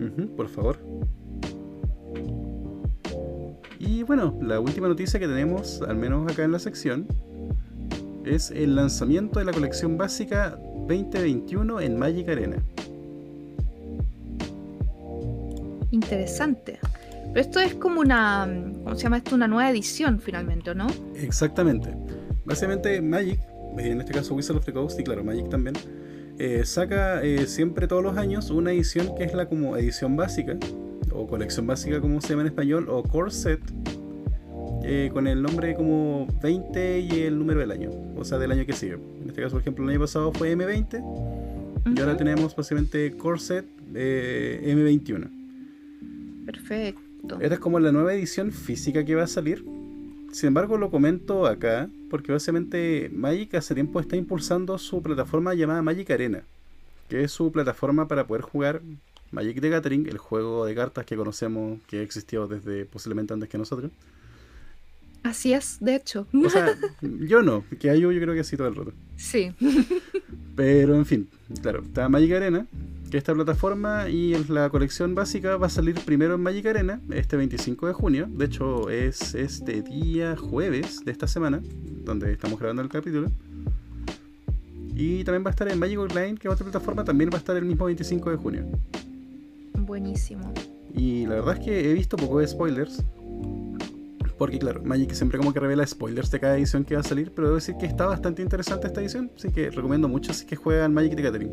Ujú, 0.00 0.36
por 0.36 0.48
favor. 0.48 0.78
Y 3.86 4.02
bueno, 4.02 4.36
la 4.42 4.58
última 4.58 4.88
noticia 4.88 5.20
que 5.20 5.28
tenemos, 5.28 5.80
al 5.80 5.96
menos 5.96 6.30
acá 6.30 6.42
en 6.42 6.50
la 6.50 6.58
sección, 6.58 7.06
es 8.24 8.50
el 8.50 8.74
lanzamiento 8.74 9.38
de 9.38 9.44
la 9.44 9.52
colección 9.52 9.96
básica 9.96 10.58
2021 10.88 11.80
en 11.80 11.96
Magic 11.96 12.28
Arena. 12.28 12.56
Interesante. 15.92 16.80
Pero 17.32 17.40
esto 17.40 17.60
es 17.60 17.74
como 17.74 18.00
una, 18.00 18.48
¿cómo 18.82 18.96
se 18.96 19.04
llama 19.04 19.18
esto? 19.18 19.36
Una 19.36 19.46
nueva 19.46 19.70
edición 19.70 20.18
finalmente, 20.18 20.70
¿o 20.70 20.74
no? 20.74 20.88
Exactamente. 21.14 21.94
Básicamente 22.44 23.00
Magic, 23.00 23.38
eh, 23.78 23.90
en 23.90 24.00
este 24.00 24.12
caso 24.12 24.34
Wizard 24.34 24.56
of 24.56 24.64
the 24.64 24.72
Coast 24.72 24.98
y 24.98 25.04
claro, 25.04 25.22
Magic 25.22 25.48
también, 25.48 25.76
eh, 26.38 26.62
saca 26.64 27.22
eh, 27.22 27.46
siempre 27.46 27.86
todos 27.86 28.02
los 28.02 28.16
años 28.16 28.50
una 28.50 28.72
edición 28.72 29.14
que 29.14 29.24
es 29.24 29.32
la 29.32 29.48
como 29.48 29.76
edición 29.76 30.16
básica, 30.16 30.56
o 31.16 31.26
colección 31.26 31.66
básica 31.66 32.00
como 32.00 32.20
se 32.20 32.28
llama 32.28 32.42
en 32.42 32.48
español, 32.48 32.86
o 32.88 33.02
core 33.02 33.30
set, 33.30 33.60
eh, 34.84 35.10
con 35.12 35.26
el 35.26 35.42
nombre 35.42 35.74
como 35.74 36.28
20 36.42 37.00
y 37.00 37.22
el 37.22 37.38
número 37.38 37.60
del 37.60 37.70
año, 37.70 37.90
o 38.16 38.24
sea, 38.24 38.38
del 38.38 38.52
año 38.52 38.66
que 38.66 38.72
sigue. 38.72 38.94
En 38.94 39.28
este 39.28 39.42
caso, 39.42 39.54
por 39.54 39.62
ejemplo, 39.62 39.84
el 39.84 39.90
año 39.90 40.00
pasado 40.00 40.32
fue 40.32 40.56
M20 40.56 41.96
y 41.96 42.00
ahora 42.00 42.16
tenemos 42.16 42.54
básicamente 42.54 43.16
core 43.16 43.40
set 43.40 43.66
eh, 43.94 44.62
M21. 44.64 46.44
Perfecto. 46.46 47.38
Esta 47.40 47.54
es 47.54 47.60
como 47.60 47.80
la 47.80 47.90
nueva 47.90 48.14
edición 48.14 48.52
física 48.52 49.04
que 49.04 49.14
va 49.14 49.24
a 49.24 49.26
salir. 49.26 49.64
Sin 50.32 50.48
embargo, 50.48 50.76
lo 50.78 50.90
comento 50.90 51.46
acá 51.46 51.88
porque 52.10 52.30
básicamente 52.30 53.10
Magic 53.12 53.54
hace 53.54 53.74
tiempo 53.74 54.00
está 54.00 54.16
impulsando 54.16 54.78
su 54.78 55.02
plataforma 55.02 55.54
llamada 55.54 55.82
Magic 55.82 56.10
Arena, 56.10 56.42
que 57.08 57.24
es 57.24 57.32
su 57.32 57.50
plataforma 57.50 58.06
para 58.06 58.26
poder 58.26 58.42
jugar 58.42 58.82
Magic 59.30 59.60
the 59.60 59.68
Gathering, 59.68 60.06
el 60.06 60.18
juego 60.18 60.64
de 60.64 60.74
cartas 60.74 61.04
que 61.06 61.16
conocemos 61.16 61.80
que 61.86 62.02
existió 62.02 62.46
desde 62.46 62.84
posiblemente 62.84 63.34
antes 63.34 63.48
que 63.48 63.58
nosotros. 63.58 63.90
Así 65.22 65.52
es, 65.52 65.78
de 65.80 65.96
hecho. 65.96 66.26
O 66.32 66.48
sea, 66.48 66.76
yo 67.02 67.42
no, 67.42 67.64
que 67.80 67.90
hay 67.90 68.00
yo 68.00 68.08
creo 68.10 68.34
que 68.34 68.44
sí 68.44 68.56
todo 68.56 68.68
el 68.68 68.76
rato. 68.76 68.92
Sí. 69.16 69.52
Pero 70.56 70.94
en 70.94 71.04
fin, 71.04 71.28
claro, 71.60 71.82
está 71.82 72.08
Magic 72.08 72.32
Arena, 72.32 72.66
que 73.10 73.18
esta 73.18 73.34
plataforma 73.34 74.08
y 74.08 74.34
la 74.48 74.70
colección 74.70 75.14
básica 75.14 75.56
va 75.56 75.66
a 75.66 75.70
salir 75.70 75.96
primero 75.96 76.36
en 76.36 76.42
Magic 76.42 76.66
Arena 76.66 77.00
este 77.10 77.36
25 77.36 77.88
de 77.88 77.92
junio. 77.92 78.28
De 78.30 78.44
hecho, 78.44 78.88
es 78.88 79.34
este 79.34 79.82
día 79.82 80.36
jueves 80.36 81.04
de 81.04 81.12
esta 81.12 81.26
semana, 81.26 81.60
donde 82.04 82.32
estamos 82.32 82.58
grabando 82.58 82.82
el 82.82 82.88
capítulo. 82.88 83.30
Y 84.94 85.24
también 85.24 85.44
va 85.44 85.48
a 85.48 85.50
estar 85.50 85.68
en 85.68 85.78
Magic 85.78 85.98
Online, 85.98 86.36
que 86.36 86.48
es 86.48 86.54
otra 86.54 86.64
plataforma, 86.64 87.04
también 87.04 87.28
va 87.30 87.34
a 87.34 87.38
estar 87.38 87.56
el 87.56 87.64
mismo 87.66 87.84
25 87.84 88.30
de 88.30 88.36
junio. 88.36 88.64
Buenísimo. 89.86 90.52
Y 90.92 91.26
la 91.26 91.36
verdad 91.36 91.58
es 91.58 91.64
que 91.64 91.90
he 91.90 91.94
visto 91.94 92.16
poco 92.16 92.40
de 92.40 92.48
spoilers. 92.48 93.04
Porque 94.36 94.58
claro, 94.58 94.82
Magic 94.84 95.12
siempre 95.12 95.38
como 95.38 95.52
que 95.52 95.60
revela 95.60 95.86
spoilers 95.86 96.30
de 96.30 96.40
cada 96.40 96.56
edición 96.56 96.84
que 96.84 96.94
va 96.94 97.00
a 97.00 97.04
salir, 97.04 97.32
pero 97.34 97.48
debo 97.48 97.54
decir 97.54 97.76
que 97.78 97.86
está 97.86 98.06
bastante 98.06 98.42
interesante 98.42 98.86
esta 98.86 99.00
edición, 99.00 99.30
así 99.34 99.50
que 99.50 99.70
recomiendo 99.70 100.08
mucho 100.08 100.30
es 100.30 100.44
que 100.44 100.56
juegan 100.56 100.92
Magic 100.92 101.16
the 101.16 101.22
Gathering. 101.22 101.50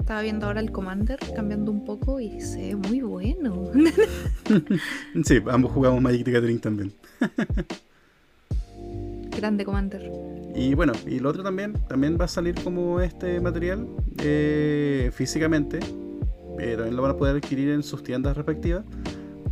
Estaba 0.00 0.22
viendo 0.22 0.46
ahora 0.46 0.60
el 0.60 0.72
Commander, 0.72 1.20
cambiando 1.36 1.70
un 1.70 1.84
poco 1.84 2.18
y 2.18 2.40
se 2.40 2.74
ve 2.74 2.76
muy 2.76 3.02
bueno. 3.02 3.70
Sí, 5.24 5.40
ambos 5.48 5.72
jugamos 5.72 6.02
Magic 6.02 6.24
the 6.24 6.32
Gathering 6.32 6.58
también. 6.58 6.92
Grande 9.36 9.64
Commander. 9.64 10.10
Y 10.54 10.74
bueno, 10.74 10.92
y 11.06 11.18
lo 11.18 11.30
otro 11.30 11.42
también, 11.42 11.74
también 11.88 12.18
va 12.20 12.26
a 12.26 12.28
salir 12.28 12.54
como 12.62 13.00
este 13.00 13.40
material 13.40 13.86
eh, 14.18 15.10
físicamente. 15.14 15.78
eh, 16.58 16.74
también 16.76 16.94
lo 16.96 17.02
van 17.02 17.12
a 17.12 17.16
poder 17.16 17.36
adquirir 17.36 17.70
en 17.70 17.82
sus 17.82 18.02
tiendas 18.02 18.36
respectivas. 18.36 18.84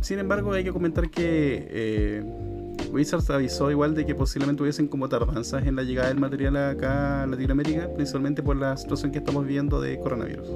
Sin 0.01 0.19
embargo, 0.19 0.53
hay 0.53 0.63
que 0.63 0.71
comentar 0.71 1.09
que 1.09 1.67
eh, 1.69 2.23
Wizards 2.91 3.29
avisó 3.29 3.71
igual 3.71 3.95
de 3.95 4.05
que 4.05 4.15
posiblemente 4.15 4.61
hubiesen 4.63 4.87
como 4.87 5.07
tardanzas 5.09 5.65
en 5.65 5.75
la 5.75 5.83
llegada 5.83 6.09
del 6.09 6.19
material 6.19 6.55
acá 6.57 7.23
a 7.23 7.27
Latinoamérica, 7.27 7.87
principalmente 7.93 8.43
por 8.43 8.55
la 8.55 8.77
situación 8.77 9.11
que 9.11 9.19
estamos 9.19 9.45
viviendo 9.45 9.79
de 9.81 9.99
coronavirus. 9.99 10.47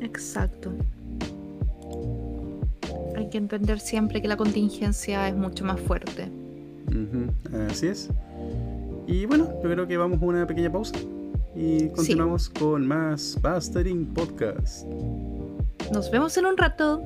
Exacto. 0.00 0.72
Hay 3.16 3.28
que 3.28 3.38
entender 3.38 3.78
siempre 3.80 4.22
que 4.22 4.28
la 4.28 4.36
contingencia 4.36 5.28
es 5.28 5.34
mucho 5.36 5.64
más 5.64 5.78
fuerte. 5.80 6.28
Ujú, 6.88 7.56
así 7.70 7.88
es. 7.88 8.08
Y 9.10 9.26
bueno, 9.26 9.52
yo 9.60 9.68
creo 9.68 9.88
que 9.88 9.96
vamos 9.96 10.22
a 10.22 10.24
una 10.24 10.46
pequeña 10.46 10.70
pausa 10.70 10.94
y 11.56 11.88
continuamos 11.88 12.48
con 12.48 12.86
más 12.86 13.36
Bastering 13.42 14.06
Podcast. 14.14 14.86
Nos 15.92 16.12
vemos 16.12 16.36
en 16.36 16.46
un 16.46 16.56
rato. 16.56 17.02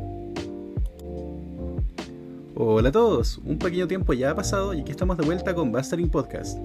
Hola 2.55 2.91
a 2.91 2.93
todos, 2.93 3.39
un 3.39 3.59
pequeño 3.59 3.89
tiempo 3.89 4.13
ya 4.13 4.33
ha 4.33 4.35
pasado 4.35 4.75
y 4.75 4.83
aquí 4.83 4.91
estamos 4.91 5.17
de 5.17 5.25
vuelta 5.25 5.55
con 5.55 5.73
Bastering 5.73 6.11
Podcast. 6.11 6.59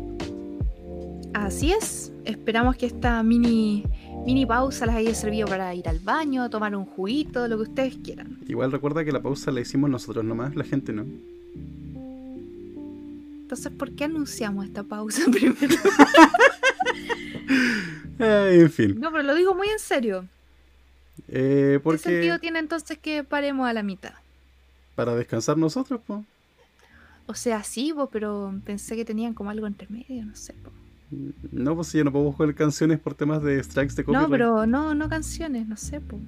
Así 1.34 1.72
es. 1.72 2.12
Esperamos 2.26 2.76
que 2.76 2.88
esta 2.88 3.24
mini, 3.24 3.86
mini 4.26 4.46
pausa 4.46 4.88
les 4.88 4.96
haya 4.96 5.16
servido 5.16 5.48
para 5.48 5.74
ir 5.74 5.88
al 5.88 6.00
baño, 6.00 6.50
tomar 6.50 6.76
un 6.76 6.84
juguito, 6.84 7.48
lo 7.48 7.56
que 7.56 7.64
ustedes 7.64 7.98
quieran. 8.04 8.40
Igual 8.46 8.74
recuerda 8.74 9.06
que 9.06 9.14
la 9.14 9.22
pausa 9.22 9.52
la 9.52 9.62
hicimos 9.62 9.90
nosotros 9.90 10.26
nomás, 10.26 10.54
la 10.58 10.66
gente 10.66 10.92
no. 10.92 11.06
Entonces, 13.50 13.72
¿por 13.72 13.90
qué 13.96 14.04
anunciamos 14.04 14.64
esta 14.68 14.84
pausa 14.84 15.24
primero? 15.32 15.76
Ay, 18.20 18.60
en 18.60 18.70
fin, 18.70 19.00
No, 19.00 19.12
pero 19.12 19.24
lo 19.24 19.34
digo 19.34 19.56
muy 19.56 19.68
en 19.70 19.80
serio. 19.80 20.28
eh, 21.28 21.80
¿Qué 21.84 21.98
sentido 21.98 22.38
tiene 22.38 22.60
entonces 22.60 23.00
que 23.00 23.24
paremos 23.24 23.68
a 23.68 23.74
la 23.74 23.82
mitad? 23.82 24.14
para 24.94 25.16
descansar 25.16 25.58
nosotros, 25.58 26.00
pues. 26.06 26.20
O 27.26 27.34
sea, 27.34 27.64
sí, 27.64 27.92
po, 27.92 28.08
pero 28.08 28.54
pensé 28.66 28.96
que 28.96 29.04
tenían 29.06 29.34
como 29.34 29.50
algo 29.50 29.66
entre 29.66 29.88
medio, 29.90 30.24
no 30.26 30.36
sé. 30.36 30.54
po. 30.54 30.70
No, 31.52 31.74
pues 31.76 31.88
si 31.88 31.98
ya 31.98 32.04
no 32.04 32.12
podemos 32.12 32.36
jugar 32.36 32.54
canciones 32.54 33.00
por 33.00 33.16
temas 33.16 33.42
de 33.42 33.64
strikes 33.64 33.96
de 33.96 34.04
copyright. 34.04 34.28
No, 34.28 34.30
pero 34.30 34.68
no, 34.68 34.94
no 34.94 35.10
canciones, 35.10 35.68
no 35.68 35.76
sé. 35.76 36.02
po. 36.02 36.20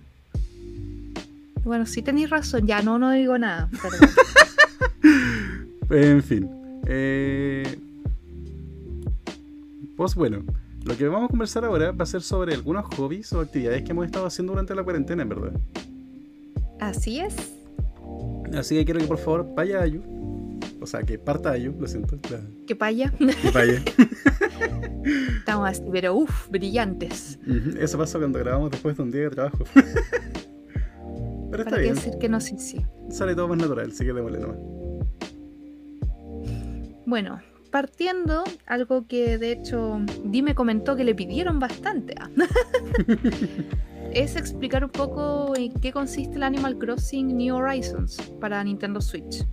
Bueno, 1.66 1.86
sí 1.86 2.02
tenéis 2.02 2.32
razón, 2.32 2.66
ya 2.66 2.82
no, 2.82 2.98
no 2.98 3.12
digo 3.12 3.38
nada. 3.38 3.70
Perdón. 3.80 4.10
En 5.92 6.24
fin. 6.24 6.50
Eh... 6.88 7.64
Pues 9.98 10.16
bueno, 10.16 10.44
lo 10.84 10.98
que 10.98 11.08
vamos 11.08 11.26
a 11.26 11.30
conversar 11.30 11.64
ahora 11.66 11.92
va 11.92 12.04
a 12.04 12.08
ser 12.08 12.22
sobre 12.22 12.54
algunos 12.56 12.86
hobbies 12.96 13.32
o 13.34 13.40
actividades 13.42 13.84
que 13.84 13.92
hemos 13.92 14.06
estado 14.06 14.26
haciendo 14.26 14.54
durante 14.54 14.74
la 14.74 14.84
cuarentena, 14.84 15.22
en 15.24 15.30
verdad. 15.30 15.52
Así 16.80 17.20
es. 17.20 17.36
Así 18.58 18.76
que 18.76 18.86
quiero 18.86 19.00
que 19.00 19.06
por 19.08 19.18
favor 19.20 19.48
vaya 19.56 19.82
Ayu. 19.82 20.02
O 20.82 20.88
sea, 20.88 21.04
que 21.04 21.20
parta 21.20 21.52
Ayu, 21.52 21.74
lo 21.80 21.88
siento. 21.88 22.18
la- 22.32 22.42
Que 22.66 22.76
paya. 22.76 23.12
Que 23.42 23.52
vaya. 23.52 23.82
Estamos 25.38 25.70
así, 25.70 25.84
pero 25.92 26.16
uff, 26.16 26.50
brillantes. 26.50 27.38
Ujú, 27.46 27.78
Eso 27.80 27.98
pasa 28.00 28.18
cuando 28.18 28.40
grabamos 28.40 28.72
después 28.72 28.98
de 28.98 29.04
un 29.04 29.12
día 29.12 29.22
de 29.22 29.30
trabajo. 29.32 29.60
Pero 31.52 31.64
está 31.64 31.72
¿Para 31.72 31.82
bien, 31.82 31.96
decir 31.96 32.14
que 32.18 32.30
no 32.30 32.40
sí, 32.40 32.56
sí? 32.58 32.86
sale 33.10 33.36
todo 33.36 33.50
más 33.50 33.58
natural, 33.58 33.92
así 33.92 34.06
que 34.06 34.14
démosle 34.14 34.40
nomás. 34.40 34.58
Bueno, 37.12 37.42
partiendo, 37.72 38.46
algo 38.68 39.06
que 39.06 39.38
de 39.38 39.52
hecho 39.52 40.00
Di 40.24 40.42
me 40.42 40.56
comentó 40.56 40.96
que 40.96 41.04
le 41.04 41.14
pidieron 41.14 41.60
bastante. 41.60 42.16
es 44.14 44.38
explicar 44.38 44.86
un 44.86 44.92
poco 44.92 45.54
en 45.58 45.74
qué 45.74 45.92
consiste 45.92 46.38
el 46.38 46.44
Animal 46.44 46.78
Crossing 46.78 47.36
New 47.36 47.54
Horizons 47.54 48.16
para 48.40 48.64
Nintendo 48.64 49.02
Switch. 49.02 49.46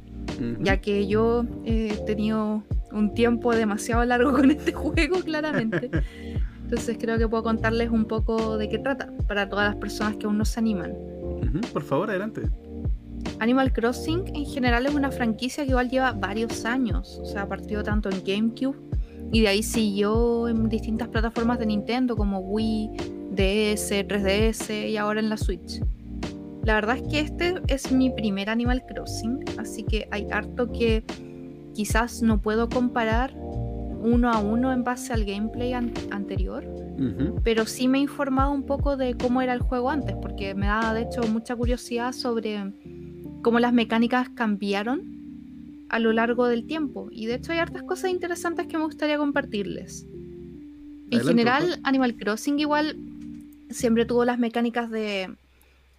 Ya 0.60 0.80
que 0.80 1.08
yo 1.08 1.46
he 1.64 1.96
tenido 2.06 2.62
un 2.92 3.12
tiempo 3.12 3.52
demasiado 3.52 4.04
largo 4.04 4.30
con 4.30 4.52
este 4.52 4.72
juego, 4.72 5.18
claramente. 5.24 5.90
Entonces 6.62 6.96
creo 6.96 7.18
que 7.18 7.26
puedo 7.26 7.42
contarles 7.42 7.90
un 7.90 8.04
poco 8.04 8.56
de 8.56 8.68
qué 8.68 8.78
trata 8.78 9.12
para 9.26 9.48
todas 9.48 9.66
las 9.70 9.76
personas 9.80 10.14
que 10.14 10.26
aún 10.26 10.38
no 10.38 10.44
se 10.44 10.60
animan. 10.60 10.94
Por 11.72 11.82
favor, 11.82 12.08
adelante. 12.08 12.42
Animal 13.40 13.72
Crossing 13.72 14.34
en 14.34 14.44
general 14.46 14.86
es 14.86 14.94
una 14.94 15.10
franquicia 15.10 15.64
que 15.64 15.70
igual 15.70 15.88
lleva 15.88 16.12
varios 16.12 16.64
años. 16.64 17.20
O 17.22 17.24
sea, 17.24 17.48
partió 17.48 17.82
tanto 17.82 18.10
en 18.10 18.22
GameCube 18.24 18.76
Y 19.30 19.42
de 19.42 19.48
ahí 19.48 19.62
siguió 19.62 20.48
en 20.48 20.68
distintas 20.68 21.08
plataformas 21.08 21.58
de 21.58 21.66
Nintendo 21.66 22.16
como 22.16 22.40
Wii, 22.40 22.90
DS, 23.30 23.90
3DS 23.90 24.90
y 24.90 24.96
ahora 24.96 25.20
en 25.20 25.28
la 25.28 25.36
Switch. 25.36 25.80
La 26.64 26.74
verdad 26.74 26.96
es 26.96 27.02
que 27.08 27.20
este 27.20 27.54
es 27.68 27.92
mi 27.92 28.10
primer 28.10 28.50
Animal 28.50 28.84
Crossing, 28.86 29.44
así 29.58 29.84
que 29.84 30.08
hay 30.10 30.26
harto 30.30 30.70
que 30.70 31.04
quizás 31.74 32.20
no 32.22 32.42
puedo 32.42 32.68
comparar 32.68 33.32
uno 34.02 34.30
a 34.30 34.38
uno 34.40 34.72
en 34.72 34.84
base 34.84 35.12
al 35.12 35.24
gameplay 35.24 35.72
anterior, 35.72 36.66
pero 37.42 37.64
sí 37.64 37.88
me 37.88 37.98
he 37.98 38.00
informado 38.02 38.52
un 38.52 38.64
poco 38.64 38.96
de 38.96 39.16
cómo 39.16 39.40
era 39.40 39.54
el 39.54 39.60
juego 39.60 39.88
antes, 39.88 40.14
porque 40.20 40.54
me 40.54 40.66
da 40.66 40.92
de 40.92 41.02
hecho 41.02 41.22
mucha 41.22 41.56
curiosidad 41.56 42.12
sobre 42.12 42.72
cómo 43.42 43.60
las 43.60 43.72
mecánicas 43.72 44.28
cambiaron 44.30 45.18
a 45.88 45.98
lo 45.98 46.12
largo 46.12 46.46
del 46.46 46.66
tiempo. 46.66 47.08
Y 47.10 47.26
de 47.26 47.34
hecho 47.34 47.52
hay 47.52 47.58
hartas 47.58 47.82
cosas 47.82 48.10
interesantes 48.10 48.66
que 48.66 48.78
me 48.78 48.84
gustaría 48.84 49.18
compartirles. 49.18 50.06
en 51.10 51.20
general, 51.20 51.80
Animal 51.84 52.16
Crossing 52.16 52.58
igual 52.58 52.96
siempre 53.70 54.04
tuvo 54.04 54.24
las 54.24 54.38
mecánicas 54.38 54.90
de 54.90 55.34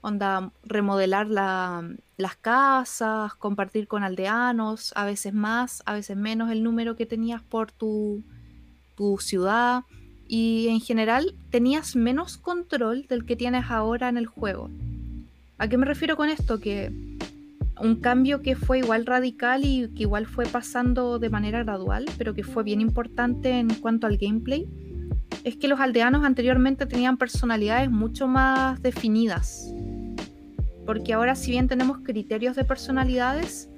onda 0.02 0.52
remodelar 0.64 1.28
las 1.28 2.36
casas, 2.38 3.34
compartir 3.36 3.88
con 3.88 4.04
aldeanos, 4.04 4.94
a 4.96 5.06
veces 5.06 5.34
más, 5.34 5.84
a 5.86 5.94
veces 5.94 6.16
menos 6.16 6.52
el 6.52 6.64
número 6.64 6.96
que 6.96 7.06
tenías 7.06 7.42
por 7.42 7.72
tu, 7.72 8.24
tu 8.96 9.18
ciudad. 9.18 9.84
Y 10.28 10.68
en 10.70 10.80
general 10.80 11.34
tenías 11.50 11.96
menos 11.96 12.38
control 12.38 13.08
del 13.08 13.26
que 13.26 13.36
tienes 13.36 13.66
ahora 13.70 14.10
en 14.10 14.18
el 14.18 14.28
juego. 14.28 14.70
¿A 15.58 15.68
qué 15.68 15.78
me 15.78 15.86
refiero 15.86 16.16
con 16.16 16.30
esto? 16.30 16.60
Que 16.60 16.94
un 17.82 17.96
cambio 17.96 18.42
que 18.42 18.56
fue 18.56 18.80
igual 18.80 19.06
radical 19.06 19.66
y 19.66 19.90
que 19.96 20.04
igual 20.04 20.26
fue 20.26 20.46
pasando 20.46 21.20
de 21.20 21.30
manera 21.30 21.64
gradual, 21.64 22.06
pero 22.18 22.34
que 22.34 22.44
fue 22.44 22.64
bien 22.64 22.82
importante 22.82 23.60
en 23.60 23.70
cuanto 23.76 24.08
al 24.08 24.18
gameplay, 24.18 24.70
es 25.44 25.56
que 25.56 25.68
los 25.68 25.80
aldeanos 25.80 26.26
anteriormente 26.26 26.86
tenían 26.86 27.18
personalidades 27.18 27.90
mucho 27.90 28.28
más 28.28 28.82
definidas. 28.82 29.74
Porque 30.86 31.14
ahora 31.14 31.36
si 31.36 31.52
bien 31.52 31.68
tenemos 31.68 32.00
criterios 32.00 32.56
de 32.56 32.66
personalidades, 32.66 33.70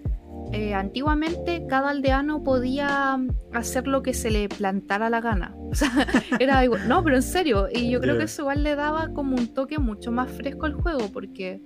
eh, 0.53 0.73
antiguamente 0.73 1.65
cada 1.69 1.91
aldeano 1.91 2.43
podía 2.43 3.17
hacer 3.53 3.87
lo 3.87 4.01
que 4.01 4.13
se 4.13 4.31
le 4.31 4.49
plantara 4.49 5.09
la 5.09 5.21
gana. 5.21 5.55
O 5.71 5.75
sea, 5.75 5.89
era 6.37 6.65
igual. 6.65 6.89
No, 6.89 7.01
pero 7.01 7.15
en 7.15 7.21
serio. 7.21 7.69
Y 7.73 7.89
yo 7.89 8.01
creo 8.01 8.17
que 8.17 8.25
eso 8.25 8.41
igual 8.41 8.61
le 8.61 8.75
daba 8.75 9.13
como 9.13 9.37
un 9.37 9.53
toque 9.53 9.79
mucho 9.79 10.11
más 10.11 10.29
fresco 10.29 10.65
al 10.65 10.73
juego, 10.73 11.09
porque 11.13 11.61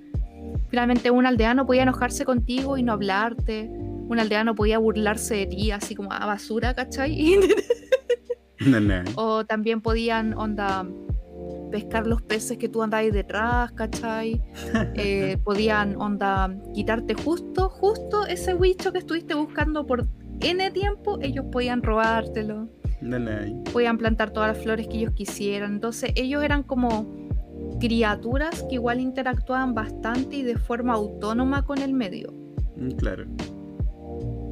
Finalmente 0.75 1.09
un 1.09 1.25
aldeano 1.25 1.65
podía 1.65 1.83
enojarse 1.83 2.25
contigo 2.25 2.75
y 2.75 2.83
no 2.83 2.91
hablarte. 2.91 3.69
Un 3.71 4.19
aldeano 4.19 4.55
podía 4.55 4.77
burlarse 4.77 5.35
de 5.35 5.45
ti, 5.45 5.71
así 5.71 5.95
como 5.95 6.11
a 6.11 6.25
basura, 6.25 6.73
¿cachai? 6.73 7.39
O 9.15 9.45
también 9.45 9.79
podían, 9.79 10.33
onda, 10.33 10.85
pescar 11.71 12.05
los 12.05 12.21
peces 12.23 12.57
que 12.57 12.67
tú 12.67 12.83
andabas 12.83 13.13
detrás, 13.13 13.71
¿cachai? 13.71 14.41
Eh, 14.95 15.37
podían, 15.45 15.95
onda, 15.95 16.53
quitarte 16.73 17.13
justo, 17.13 17.69
justo 17.69 18.25
ese 18.27 18.53
bicho 18.53 18.91
que 18.91 18.99
estuviste 18.99 19.33
buscando 19.33 19.87
por 19.87 20.05
N 20.41 20.71
tiempo, 20.71 21.19
ellos 21.21 21.45
podían 21.53 21.83
robártelo. 21.83 22.67
Podían 23.71 23.97
plantar 23.97 24.31
todas 24.31 24.57
las 24.57 24.61
flores 24.61 24.89
que 24.89 24.97
ellos 24.97 25.13
quisieran. 25.13 25.75
Entonces 25.75 26.11
ellos 26.15 26.43
eran 26.43 26.63
como 26.63 27.24
criaturas 27.79 28.63
que 28.69 28.75
igual 28.75 28.99
interactuaban 28.99 29.73
bastante 29.73 30.37
y 30.37 30.43
de 30.43 30.57
forma 30.57 30.93
autónoma 30.93 31.63
con 31.63 31.79
el 31.79 31.93
medio. 31.93 32.33
Mm, 32.75 32.91
claro. 32.91 33.25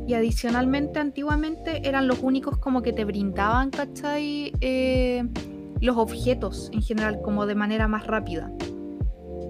Y 0.07 0.13
adicionalmente, 0.15 0.99
antiguamente 0.99 1.87
eran 1.87 2.07
los 2.07 2.19
únicos 2.19 2.57
como 2.57 2.81
que 2.81 2.91
te 2.91 3.05
brindaban, 3.05 3.69
¿cachai? 3.69 4.51
Eh, 4.59 5.23
los 5.79 5.97
objetos 5.97 6.69
en 6.73 6.81
general, 6.81 7.21
como 7.21 7.45
de 7.45 7.55
manera 7.55 7.87
más 7.87 8.05
rápida. 8.07 8.51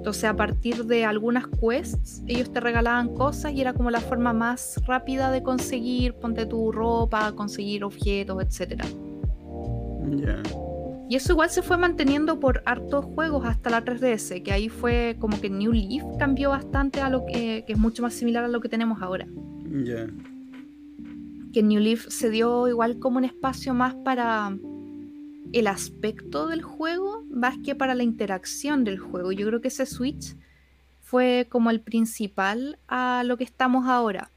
Entonces, 0.04 0.26
a 0.26 0.36
partir 0.36 0.86
de 0.86 1.06
algunas 1.06 1.46
quests, 1.48 2.24
ellos 2.28 2.52
te 2.52 2.60
regalaban 2.60 3.16
cosas 3.16 3.54
y 3.54 3.62
era 3.62 3.74
como 3.74 3.90
la 3.90 4.02
forma 4.02 4.34
más 4.34 4.82
rápida 4.86 5.32
de 5.32 5.42
conseguir, 5.42 6.16
ponte 6.16 6.46
tu 6.46 6.72
ropa, 6.72 7.32
conseguir 7.32 7.86
objetos, 7.86 8.44
etc. 8.44 8.84
Ya. 10.18 10.44
Y 11.10 11.16
eso 11.16 11.34
igual 11.34 11.50
se 11.50 11.62
fue 11.62 11.78
manteniendo 11.78 12.40
por 12.40 12.64
hartos 12.66 13.06
juegos 13.06 13.46
hasta 13.46 13.70
la 13.70 13.84
3DS, 13.84 14.42
que 14.42 14.52
ahí 14.52 14.70
fue 14.70 15.18
como 15.20 15.40
que 15.40 15.50
New 15.50 15.74
Leaf 15.74 16.04
cambió 16.18 16.50
bastante 16.50 17.02
a 17.02 17.10
lo 17.10 17.26
que, 17.26 17.66
es 17.68 17.78
mucho 17.78 18.02
más 18.02 18.14
similar 18.14 18.44
a 18.46 18.48
lo 18.48 18.62
que 18.62 18.70
tenemos 18.70 19.02
ahora. 19.02 19.28
Ya. 19.84 20.08
Que 21.52 21.62
New 21.62 21.82
Leaf 21.82 22.08
se 22.08 22.30
dio 22.30 22.68
igual 22.68 23.00
como 23.00 23.18
un 23.18 23.26
espacio 23.26 23.74
más 23.74 23.96
para 23.96 24.58
el 25.52 25.68
aspecto 25.68 26.48
del 26.48 26.64
juego, 26.64 27.26
más 27.30 27.58
que 27.64 27.76
para 27.76 27.96
la 27.96 28.04
interacción 28.04 28.84
del 28.84 28.98
juego. 28.98 29.32
Yo 29.32 29.46
creo 29.48 29.62
que 29.62 29.68
ese 29.68 29.86
Switch 29.86 30.36
fue 31.02 31.48
como 31.50 31.70
el 31.70 31.82
principal 31.82 32.80
a 32.88 33.24
lo 33.24 33.38
que 33.38 33.44
estamos 33.44 33.88
ahora. 33.88 34.32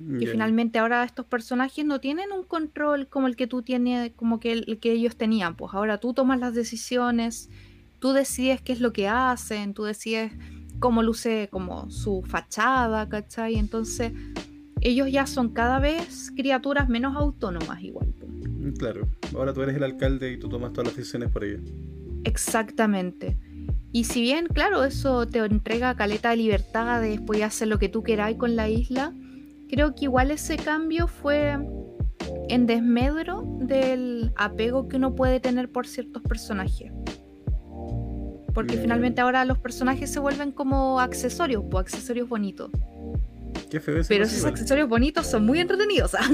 Y 0.00 0.26
finalmente 0.26 0.78
ahora 0.78 1.02
estos 1.02 1.26
personajes 1.26 1.84
no 1.84 2.00
tienen 2.00 2.30
un 2.30 2.44
control 2.44 3.08
como 3.08 3.26
el 3.26 3.34
que 3.34 3.48
tú 3.48 3.62
tienes, 3.62 4.12
como 4.14 4.38
que 4.38 4.52
el, 4.52 4.78
que 4.78 4.92
ellos 4.92 5.16
tenían. 5.16 5.56
Pues 5.56 5.74
ahora 5.74 5.98
tú 5.98 6.14
tomas 6.14 6.38
las 6.38 6.54
decisiones, 6.54 7.50
tú 7.98 8.12
decides 8.12 8.62
qué 8.62 8.72
es 8.72 8.80
lo 8.80 8.92
que 8.92 9.08
hacen, 9.08 9.74
tú 9.74 9.82
decides 9.82 10.32
cómo 10.78 11.02
luce 11.02 11.48
como 11.50 11.90
su 11.90 12.22
fachada, 12.22 13.08
¿cachai? 13.08 13.56
Entonces 13.56 14.12
ellos 14.80 15.10
ya 15.10 15.26
son 15.26 15.48
cada 15.48 15.80
vez 15.80 16.30
criaturas 16.36 16.88
menos 16.88 17.16
autónomas 17.16 17.82
igual. 17.82 18.14
Pues. 18.18 18.30
Mm, 18.30 18.76
claro, 18.76 19.08
ahora 19.34 19.52
tú 19.52 19.62
eres 19.62 19.74
el 19.74 19.82
alcalde 19.82 20.32
y 20.32 20.36
tú 20.38 20.48
tomas 20.48 20.72
todas 20.72 20.88
las 20.88 20.96
decisiones 20.96 21.30
por 21.30 21.42
ellos. 21.42 21.62
Exactamente. 22.22 23.36
Y 23.90 24.04
si 24.04 24.20
bien, 24.20 24.46
claro, 24.46 24.84
eso 24.84 25.26
te 25.26 25.38
entrega 25.38 25.96
caleta 25.96 26.30
de 26.30 26.36
libertad 26.36 27.00
de 27.00 27.10
después 27.10 27.42
hacer 27.42 27.68
lo 27.68 27.78
que 27.78 27.88
tú 27.88 28.02
queráis 28.02 28.36
con 28.36 28.54
la 28.54 28.68
isla, 28.68 29.12
creo 29.68 29.94
que 29.94 30.04
igual 30.04 30.30
ese 30.30 30.56
cambio 30.56 31.06
fue 31.06 31.58
en 32.48 32.66
desmedro 32.66 33.44
del 33.60 34.32
apego 34.36 34.88
que 34.88 34.96
uno 34.96 35.14
puede 35.14 35.40
tener 35.40 35.70
por 35.70 35.86
ciertos 35.86 36.22
personajes. 36.22 36.92
Porque 38.54 38.76
mm. 38.76 38.80
finalmente 38.80 39.20
ahora 39.20 39.44
los 39.44 39.58
personajes 39.58 40.10
se 40.10 40.18
vuelven 40.18 40.52
como 40.52 41.00
accesorios, 41.00 41.64
pues 41.70 41.82
accesorios 41.82 42.28
bonitos. 42.28 42.70
Qué 43.70 43.80
feo 43.80 44.02
Pero 44.08 44.24
esos 44.24 44.44
accesorios 44.44 44.88
bonitos 44.88 45.26
son 45.26 45.44
muy 45.44 45.60
entretenidos. 45.60 46.14
¿ah? 46.14 46.20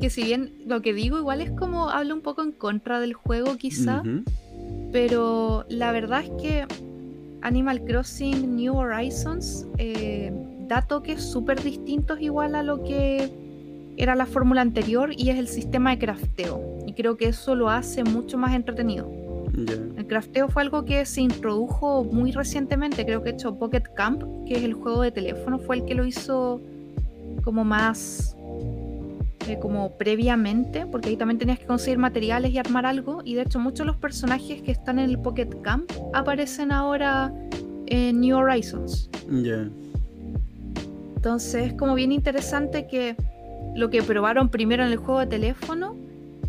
que 0.00 0.10
si 0.10 0.22
bien 0.22 0.52
lo 0.66 0.80
que 0.80 0.92
digo 0.92 1.18
igual 1.18 1.40
es 1.40 1.50
como 1.52 1.90
hablo 1.90 2.14
un 2.14 2.20
poco 2.20 2.42
en 2.42 2.52
contra 2.52 3.00
del 3.00 3.14
juego 3.14 3.56
quizá, 3.56 4.02
pero 4.92 5.64
la 5.68 5.92
verdad 5.92 6.24
es 6.24 6.30
que 6.40 6.66
Animal 7.42 7.84
Crossing 7.84 8.56
New 8.56 8.76
Horizons 8.76 9.66
eh, 9.78 10.32
da 10.68 10.82
toques 10.82 11.22
súper 11.22 11.62
distintos 11.62 12.20
igual 12.20 12.54
a 12.54 12.62
lo 12.62 12.84
que 12.84 13.30
era 13.96 14.14
la 14.14 14.26
fórmula 14.26 14.60
anterior 14.60 15.10
y 15.16 15.30
es 15.30 15.38
el 15.38 15.48
sistema 15.48 15.90
de 15.90 15.98
crafteo. 15.98 16.62
Y 16.86 16.92
creo 16.92 17.16
que 17.16 17.28
eso 17.28 17.54
lo 17.54 17.68
hace 17.68 18.04
mucho 18.04 18.38
más 18.38 18.54
entretenido. 18.54 19.10
El 19.96 20.06
crafteo 20.06 20.48
fue 20.48 20.62
algo 20.62 20.84
que 20.84 21.04
se 21.04 21.20
introdujo 21.20 22.04
muy 22.04 22.30
recientemente, 22.30 23.04
creo 23.04 23.24
que 23.24 23.30
hecho 23.30 23.58
Pocket 23.58 23.82
Camp, 23.96 24.22
que 24.46 24.54
es 24.54 24.62
el 24.62 24.74
juego 24.74 25.02
de 25.02 25.10
teléfono, 25.10 25.58
fue 25.58 25.76
el 25.76 25.84
que 25.84 25.94
lo 25.94 26.04
hizo 26.04 26.60
como 27.42 27.64
más 27.64 28.36
eh, 29.48 29.58
como 29.58 29.96
previamente, 29.96 30.86
porque 30.86 31.08
ahí 31.08 31.16
también 31.16 31.38
tenías 31.38 31.58
que 31.58 31.66
conseguir 31.66 31.98
materiales 31.98 32.52
y 32.52 32.58
armar 32.58 32.86
algo, 32.86 33.22
y 33.24 33.34
de 33.34 33.42
hecho 33.42 33.58
muchos 33.58 33.80
de 33.80 33.86
los 33.86 33.96
personajes 33.96 34.62
que 34.62 34.70
están 34.70 34.98
en 34.98 35.10
el 35.10 35.18
Pocket 35.18 35.48
Camp 35.62 35.90
aparecen 36.12 36.70
ahora 36.70 37.32
en 37.86 38.20
New 38.20 38.36
Horizons. 38.36 39.10
Entonces 41.18 41.66
es 41.66 41.72
como 41.72 41.96
bien 41.96 42.12
interesante 42.12 42.86
que 42.86 43.16
lo 43.74 43.90
que 43.90 44.04
probaron 44.04 44.50
primero 44.50 44.84
en 44.84 44.92
el 44.92 44.98
juego 44.98 45.18
de 45.18 45.26
teléfono, 45.26 45.96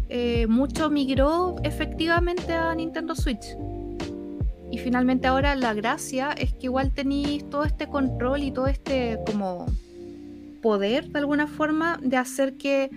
eh, 0.09 0.45
mucho 0.45 0.91
migró 0.91 1.55
efectivamente 1.63 2.53
a 2.53 2.76
Nintendo 2.76 3.15
Switch. 3.15 3.57
Y 4.70 4.78
finalmente 4.78 5.26
ahora 5.26 5.55
la 5.55 5.74
gracia 5.74 6.34
es 6.34 6.53
que 6.53 6.67
igual 6.67 6.91
tenéis 6.91 7.49
todo 7.49 7.63
este 7.63 7.88
control 7.88 8.43
y 8.43 8.51
todo 8.51 8.67
este 8.67 9.17
como 9.26 9.65
poder 10.61 11.09
de 11.09 11.17
alguna 11.17 11.47
forma 11.47 11.99
de 12.03 12.17
hacer 12.17 12.55
que 12.55 12.91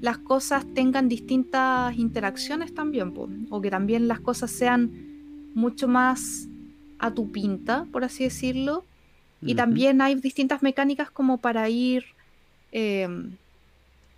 las 0.00 0.18
cosas 0.18 0.64
tengan 0.74 1.08
distintas 1.08 1.96
interacciones 1.96 2.72
también, 2.72 3.48
o 3.50 3.60
que 3.60 3.68
también 3.68 4.06
las 4.06 4.20
cosas 4.20 4.52
sean 4.52 4.92
mucho 5.54 5.88
más 5.88 6.46
a 7.00 7.12
tu 7.12 7.32
pinta, 7.32 7.88
por 7.90 8.04
así 8.04 8.22
decirlo, 8.22 8.84
y 9.42 9.54
también 9.54 10.00
hay 10.00 10.14
distintas 10.16 10.62
mecánicas 10.62 11.10
como 11.10 11.38
para 11.38 11.68
ir 11.68 12.04
em, 12.72 13.36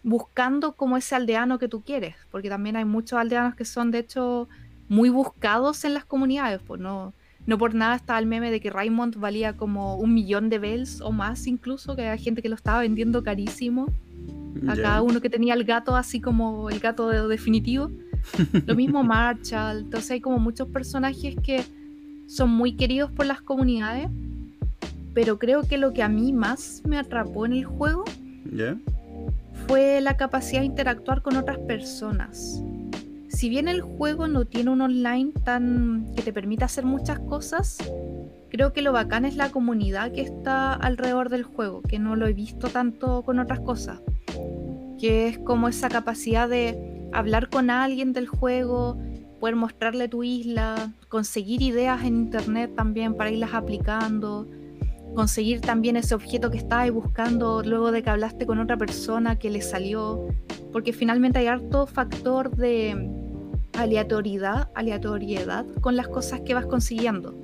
buscando 0.03 0.73
como 0.73 0.97
ese 0.97 1.15
aldeano 1.15 1.59
que 1.59 1.69
tú 1.69 1.83
quieres, 1.83 2.17
porque 2.31 2.49
también 2.49 2.77
hay 2.77 2.85
muchos 2.85 3.19
aldeanos 3.19 3.55
que 3.55 3.65
son 3.65 3.91
de 3.91 4.01
hecho 4.01 4.49
muy 4.89 5.11
buscados 5.11 5.85
en 5.85 5.95
las 5.95 6.05
comunidades, 6.05 6.61
pues 6.67 6.81
no, 6.81 7.13
no 7.47 7.59
por 7.59 7.75
nada 7.75 7.97
está 7.97 8.19
el 8.19 8.27
meme 8.27 8.51
de 8.51 8.61
que 8.61 8.71
Raymond 8.71 9.17
valía 9.17 9.57
como 9.57 9.97
un 9.97 10.15
millón 10.15 10.49
de 10.49 10.59
bells 10.59 11.01
o 11.01 11.13
más 11.13 11.47
incluso, 11.47 11.97
que 11.97 12.03
hay 12.03 12.19
gente 12.19 12.43
que 12.43 12.49
lo 12.49 12.55
estaba 12.55 12.81
vendiendo 12.81 13.23
carísimo. 13.23 13.87
A 14.69 14.77
cada 14.77 15.03
uno 15.03 15.21
que 15.21 15.31
tenía 15.31 15.55
el 15.55 15.65
gato 15.65 15.97
así 15.97 16.21
como 16.21 16.71
el 16.71 16.79
gato 16.79 17.09
definitivo. 17.27 17.91
Lo 18.67 18.77
mismo 18.77 19.03
Marshall. 19.03 19.79
Entonces 19.79 20.11
hay 20.13 20.21
como 20.21 20.39
muchos 20.39 20.69
personajes 20.69 21.35
que 21.43 21.65
son 22.29 22.51
muy 22.51 22.77
queridos 22.77 23.11
por 23.11 23.27
las 23.27 23.41
comunidades. 23.41 24.09
Pero 25.15 25.39
creo 25.39 25.63
que 25.63 25.79
lo 25.79 25.93
que 25.93 26.03
a 26.03 26.09
mí 26.09 26.33
más 26.33 26.83
me 26.87 26.99
atrapó 26.99 27.47
en 27.47 27.53
el 27.53 27.65
juego 27.65 28.05
fue 29.67 30.01
la 30.01 30.17
capacidad 30.17 30.61
de 30.61 30.67
interactuar 30.67 31.23
con 31.23 31.37
otras 31.37 31.59
personas. 31.59 32.63
Si 33.29 33.49
bien 33.49 33.69
el 33.69 33.81
juego 33.81 34.29
no 34.29 34.45
tiene 34.45 34.71
un 34.71 34.81
online 34.83 35.33
tan 35.45 36.13
que 36.15 36.23
te 36.23 36.33
permita 36.33 36.67
hacer 36.67 36.85
muchas 36.85 37.19
cosas, 37.19 37.79
creo 38.51 38.73
que 38.73 38.83
lo 38.83 38.93
bacán 38.93 39.25
es 39.25 39.37
la 39.37 39.51
comunidad 39.51 40.13
que 40.13 40.21
está 40.21 40.75
alrededor 40.75 41.29
del 41.29 41.43
juego, 41.43 41.83
que 41.83 41.99
no 41.99 42.15
lo 42.15 42.27
he 42.27 42.35
visto 42.35 42.69
tanto 42.69 43.23
con 43.23 43.39
otras 43.39 43.61
cosas. 43.61 44.01
Que 45.01 45.29
es 45.29 45.39
como 45.39 45.69
esa 45.69 45.89
capacidad 45.89 46.49
de 46.49 47.09
hablar 47.13 47.49
con 47.49 47.71
alguien 47.71 48.13
del 48.13 48.29
juego, 48.29 48.99
poder 49.41 49.57
mostrarle 49.57 50.09
tu 50.09 50.23
isla, 50.23 50.93
conseguir 51.09 51.63
ideas 51.63 52.03
en 52.05 52.17
internet 52.17 52.73
también 52.77 53.17
para 53.17 53.31
irlas 53.31 53.55
aplicando, 53.55 54.47
conseguir 55.15 55.61
también 55.61 55.97
ese 55.97 56.15
objeto 56.15 56.51
que 56.51 56.59
estabas 56.59 56.91
buscando 56.91 57.63
luego 57.63 57.93
de 57.93 58.03
que 58.03 58.11
hablaste 58.11 58.47
con 58.47 58.59
otra 58.59 58.77
persona 58.77 59.39
que 59.39 59.51
le 59.51 59.63
salió, 59.63 60.29
porque 60.73 60.93
finalmente 60.93 61.39
hay 61.39 61.47
harto 61.47 61.87
factor 61.87 62.55
de 62.57 63.11
aleatoriedad, 63.75 64.69
aleatoriedad 64.75 65.67
con 65.81 65.97
las 65.97 66.09
cosas 66.09 66.41
que 66.41 66.55
vas 66.55 66.67
consiguiendo. 66.67 67.35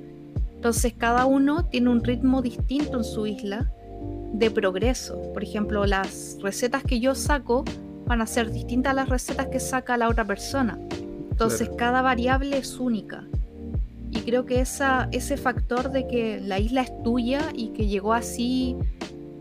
Entonces 0.55 0.93
cada 0.97 1.25
uno 1.25 1.65
tiene 1.65 1.89
un 1.89 2.03
ritmo 2.03 2.41
distinto 2.41 2.97
en 2.97 3.03
su 3.03 3.25
isla 3.27 3.71
de 4.33 4.51
progreso. 4.51 5.21
Por 5.33 5.43
ejemplo, 5.43 5.85
las 5.85 6.37
recetas 6.41 6.83
que 6.83 6.99
yo 6.99 7.15
saco 7.15 7.63
van 8.05 8.21
a 8.21 8.27
ser 8.27 8.51
distintas 8.51 8.91
a 8.91 8.95
las 8.95 9.09
recetas 9.09 9.47
que 9.47 9.59
saca 9.59 9.97
la 9.97 10.09
otra 10.09 10.25
persona. 10.25 10.77
Entonces 11.31 11.69
cada 11.77 12.01
variable 12.01 12.57
es 12.57 12.77
única. 12.79 13.23
Y 14.11 14.21
creo 14.21 14.45
que 14.45 14.59
ese 14.61 15.37
factor 15.37 15.91
de 15.91 16.07
que 16.07 16.39
la 16.39 16.59
isla 16.59 16.81
es 16.81 17.03
tuya 17.03 17.51
y 17.53 17.69
que 17.69 17.87
llegó 17.87 18.13
así 18.13 18.75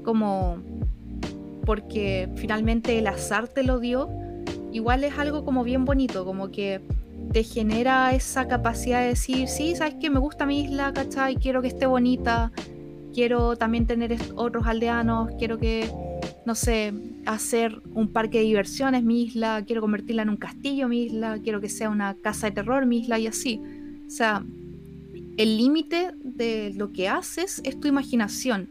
como 0.04 0.58
porque 1.64 2.30
finalmente 2.36 2.98
el 2.98 3.06
azar 3.06 3.48
te 3.48 3.62
lo 3.62 3.78
dio, 3.78 4.08
igual 4.72 5.04
es 5.04 5.18
algo 5.18 5.44
como 5.44 5.64
bien 5.64 5.84
bonito, 5.84 6.24
como 6.24 6.50
que 6.50 6.80
te 7.32 7.44
genera 7.44 8.14
esa 8.14 8.48
capacidad 8.48 9.02
de 9.02 9.08
decir, 9.08 9.48
sí, 9.48 9.76
sabes 9.76 9.96
que 10.00 10.08
me 10.08 10.18
gusta 10.18 10.46
mi 10.46 10.62
isla, 10.62 10.92
¿cachai? 10.94 11.36
Quiero 11.36 11.60
que 11.60 11.68
esté 11.68 11.84
bonita, 11.84 12.52
quiero 13.12 13.56
también 13.56 13.86
tener 13.86 14.16
otros 14.34 14.66
aldeanos, 14.66 15.32
quiero 15.38 15.58
que, 15.58 15.90
no 16.46 16.54
sé, 16.54 16.94
hacer 17.26 17.82
un 17.92 18.12
parque 18.12 18.38
de 18.38 18.44
diversiones 18.44 19.02
mi 19.02 19.24
isla, 19.24 19.62
quiero 19.66 19.82
convertirla 19.82 20.22
en 20.22 20.30
un 20.30 20.36
castillo 20.38 20.88
mi 20.88 21.02
isla, 21.02 21.38
quiero 21.42 21.60
que 21.60 21.68
sea 21.68 21.90
una 21.90 22.14
casa 22.14 22.46
de 22.46 22.52
terror 22.52 22.86
mi 22.86 23.00
isla 23.00 23.18
y 23.18 23.26
así. 23.26 23.60
O 24.08 24.10
sea, 24.10 24.42
el 25.36 25.56
límite 25.56 26.10
de 26.24 26.72
lo 26.74 26.92
que 26.92 27.08
haces 27.08 27.60
es 27.62 27.78
tu 27.78 27.86
imaginación. 27.86 28.68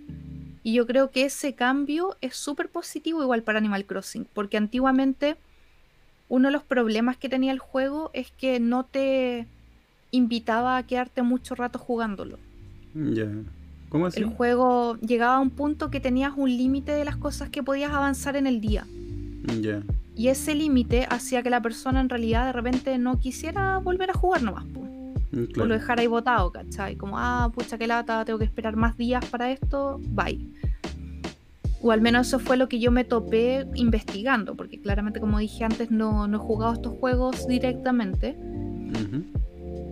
Y 0.63 0.73
yo 0.73 0.85
creo 0.85 1.11
que 1.11 1.23
ese 1.23 1.53
cambio 1.53 2.17
es 2.19 2.35
súper 2.35 2.69
positivo 2.69 3.21
igual 3.21 3.43
para 3.43 3.59
Animal 3.59 3.85
Crossing, 3.85 4.27
porque 4.33 4.57
antiguamente 4.57 5.38
uno 6.27 6.49
de 6.49 6.51
los 6.51 6.63
problemas 6.63 7.15
que 7.15 7.29
tenía 7.29 7.53
el 7.53 7.59
juego 7.59 8.09
es 8.13 8.31
que 8.31 8.59
no 8.59 8.83
te 8.83 9.47
invitaba 10.11 10.75
a 10.75 10.83
quedarte 10.83 11.21
mucho 11.21 11.55
rato 11.55 11.79
jugándolo. 11.79 12.38
Ya. 12.93 13.27
¿Cómo 13.89 14.07
así? 14.07 14.19
El 14.19 14.25
juego 14.25 14.97
llegaba 14.97 15.35
a 15.35 15.39
un 15.39 15.51
punto 15.51 15.89
que 15.89 15.99
tenías 15.99 16.33
un 16.35 16.49
límite 16.49 16.91
de 16.91 17.05
las 17.05 17.15
cosas 17.15 17.49
que 17.49 17.63
podías 17.63 17.91
avanzar 17.91 18.35
en 18.35 18.47
el 18.47 18.59
día. 18.59 18.85
Ya. 19.61 19.83
Y 20.15 20.29
ese 20.29 20.55
límite 20.55 21.07
hacía 21.09 21.43
que 21.43 21.49
la 21.51 21.61
persona 21.61 22.01
en 22.01 22.09
realidad 22.09 22.47
de 22.47 22.53
repente 22.53 22.97
no 22.97 23.19
quisiera 23.19 23.77
volver 23.77 24.09
a 24.09 24.13
jugar 24.13 24.41
nomás. 24.41 24.65
Mm, 25.38 25.61
o 25.61 25.65
lo 25.65 25.73
dejara 25.73 26.01
ahí 26.01 26.07
botado, 26.07 26.51
¿cachai? 26.51 26.95
Como, 26.95 27.17
ah, 27.17 27.51
pucha, 27.53 27.77
qué 27.77 27.88
lata, 27.88 28.25
tengo 28.25 28.39
que 28.39 28.45
esperar 28.45 28.75
más 28.75 28.97
días 28.97 29.25
para 29.25 29.51
esto, 29.51 29.99
bye 30.09 30.47
o 31.81 31.91
al 31.91 32.01
menos 32.01 32.27
eso 32.27 32.39
fue 32.39 32.57
lo 32.57 32.67
que 32.67 32.79
yo 32.79 32.91
me 32.91 33.03
topé 33.03 33.67
investigando, 33.75 34.55
porque 34.55 34.79
claramente 34.79 35.19
como 35.19 35.39
dije 35.39 35.63
antes 35.63 35.91
no, 35.91 36.25
he 36.25 36.38
jugado 36.38 36.73
estos 36.73 36.97
juegos 36.97 37.47
directamente. 37.47 38.38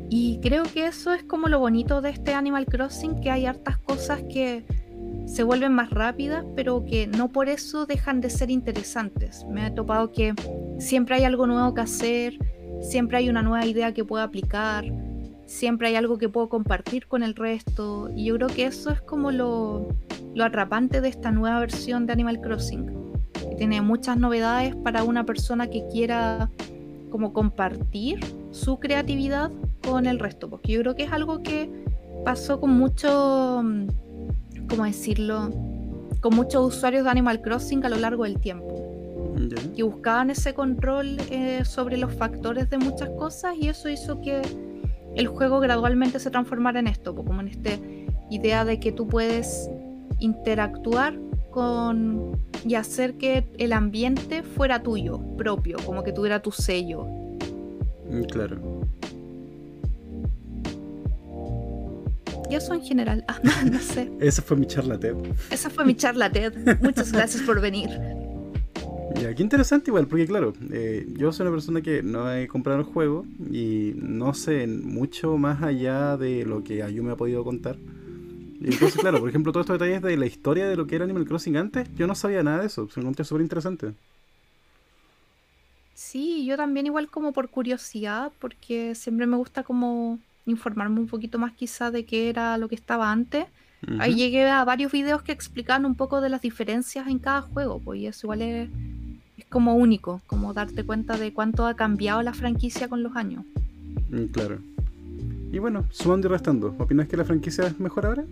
Y 0.09 0.39
creo 0.41 0.63
que 0.63 0.85
eso 0.85 1.13
es 1.13 1.23
como 1.23 1.47
lo 1.47 1.59
bonito 1.59 2.01
de 2.01 2.11
este 2.11 2.33
Animal 2.33 2.65
Crossing, 2.65 3.19
que 3.21 3.31
hay 3.31 3.45
hartas 3.45 3.77
cosas 3.79 4.21
que 4.31 4.63
se 5.25 5.43
vuelven 5.43 5.73
más 5.73 5.89
rápidas, 5.89 6.45
pero 6.55 6.85
que 6.85 7.07
no 7.07 7.29
por 7.29 7.49
eso 7.49 7.85
dejan 7.85 8.21
de 8.21 8.29
ser 8.29 8.51
interesantes. 8.51 9.45
Me 9.49 9.67
he 9.67 9.71
topado 9.71 10.11
que 10.11 10.33
siempre 10.79 11.15
hay 11.15 11.23
algo 11.23 11.47
nuevo 11.47 11.73
que 11.73 11.81
hacer, 11.81 12.37
siempre 12.81 13.17
hay 13.17 13.29
una 13.29 13.41
nueva 13.41 13.65
idea 13.65 13.93
que 13.93 14.05
puedo 14.05 14.23
aplicar, 14.23 14.85
siempre 15.45 15.89
hay 15.89 15.95
algo 15.95 16.17
que 16.17 16.29
puedo 16.29 16.49
compartir 16.49 17.07
con 17.07 17.23
el 17.23 17.35
resto. 17.35 18.09
Y 18.15 18.25
yo 18.25 18.35
creo 18.35 18.47
que 18.47 18.65
eso 18.65 18.91
es 18.91 19.01
como 19.01 19.31
lo, 19.31 19.87
lo 20.33 20.43
atrapante 20.43 21.01
de 21.01 21.09
esta 21.09 21.31
nueva 21.31 21.59
versión 21.59 22.05
de 22.05 22.13
Animal 22.13 22.41
Crossing, 22.41 22.85
que 23.33 23.55
tiene 23.55 23.81
muchas 23.81 24.17
novedades 24.17 24.75
para 24.75 25.03
una 25.03 25.25
persona 25.25 25.67
que 25.67 25.85
quiera 25.91 26.49
como 27.09 27.31
compartir 27.31 28.19
su 28.51 28.79
creatividad 28.79 29.51
con 29.87 30.05
el 30.05 30.19
resto, 30.19 30.49
porque 30.49 30.73
yo 30.73 30.81
creo 30.81 30.95
que 30.95 31.03
es 31.03 31.11
algo 31.11 31.43
que 31.43 31.69
pasó 32.25 32.59
con 32.59 32.71
mucho, 32.71 33.63
¿cómo 34.69 34.83
decirlo? 34.83 35.49
Con 36.19 36.35
muchos 36.35 36.75
usuarios 36.75 37.05
de 37.05 37.11
Animal 37.11 37.41
Crossing 37.41 37.85
a 37.85 37.89
lo 37.89 37.97
largo 37.97 38.23
del 38.23 38.39
tiempo. 38.39 38.81
Que 39.75 39.83
buscaban 39.83 40.29
ese 40.29 40.53
control 40.53 41.17
eh, 41.29 41.63
sobre 41.65 41.97
los 41.97 42.13
factores 42.13 42.69
de 42.69 42.77
muchas 42.77 43.09
cosas 43.11 43.55
y 43.59 43.69
eso 43.69 43.89
hizo 43.89 44.21
que 44.21 44.41
el 45.15 45.27
juego 45.27 45.59
gradualmente 45.59 46.19
se 46.19 46.29
transformara 46.29 46.79
en 46.79 46.87
esto, 46.87 47.15
como 47.15 47.41
en 47.41 47.47
esta 47.47 47.71
idea 48.29 48.65
de 48.65 48.79
que 48.79 48.91
tú 48.91 49.07
puedes 49.07 49.69
interactuar 50.19 51.17
con 51.51 52.37
y 52.65 52.75
hacer 52.75 53.13
que 53.15 53.47
el 53.57 53.73
ambiente 53.73 54.43
fuera 54.43 54.81
tuyo, 54.81 55.19
propio, 55.37 55.77
como 55.85 56.03
que 56.03 56.11
tuviera 56.11 56.41
tu 56.41 56.51
sello. 56.51 57.05
Mm, 58.09 58.23
claro. 58.23 58.57
Y 62.49 62.55
eso 62.55 62.73
en 62.73 62.81
general, 62.81 63.23
ah, 63.27 63.39
no, 63.71 63.79
sé. 63.79 64.11
Esa 64.19 64.41
fue 64.41 64.57
mi 64.57 64.65
charla 64.65 64.99
TED. 64.99 65.15
Esa 65.51 65.69
fue 65.69 65.85
mi 65.85 65.95
charla 65.95 66.31
TED. 66.31 66.53
Muchas 66.81 67.11
gracias 67.11 67.43
por 67.43 67.61
venir. 67.61 67.89
Ya, 69.21 69.33
qué 69.33 69.43
interesante 69.43 69.89
igual, 69.89 70.07
porque 70.07 70.27
claro, 70.27 70.53
eh, 70.71 71.07
yo 71.13 71.31
soy 71.31 71.45
una 71.45 71.55
persona 71.55 71.81
que 71.81 72.03
no 72.03 72.31
he 72.31 72.47
comprado 72.47 72.79
el 72.79 72.85
juego 72.85 73.25
y 73.51 73.93
no 73.95 74.33
sé 74.33 74.67
mucho 74.67 75.37
más 75.37 75.63
allá 75.63 76.17
de 76.17 76.45
lo 76.45 76.63
que 76.63 76.83
Ayu 76.83 77.01
me 77.01 77.11
ha 77.11 77.15
podido 77.15 77.43
contar. 77.43 77.77
Entonces, 78.61 78.95
claro, 78.99 79.19
por 79.19 79.29
ejemplo, 79.29 79.51
todos 79.51 79.65
estos 79.65 79.79
detalles 79.79 80.01
de 80.01 80.17
la 80.17 80.25
historia 80.25 80.67
de 80.67 80.75
lo 80.75 80.85
que 80.85 80.95
era 80.95 81.05
Animal 81.05 81.25
Crossing 81.25 81.55
antes, 81.55 81.87
yo 81.95 82.07
no 82.07 82.15
sabía 82.15 82.43
nada 82.43 82.61
de 82.61 82.67
eso, 82.67 82.89
se 82.89 82.99
me 82.99 83.03
encontré 83.03 83.23
súper 83.25 83.41
interesante. 83.41 83.93
Sí, 85.93 86.45
yo 86.45 86.57
también 86.57 86.85
igual 86.85 87.07
como 87.07 87.31
por 87.31 87.49
curiosidad, 87.49 88.31
porque 88.39 88.95
siempre 88.95 89.27
me 89.27 89.37
gusta 89.37 89.63
como 89.63 90.19
informarme 90.45 90.99
un 90.99 91.07
poquito 91.07 91.39
más 91.39 91.53
quizá 91.53 91.89
de 91.89 92.05
qué 92.05 92.29
era 92.29 92.57
lo 92.57 92.67
que 92.67 92.75
estaba 92.75 93.11
antes. 93.11 93.45
Ahí 93.99 94.15
llegué 94.15 94.49
a 94.49 94.65
varios 94.65 94.91
videos 94.91 95.21
que 95.21 95.31
explican 95.31 95.85
un 95.85 95.95
poco 95.95 96.19
de 96.19 96.29
las 96.29 96.41
diferencias 96.41 97.07
en 97.07 97.19
cada 97.19 97.41
juego, 97.41 97.79
pues 97.79 98.01
y 98.01 98.07
eso 98.07 98.25
igual 98.25 98.41
es 98.41 98.69
como 99.55 99.75
único, 99.75 100.19
como 100.27 100.53
darte 100.53 100.83
cuenta 100.83 101.17
de 101.17 101.31
cuánto 101.31 101.65
ha 101.65 101.75
cambiado 101.75 102.21
la 102.21 102.33
franquicia 102.33 102.89
con 102.89 103.03
los 103.03 103.15
años. 103.15 103.45
Mm, 104.09 104.25
claro. 104.25 104.57
Y 105.49 105.59
bueno, 105.59 105.85
sumando 105.91 106.27
y 106.27 106.31
restando, 106.31 106.75
¿opinas 106.77 107.07
que 107.07 107.15
la 107.15 107.23
franquicia 107.23 107.65
es 107.65 107.79
mejor 107.79 108.05
ahora? 108.05 108.25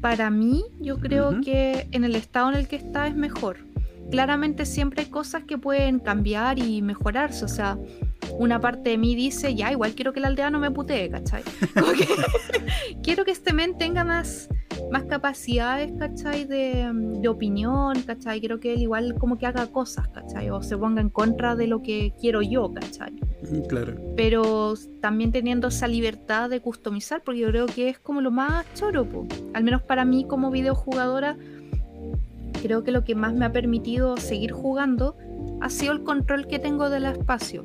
Para 0.00 0.30
mí, 0.30 0.64
yo 0.80 0.98
creo 0.98 1.42
que 1.42 1.88
en 1.92 2.04
el 2.04 2.16
estado 2.16 2.52
en 2.52 2.56
el 2.56 2.68
que 2.68 2.76
está 2.76 3.06
es 3.06 3.14
mejor. 3.14 3.58
Claramente 4.10 4.66
siempre 4.66 5.02
hay 5.02 5.08
cosas 5.08 5.44
que 5.44 5.58
pueden 5.58 6.00
cambiar 6.00 6.58
y 6.58 6.82
mejorarse. 6.82 7.44
O 7.44 7.48
sea, 7.48 7.78
una 8.38 8.60
parte 8.60 8.90
de 8.90 8.98
mí 8.98 9.14
dice, 9.14 9.54
ya, 9.54 9.70
igual 9.70 9.94
quiero 9.94 10.12
que 10.12 10.20
el 10.20 10.26
aldeano 10.26 10.58
me 10.58 10.70
putee, 10.70 11.10
¿cachai? 11.10 11.42
quiero 13.02 13.24
que 13.24 13.30
este 13.30 13.52
men 13.52 13.76
tenga 13.78 14.04
más, 14.04 14.48
más 14.90 15.04
capacidades, 15.04 15.92
¿cachai? 15.98 16.44
De, 16.44 16.90
de, 16.92 17.28
opinión, 17.28 18.02
¿cachai? 18.02 18.40
Quiero 18.40 18.60
que 18.60 18.74
él 18.74 18.82
igual 18.82 19.14
como 19.18 19.38
que 19.38 19.46
haga 19.46 19.66
cosas, 19.66 20.08
¿cachai? 20.08 20.50
O 20.50 20.62
se 20.62 20.76
ponga 20.76 21.00
en 21.00 21.10
contra 21.10 21.56
de 21.56 21.66
lo 21.66 21.82
que 21.82 22.12
quiero 22.20 22.42
yo, 22.42 22.72
¿cachai? 22.72 23.12
Mm, 23.12 23.60
claro. 23.68 23.94
Pero 24.16 24.74
también 25.00 25.32
teniendo 25.32 25.68
esa 25.68 25.88
libertad 25.88 26.50
de 26.50 26.60
customizar, 26.60 27.22
porque 27.22 27.40
yo 27.40 27.48
creo 27.48 27.66
que 27.66 27.88
es 27.88 27.98
como 27.98 28.20
lo 28.20 28.30
más 28.30 28.64
choro, 28.74 29.06
al 29.54 29.64
menos 29.64 29.82
para 29.82 30.04
mí 30.04 30.24
como 30.26 30.50
videojugadora, 30.50 31.36
creo 32.62 32.84
que 32.84 32.92
lo 32.92 33.04
que 33.04 33.14
más 33.14 33.34
me 33.34 33.44
ha 33.44 33.52
permitido 33.52 34.16
seguir 34.16 34.52
jugando 34.52 35.16
ha 35.60 35.68
sido 35.70 35.92
el 35.92 36.02
control 36.02 36.46
que 36.46 36.58
tengo 36.58 36.90
del 36.90 37.04
espacio. 37.04 37.64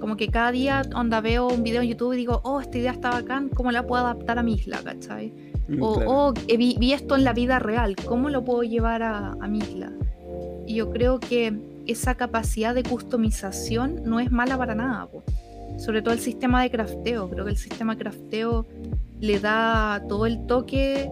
Como 0.00 0.16
que 0.16 0.28
cada 0.28 0.52
día 0.52 0.82
onda 0.94 1.20
veo 1.20 1.48
un 1.48 1.62
video 1.62 1.82
en 1.82 1.88
YouTube 1.88 2.14
y 2.14 2.18
digo, 2.18 2.40
oh, 2.44 2.60
esta 2.60 2.78
idea 2.78 2.92
está 2.92 3.10
bacán, 3.10 3.48
¿cómo 3.48 3.70
la 3.70 3.86
puedo 3.86 4.04
adaptar 4.04 4.38
a 4.38 4.42
mi 4.42 4.54
isla? 4.54 4.80
¿cachai? 4.84 5.32
Mm, 5.68 5.82
o, 5.82 6.02
oh, 6.06 6.32
vi, 6.32 6.92
esto 6.92 7.16
en 7.16 7.24
la 7.24 7.32
vida 7.32 7.58
real, 7.58 7.96
¿cómo 8.04 8.28
lo 8.28 8.44
puedo 8.44 8.62
llevar 8.62 9.02
a, 9.02 9.32
a 9.32 9.48
mi 9.48 9.58
isla? 9.58 9.92
Y 10.66 10.74
yo 10.76 10.90
creo 10.90 11.20
que 11.20 11.54
esa 11.86 12.14
capacidad 12.14 12.74
de 12.74 12.82
customización 12.82 14.02
no 14.04 14.20
es 14.20 14.30
mala 14.30 14.56
para 14.56 14.74
nada. 14.74 15.08
Sobre 15.78 16.02
todo 16.02 16.14
el 16.14 16.20
sistema 16.20 16.62
de 16.62 16.70
crafteo. 16.70 17.28
Creo 17.28 17.44
que 17.44 17.50
el 17.50 17.56
sistema 17.56 17.94
de 17.94 18.02
crafteo 18.02 18.66
le 19.20 19.40
da 19.40 20.02
todo 20.08 20.26
el 20.26 20.46
toque 20.46 21.10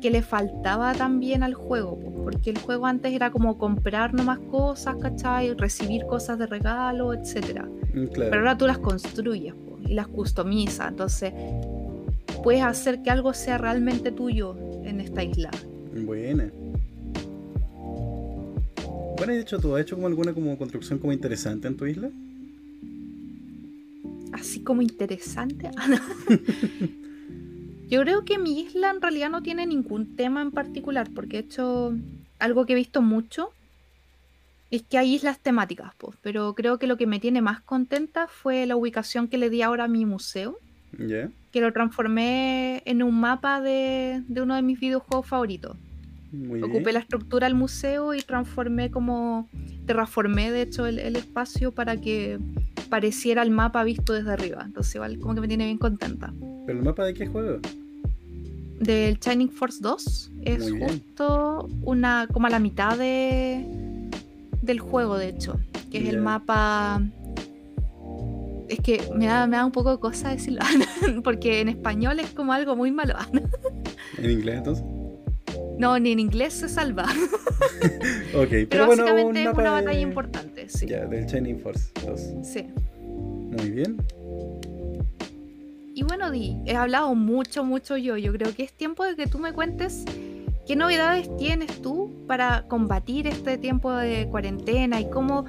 que 0.00 0.10
le 0.10 0.22
faltaba 0.22 0.92
también 0.94 1.42
al 1.42 1.54
juego. 1.54 1.98
Porque 2.24 2.50
el 2.50 2.58
juego 2.58 2.86
antes 2.86 3.12
era 3.12 3.30
como 3.30 3.58
comprar 3.58 4.14
nomás 4.14 4.38
cosas, 4.38 4.96
¿cachai? 4.96 5.54
Recibir 5.54 6.06
cosas 6.06 6.38
de 6.38 6.46
regalo, 6.46 7.12
etc. 7.12 7.64
Mm, 7.94 8.06
Pero 8.14 8.36
ahora 8.36 8.56
tú 8.56 8.66
las 8.66 8.78
construyes 8.78 9.54
y 9.86 9.94
las 9.94 10.08
customizas. 10.08 10.88
Entonces 10.88 11.32
puedes 12.42 12.62
hacer 12.62 13.02
que 13.02 13.10
algo 13.10 13.32
sea 13.34 13.58
realmente 13.58 14.10
tuyo 14.12 14.56
en 14.84 15.00
esta 15.00 15.22
isla. 15.22 15.50
Buena. 15.94 16.50
Bueno, 19.16 19.34
de 19.34 19.40
hecho, 19.40 19.58
¿tú 19.58 19.74
has 19.74 19.82
hecho 19.82 19.96
como 19.96 20.06
alguna 20.06 20.32
como 20.32 20.56
construcción 20.56 20.98
como 20.98 21.12
interesante 21.12 21.68
en 21.68 21.76
tu 21.76 21.86
isla? 21.86 22.10
Así 24.32 24.62
como 24.62 24.80
interesante. 24.80 25.70
Yo 27.90 28.00
creo 28.02 28.24
que 28.24 28.38
mi 28.38 28.60
isla 28.60 28.90
en 28.90 29.02
realidad 29.02 29.30
no 29.30 29.42
tiene 29.42 29.66
ningún 29.66 30.16
tema 30.16 30.42
en 30.42 30.52
particular, 30.52 31.08
porque 31.14 31.38
he 31.38 31.40
hecho 31.40 31.92
algo 32.38 32.64
que 32.64 32.74
he 32.74 32.76
visto 32.76 33.02
mucho 33.02 33.50
es 34.70 34.82
que 34.82 34.98
hay 34.98 35.14
islas 35.14 35.40
temáticas, 35.40 35.92
pues, 35.98 36.16
pero 36.22 36.54
creo 36.54 36.78
que 36.78 36.86
lo 36.86 36.96
que 36.96 37.08
me 37.08 37.18
tiene 37.18 37.42
más 37.42 37.60
contenta 37.60 38.28
fue 38.28 38.66
la 38.66 38.76
ubicación 38.76 39.26
que 39.26 39.36
le 39.36 39.50
di 39.50 39.62
ahora 39.62 39.84
a 39.84 39.88
mi 39.88 40.06
museo. 40.06 40.58
Que 40.96 41.60
lo 41.60 41.72
transformé 41.72 42.82
en 42.84 43.02
un 43.02 43.18
mapa 43.20 43.60
de, 43.60 44.22
de 44.28 44.42
uno 44.42 44.54
de 44.54 44.62
mis 44.62 44.78
videojuegos 44.78 45.26
favoritos. 45.26 45.76
Ocupé 46.62 46.92
la 46.92 47.00
estructura 47.00 47.48
del 47.48 47.56
museo 47.56 48.14
y 48.14 48.22
transformé 48.22 48.90
como, 48.92 49.48
terraformé 49.86 50.52
de 50.52 50.62
hecho 50.62 50.86
el, 50.86 51.16
espacio 51.16 51.72
para 51.72 51.96
que 51.96 52.38
pareciera 52.88 53.42
el 53.42 53.50
mapa 53.50 53.82
visto 53.82 54.12
desde 54.12 54.32
arriba. 54.32 54.62
Entonces 54.64 54.94
igual 54.94 55.18
como 55.18 55.34
que 55.34 55.40
me 55.40 55.48
tiene 55.48 55.64
bien 55.64 55.78
contenta. 55.78 56.32
¿Pero 56.66 56.78
el 56.78 56.84
mapa 56.84 57.04
de 57.04 57.14
qué 57.14 57.26
juego? 57.26 57.58
Del 58.80 59.18
Shining 59.20 59.50
Force 59.50 59.78
2. 59.80 60.32
Es 60.42 60.72
justo 60.72 61.68
una, 61.82 62.26
como 62.32 62.46
a 62.46 62.50
la 62.50 62.58
mitad 62.58 62.96
de, 62.96 63.64
del 64.62 64.80
juego 64.80 65.18
de 65.18 65.28
hecho. 65.28 65.60
Que 65.90 65.98
es 65.98 66.08
el 66.08 66.20
mapa... 66.20 67.02
Es 68.68 68.78
que 68.80 69.02
me 69.14 69.26
da, 69.26 69.46
me 69.46 69.56
da 69.56 69.66
un 69.66 69.72
poco 69.72 69.90
de 69.90 69.98
cosa 69.98 70.30
decirlo, 70.30 70.60
porque 71.24 71.60
en 71.60 71.68
español 71.68 72.20
es 72.20 72.30
como 72.30 72.52
algo 72.52 72.76
muy 72.76 72.92
malo. 72.92 73.14
¿En 74.18 74.30
inglés 74.30 74.58
entonces? 74.58 74.84
No, 75.76 75.98
ni 75.98 76.12
en 76.12 76.20
inglés 76.20 76.52
se 76.52 76.68
salva. 76.68 77.04
ok, 78.34 78.48
pero, 78.48 78.68
pero 78.68 78.86
básicamente 78.86 79.42
es 79.42 79.48
una 79.48 79.70
batalla 79.70 80.00
importante, 80.00 80.68
sí. 80.68 80.86
Ya, 80.86 81.06
del 81.06 81.26
Shining 81.26 81.58
Force 81.58 81.90
2. 82.06 82.20
Sí. 82.44 82.66
Muy 82.78 83.70
bien. 83.70 83.96
Y 85.94 86.02
bueno, 86.02 86.30
Di, 86.30 86.56
he 86.66 86.76
hablado 86.76 87.14
mucho, 87.14 87.64
mucho 87.64 87.96
yo. 87.96 88.16
Yo 88.16 88.32
creo 88.32 88.54
que 88.54 88.62
es 88.62 88.72
tiempo 88.72 89.04
de 89.04 89.16
que 89.16 89.26
tú 89.26 89.38
me 89.38 89.52
cuentes 89.52 90.04
qué 90.66 90.76
novedades 90.76 91.34
tienes 91.36 91.82
tú 91.82 92.24
para 92.26 92.62
combatir 92.68 93.26
este 93.26 93.58
tiempo 93.58 93.92
de 93.92 94.28
cuarentena 94.30 95.00
y 95.00 95.10
cómo 95.10 95.44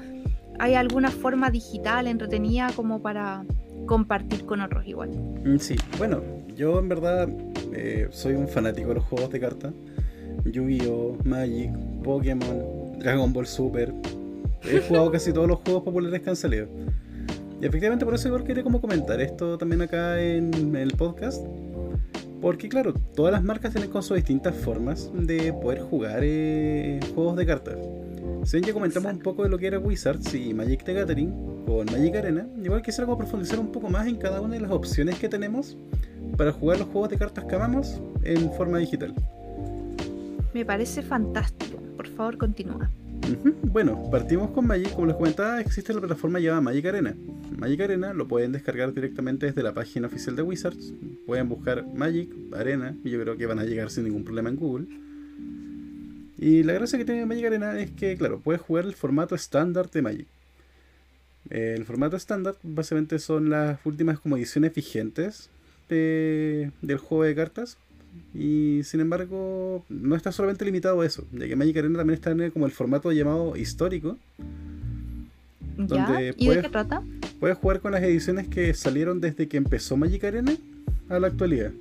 hay 0.59 0.75
alguna 0.75 1.11
forma 1.11 1.49
digital 1.49 2.07
entretenida 2.07 2.71
como 2.75 3.01
para 3.01 3.43
compartir 3.85 4.45
con 4.45 4.61
otros 4.61 4.85
igual. 4.87 5.09
Mm, 5.43 5.57
sí, 5.57 5.75
bueno, 5.97 6.21
yo 6.55 6.79
en 6.79 6.89
verdad 6.89 7.29
eh, 7.73 8.07
soy 8.11 8.33
un 8.33 8.47
fanático 8.47 8.89
de 8.89 8.95
los 8.95 9.03
juegos 9.05 9.31
de 9.31 9.39
cartas. 9.39 9.73
Yu-Gi-Oh, 10.45 11.17
Magic, 11.23 11.71
Pokémon, 12.03 12.99
Dragon 12.99 13.31
Ball 13.31 13.45
Super. 13.45 13.93
He 14.63 14.79
jugado 14.79 15.11
casi 15.11 15.33
todos 15.33 15.47
los 15.47 15.59
juegos 15.59 15.83
populares 15.83 16.21
que 16.21 16.29
han 16.29 16.35
salido. 16.35 16.67
Y 17.61 17.65
efectivamente 17.65 18.05
por 18.05 18.15
eso 18.15 18.27
igual 18.27 18.43
quería 18.43 18.63
como 18.63 18.81
comentar 18.81 19.21
esto 19.21 19.57
también 19.57 19.83
acá 19.83 20.19
en 20.19 20.75
el 20.75 20.91
podcast. 20.93 21.45
Porque 22.41 22.67
claro, 22.67 22.93
todas 23.15 23.31
las 23.31 23.43
marcas 23.43 23.71
tienen 23.71 23.91
con 23.91 24.01
sus 24.01 24.17
distintas 24.17 24.55
formas 24.55 25.11
de 25.13 25.53
poder 25.53 25.81
jugar 25.81 26.21
eh, 26.23 26.99
juegos 27.13 27.35
de 27.35 27.45
cartas. 27.45 27.77
Si 28.45 28.57
bien 28.57 28.63
ya 28.67 28.73
comentamos 28.73 29.13
un 29.13 29.19
poco 29.19 29.43
de 29.43 29.49
lo 29.49 29.59
que 29.59 29.67
era 29.67 29.77
Wizards 29.77 30.33
y 30.33 30.51
Magic 30.55 30.83
the 30.83 30.93
Gathering 30.93 31.63
con 31.67 31.85
Magic 31.85 32.15
Arena, 32.15 32.47
igual 32.63 32.81
quisiera 32.81 33.05
como 33.05 33.19
profundizar 33.19 33.59
un 33.59 33.71
poco 33.71 33.89
más 33.89 34.07
en 34.07 34.15
cada 34.15 34.41
una 34.41 34.55
de 34.55 34.61
las 34.61 34.71
opciones 34.71 35.19
que 35.19 35.29
tenemos 35.29 35.77
para 36.37 36.51
jugar 36.51 36.79
los 36.79 36.87
juegos 36.87 37.11
de 37.11 37.17
cartas 37.17 37.45
que 37.45 37.55
amamos 37.55 38.01
en 38.23 38.51
forma 38.53 38.79
digital. 38.79 39.13
Me 40.55 40.65
parece 40.65 41.03
fantástico. 41.03 41.77
Por 41.95 42.07
favor, 42.07 42.39
continúa. 42.39 42.89
Bueno, 43.63 44.09
partimos 44.11 44.51
con 44.51 44.67
Magic. 44.67 44.93
Como 44.93 45.07
les 45.07 45.15
comentaba, 45.15 45.61
existe 45.61 45.93
la 45.93 46.01
plataforma 46.01 46.39
llamada 46.39 46.61
Magic 46.61 46.85
Arena. 46.85 47.15
Magic 47.57 47.81
Arena 47.81 48.13
lo 48.13 48.27
pueden 48.27 48.51
descargar 48.51 48.93
directamente 48.93 49.45
desde 49.45 49.63
la 49.63 49.73
página 49.73 50.07
oficial 50.07 50.35
de 50.35 50.41
Wizards. 50.41 50.93
Pueden 51.25 51.47
buscar 51.47 51.85
Magic 51.93 52.29
Arena 52.53 52.95
y 53.03 53.11
yo 53.11 53.21
creo 53.21 53.37
que 53.37 53.45
van 53.45 53.59
a 53.59 53.63
llegar 53.63 53.89
sin 53.89 54.03
ningún 54.03 54.23
problema 54.23 54.49
en 54.49 54.55
Google. 54.57 54.87
Y 56.37 56.63
la 56.63 56.73
gracia 56.73 56.97
que 56.97 57.05
tiene 57.05 57.25
Magic 57.25 57.45
Arena 57.45 57.79
es 57.79 57.91
que, 57.91 58.17
claro, 58.17 58.39
puedes 58.39 58.61
jugar 58.61 58.85
el 58.85 58.93
formato 58.93 59.35
estándar 59.35 59.89
de 59.89 60.01
Magic. 60.01 60.27
El 61.49 61.85
formato 61.85 62.17
estándar 62.17 62.55
básicamente 62.63 63.19
son 63.19 63.49
las 63.49 63.79
últimas 63.85 64.19
como 64.19 64.37
ediciones 64.37 64.73
vigentes 64.73 65.49
del 65.89 66.97
juego 66.97 67.23
de 67.23 67.35
cartas 67.35 67.77
y 68.33 68.81
sin 68.83 69.01
embargo, 69.01 69.83
no 69.89 70.15
está 70.15 70.31
solamente 70.31 70.63
limitado 70.63 71.01
a 71.01 71.05
eso, 71.05 71.25
ya 71.33 71.47
que 71.47 71.55
Magic 71.55 71.77
Arena 71.77 71.99
también 71.99 72.15
está 72.15 72.31
en 72.31 72.51
como 72.51 72.65
el 72.65 72.71
formato 72.71 73.11
llamado 73.11 73.57
histórico. 73.57 74.17
Donde 75.77 76.33
¿Y 76.37 76.47
de 76.47 76.61
qué 76.61 76.69
trata? 76.69 77.01
Puedes 77.39 77.57
jugar 77.57 77.81
con 77.81 77.91
las 77.91 78.03
ediciones 78.03 78.47
que 78.47 78.73
salieron 78.73 79.19
desde 79.19 79.47
que 79.47 79.57
empezó 79.57 79.97
Magic 79.97 80.23
Arena 80.23 80.53
a 81.09 81.19
la 81.19 81.27
actualidad. 81.27 81.71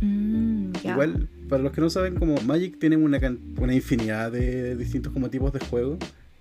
Mm, 0.00 0.72
Igual, 0.84 1.28
para 1.48 1.62
los 1.62 1.72
que 1.72 1.80
no 1.80 1.90
saben, 1.90 2.14
como 2.14 2.36
Magic 2.42 2.78
tiene 2.78 2.96
una, 2.96 3.18
una 3.58 3.74
infinidad 3.74 4.30
de 4.30 4.76
distintos 4.76 5.12
como 5.12 5.30
tipos 5.30 5.52
de 5.52 5.60
juego. 5.60 5.98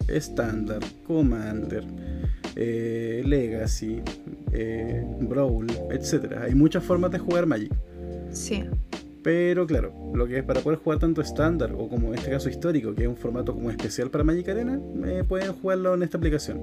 Estándar, 0.08 0.82
Commander, 1.08 1.86
eh, 2.56 3.24
Legacy, 3.26 4.02
eh, 4.52 5.04
Brawl, 5.22 5.68
etc. 5.92 6.40
Hay 6.42 6.56
muchas 6.56 6.84
formas 6.84 7.12
de 7.12 7.20
jugar 7.20 7.46
Magic. 7.46 7.72
Sí. 8.34 8.64
Pero 9.24 9.66
claro, 9.66 9.94
lo 10.14 10.28
que 10.28 10.40
es 10.40 10.44
para 10.44 10.60
poder 10.60 10.80
jugar 10.80 11.00
tanto 11.00 11.22
estándar 11.22 11.72
o 11.78 11.88
como 11.88 12.10
en 12.10 12.16
este 12.16 12.30
caso 12.30 12.50
histórico, 12.50 12.94
que 12.94 13.04
es 13.04 13.08
un 13.08 13.16
formato 13.16 13.54
como 13.54 13.72
especial 13.72 14.10
para 14.10 14.26
Magic 14.26 14.50
Arena, 14.50 14.80
eh, 15.06 15.24
pueden 15.28 15.54
jugarlo 15.54 15.94
en 15.94 16.04
esta 16.04 16.18
aplicación. 16.18 16.62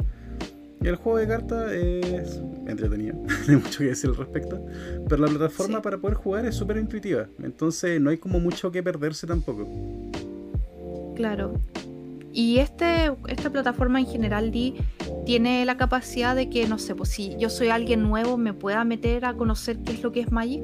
Y 0.83 0.89
el 0.89 0.97
juego 0.97 1.19
de 1.19 1.29
cartas 1.29 1.73
es 1.73 2.41
entretenido, 2.67 3.15
no 3.47 3.55
hay 3.55 3.57
mucho 3.57 3.79
que 3.79 3.87
decir 3.87 4.11
al 4.11 4.17
respecto. 4.17 4.63
Pero 5.09 5.23
la 5.23 5.29
plataforma 5.29 5.81
para 5.81 5.97
poder 5.99 6.17
jugar 6.17 6.45
es 6.45 6.55
súper 6.55 6.77
intuitiva, 6.77 7.29
entonces 7.43 7.99
no 7.99 8.11
hay 8.11 8.19
como 8.19 8.41
mucho 8.41 8.71
que 8.71 8.83
perderse 8.83 9.27
tampoco. 9.27 9.67
Claro. 11.17 11.55
Y 12.33 12.59
este, 12.59 13.13
esta 13.27 13.51
plataforma 13.51 14.01
en 14.01 14.07
general, 14.07 14.51
Di, 14.51 14.75
tiene 15.27 15.65
la 15.65 15.77
capacidad 15.77 16.37
de 16.37 16.49
que, 16.49 16.69
no 16.69 16.79
sé, 16.79 16.95
pues 16.95 17.09
si 17.09 17.37
yo 17.39 17.51
soy 17.51 17.69
alguien 17.69 18.03
nuevo, 18.03 18.37
me 18.37 18.53
pueda 18.53 18.85
meter 18.85 19.25
a 19.25 19.35
conocer 19.35 19.79
qué 19.79 19.93
es 19.93 20.03
lo 20.03 20.13
que 20.13 20.21
es 20.21 20.31
Magic. 20.31 20.63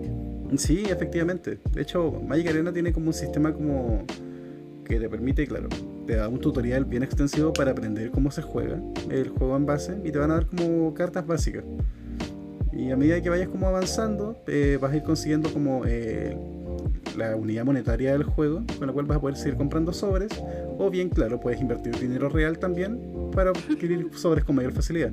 Sí, 0.57 0.85
efectivamente. 0.89 1.59
De 1.73 1.83
hecho, 1.83 2.13
Magic 2.27 2.49
Arena 2.49 2.73
tiene 2.73 2.93
como 2.93 3.09
un 3.09 3.15
sistema 3.15 3.53
como 3.53 4.05
que 4.85 5.01
te 5.01 5.09
permite, 5.09 5.47
claro, 5.47 5.69
te 6.07 6.17
da 6.17 6.29
un 6.29 6.39
tutorial 6.39 6.85
bien 6.85 7.03
extensivo 7.03 7.53
para 7.53 7.73
aprender 7.73 8.11
cómo 8.11 8.31
se 8.31 8.43
juega 8.43 8.81
el 9.11 9.31
juego 9.31 9.57
en 9.57 9.67
base 9.67 9.99
y 10.05 10.13
te 10.13 10.19
van 10.19 10.31
a 10.31 10.35
dar 10.35 10.47
como 10.47 10.95
cartas 10.95 11.27
básicas. 11.27 11.65
Y 12.73 12.91
a 12.91 12.97
medida 12.97 13.21
que 13.21 13.31
vayas 13.31 13.49
como 13.49 13.67
avanzando, 13.67 14.37
eh, 14.47 14.79
vas 14.81 14.93
a 14.93 14.97
ir 14.97 15.03
consiguiendo 15.03 15.51
como 15.51 15.85
eh, 15.87 16.37
la 17.17 17.35
unidad 17.35 17.65
monetaria 17.65 18.13
del 18.13 18.25
juego, 18.25 18.63
con 18.79 18.87
la 18.87 18.93
cual 18.93 19.07
vas 19.07 19.17
a 19.17 19.21
poder 19.21 19.37
seguir 19.37 19.57
comprando 19.57 19.93
sobres, 19.93 20.31
o 20.79 20.91
bien, 20.91 21.09
claro, 21.09 21.41
puedes 21.41 21.61
invertir 21.61 21.99
dinero 21.99 22.29
real 22.29 22.59
también 22.59 23.01
para 23.33 23.51
adquirir 23.51 24.11
sobres 24.15 24.45
con 24.45 24.57
mayor 24.57 24.73
facilidad. 24.73 25.11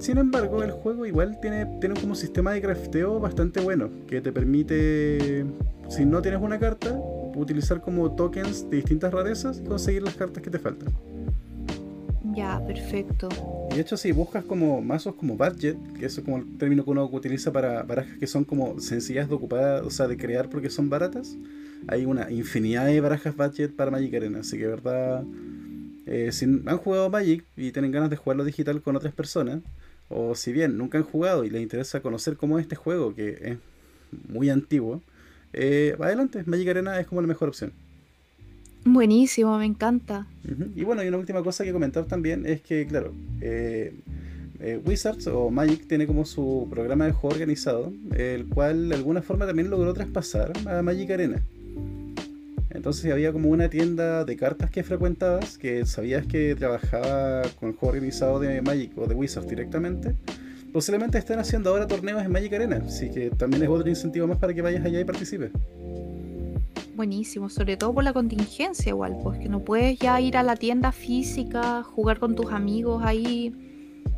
Sin 0.00 0.16
embargo, 0.16 0.62
el 0.62 0.70
juego 0.70 1.04
igual 1.04 1.38
tiene, 1.40 1.66
tiene 1.78 1.94
como 1.94 2.12
un 2.12 2.16
sistema 2.16 2.52
de 2.52 2.62
crafteo 2.62 3.20
bastante 3.20 3.60
bueno, 3.60 3.90
que 4.08 4.22
te 4.22 4.32
permite, 4.32 5.44
si 5.90 6.06
no 6.06 6.22
tienes 6.22 6.40
una 6.40 6.58
carta, 6.58 6.98
utilizar 7.36 7.82
como 7.82 8.10
tokens 8.16 8.68
de 8.70 8.78
distintas 8.78 9.12
rarezas 9.12 9.60
y 9.60 9.68
conseguir 9.68 10.02
las 10.02 10.14
cartas 10.14 10.42
que 10.42 10.48
te 10.48 10.58
faltan. 10.58 10.88
Ya, 12.34 12.64
perfecto. 12.66 13.28
Y 13.70 13.74
de 13.74 13.80
hecho, 13.82 13.98
si 13.98 14.10
buscas 14.12 14.42
como 14.42 14.80
mazos 14.80 15.16
como 15.16 15.36
budget, 15.36 15.76
que 15.98 16.06
eso 16.06 16.20
es 16.20 16.24
como 16.24 16.38
el 16.38 16.56
término 16.56 16.82
que 16.82 16.90
uno 16.90 17.04
utiliza 17.04 17.52
para 17.52 17.82
barajas 17.82 18.16
que 18.18 18.26
son 18.26 18.44
como 18.44 18.80
sencillas 18.80 19.28
de 19.28 19.34
ocupar, 19.34 19.82
o 19.82 19.90
sea, 19.90 20.08
de 20.08 20.16
crear 20.16 20.48
porque 20.48 20.70
son 20.70 20.88
baratas, 20.88 21.36
hay 21.88 22.06
una 22.06 22.30
infinidad 22.30 22.86
de 22.86 23.02
barajas 23.02 23.36
budget 23.36 23.76
para 23.76 23.90
Magic 23.90 24.14
Arena. 24.14 24.40
Así 24.40 24.56
que, 24.56 24.66
verdad, 24.66 25.24
eh, 26.06 26.30
si 26.32 26.46
han 26.46 26.78
jugado 26.78 27.10
Magic 27.10 27.44
y 27.54 27.70
tienen 27.72 27.90
ganas 27.90 28.08
de 28.08 28.16
jugarlo 28.16 28.44
digital 28.44 28.80
con 28.80 28.96
otras 28.96 29.12
personas, 29.12 29.60
o 30.10 30.34
si 30.34 30.52
bien 30.52 30.76
nunca 30.76 30.98
han 30.98 31.04
jugado 31.04 31.44
y 31.44 31.50
les 31.50 31.62
interesa 31.62 32.00
conocer 32.00 32.36
cómo 32.36 32.58
es 32.58 32.64
este 32.64 32.76
juego, 32.76 33.14
que 33.14 33.30
es 33.42 33.58
muy 34.28 34.50
antiguo, 34.50 35.00
eh, 35.52 35.96
adelante, 35.98 36.42
Magic 36.46 36.68
Arena 36.68 37.00
es 37.00 37.06
como 37.06 37.20
la 37.20 37.26
mejor 37.26 37.48
opción. 37.48 37.72
Buenísimo, 38.84 39.56
me 39.58 39.66
encanta. 39.66 40.26
Y 40.74 40.84
bueno, 40.84 41.04
y 41.04 41.08
una 41.08 41.18
última 41.18 41.42
cosa 41.42 41.64
que 41.64 41.72
comentar 41.72 42.06
también 42.06 42.46
es 42.46 42.60
que, 42.62 42.86
claro, 42.86 43.12
eh, 43.40 43.94
eh, 44.58 44.80
Wizards 44.84 45.26
o 45.26 45.50
Magic 45.50 45.86
tiene 45.86 46.06
como 46.06 46.24
su 46.24 46.66
programa 46.70 47.06
de 47.06 47.12
juego 47.12 47.34
organizado, 47.34 47.92
el 48.16 48.46
cual 48.46 48.88
de 48.88 48.96
alguna 48.96 49.22
forma 49.22 49.46
también 49.46 49.70
logró 49.70 49.92
traspasar 49.94 50.52
a 50.66 50.82
Magic 50.82 51.10
Arena. 51.10 51.42
Entonces 52.70 53.12
había 53.12 53.32
como 53.32 53.48
una 53.50 53.68
tienda 53.68 54.24
de 54.24 54.36
cartas 54.36 54.70
que 54.70 54.82
frecuentabas, 54.82 55.58
que 55.58 55.84
sabías 55.86 56.26
que 56.26 56.54
trabajaba 56.54 57.42
con 57.58 57.70
el 57.70 57.74
juego 57.74 57.94
organizado 57.94 58.38
de 58.38 58.62
Magic 58.62 58.96
o 58.96 59.06
de 59.06 59.14
Wizards 59.14 59.48
directamente. 59.48 60.14
Posiblemente 60.72 61.18
estén 61.18 61.40
haciendo 61.40 61.70
ahora 61.70 61.88
torneos 61.88 62.22
en 62.22 62.30
Magic 62.30 62.52
Arena, 62.52 62.80
así 62.86 63.10
que 63.10 63.30
también 63.30 63.64
es 63.64 63.68
otro 63.68 63.88
incentivo 63.88 64.28
más 64.28 64.38
para 64.38 64.54
que 64.54 64.62
vayas 64.62 64.84
allá 64.84 65.00
y 65.00 65.04
participes. 65.04 65.50
Buenísimo, 66.94 67.48
sobre 67.48 67.76
todo 67.76 67.92
por 67.92 68.04
la 68.04 68.12
contingencia 68.12 68.90
igual, 68.90 69.16
pues 69.22 69.38
que 69.38 69.48
no 69.48 69.60
puedes 69.60 69.98
ya 69.98 70.20
ir 70.20 70.36
a 70.36 70.42
la 70.42 70.54
tienda 70.54 70.92
física, 70.92 71.82
jugar 71.82 72.20
con 72.20 72.36
tus 72.36 72.52
amigos 72.52 73.02
ahí. 73.04 73.52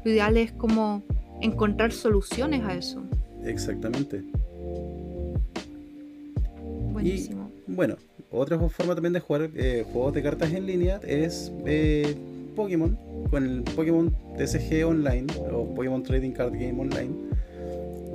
Lo 0.05 0.11
ideal 0.11 0.37
es 0.37 0.53
como 0.53 1.03
encontrar 1.41 1.93
soluciones 1.93 2.65
a 2.65 2.75
eso. 2.75 3.03
Exactamente. 3.45 4.23
Buenísimo. 6.93 7.51
bueno, 7.67 7.97
otra 8.33 8.59
forma 8.59 8.95
también 8.95 9.13
de 9.13 9.21
jugar 9.21 9.51
eh, 9.55 9.85
juegos 9.93 10.15
de 10.15 10.23
cartas 10.23 10.53
en 10.53 10.67
línea 10.67 11.01
es 11.07 11.53
eh, 11.67 12.17
Pokémon, 12.57 12.99
con 13.31 13.45
el 13.45 13.63
Pokémon 13.63 14.15
TCG 14.39 14.87
Online 14.87 15.27
o 15.53 15.75
Pokémon 15.75 16.03
Trading 16.03 16.33
Card 16.33 16.53
Game 16.53 16.81
Online, 16.81 17.15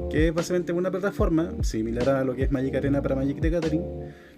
que 0.09 0.29
es 0.29 0.33
básicamente 0.33 0.73
una 0.73 0.89
plataforma 0.89 1.53
similar 1.61 2.09
a 2.09 2.23
lo 2.23 2.35
que 2.35 2.43
es 2.43 2.51
Magic 2.51 2.75
Arena 2.75 3.01
para 3.01 3.15
Magic 3.15 3.39
the 3.39 3.49
Gathering, 3.51 3.83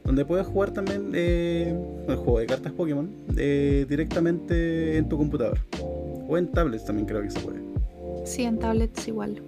donde 0.03 0.25
puedes 0.25 0.45
jugar 0.47 0.71
también 0.71 1.11
eh, 1.13 1.73
el 2.07 2.15
juego 2.17 2.39
de 2.39 2.45
cartas 2.45 2.73
Pokémon 2.73 3.09
directamente 3.27 4.97
en 4.97 5.07
tu 5.07 5.17
computador 5.17 5.59
o 6.27 6.37
en 6.37 6.51
tablets 6.51 6.85
también 6.85 7.07
creo 7.07 7.21
que 7.21 7.31
se 7.31 7.39
puede. 7.39 7.59
Sí, 8.25 8.43
en 8.43 8.59
tablets 8.59 9.07
igual. 9.07 9.41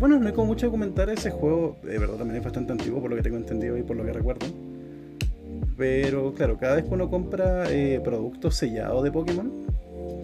bueno, 0.00 0.18
no 0.18 0.26
hay 0.26 0.32
como 0.32 0.48
mucho 0.48 0.66
que 0.66 0.72
comentar. 0.72 1.08
Ese 1.10 1.30
juego, 1.30 1.76
de 1.84 1.98
verdad, 1.98 2.16
también 2.16 2.38
es 2.38 2.44
bastante 2.44 2.72
antiguo 2.72 3.00
por 3.00 3.10
lo 3.10 3.16
que 3.16 3.22
tengo 3.22 3.36
entendido 3.36 3.78
y 3.78 3.82
por 3.82 3.96
lo 3.96 4.04
que 4.04 4.12
recuerdo. 4.12 4.46
Pero 5.76 6.32
claro, 6.34 6.56
cada 6.58 6.76
vez 6.76 6.84
que 6.84 6.94
uno 6.94 7.10
compra 7.10 7.70
eh, 7.70 8.00
productos 8.02 8.54
sellados 8.54 9.02
de 9.02 9.10
Pokémon, 9.10 9.50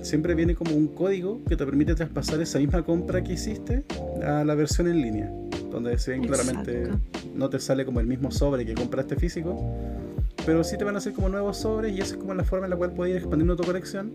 siempre 0.02 0.34
viene 0.34 0.54
como 0.54 0.74
un 0.74 0.88
código 0.88 1.40
que 1.48 1.56
te 1.56 1.64
permite 1.64 1.94
traspasar 1.94 2.40
esa 2.40 2.58
misma 2.58 2.82
compra 2.82 3.22
que 3.22 3.34
hiciste 3.34 3.84
a 4.24 4.44
la 4.44 4.54
versión 4.54 4.88
en 4.88 5.02
línea. 5.02 5.32
Donde 5.70 5.98
se 5.98 6.12
ven 6.12 6.26
claramente, 6.26 6.88
no 7.34 7.48
te 7.48 7.60
sale 7.60 7.84
como 7.84 8.00
el 8.00 8.06
mismo 8.06 8.30
sobre 8.30 8.66
que 8.66 8.74
compraste 8.74 9.16
físico, 9.16 9.56
pero 10.44 10.64
sí 10.64 10.76
te 10.76 10.84
van 10.84 10.96
a 10.96 10.98
hacer 10.98 11.12
como 11.12 11.28
nuevos 11.28 11.58
sobres 11.58 11.96
y 11.96 12.00
esa 12.00 12.14
es 12.14 12.20
como 12.20 12.34
la 12.34 12.44
forma 12.44 12.66
en 12.66 12.70
la 12.70 12.76
cual 12.76 12.92
puedes 12.92 13.12
ir 13.12 13.18
expandiendo 13.18 13.56
tu 13.56 13.62
colección 13.62 14.10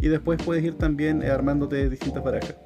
y 0.00 0.08
después 0.08 0.42
puedes 0.42 0.62
ir 0.62 0.74
también 0.74 1.22
eh, 1.22 1.30
armándote 1.30 1.88
distintas 1.88 2.22
barajas. 2.22 2.56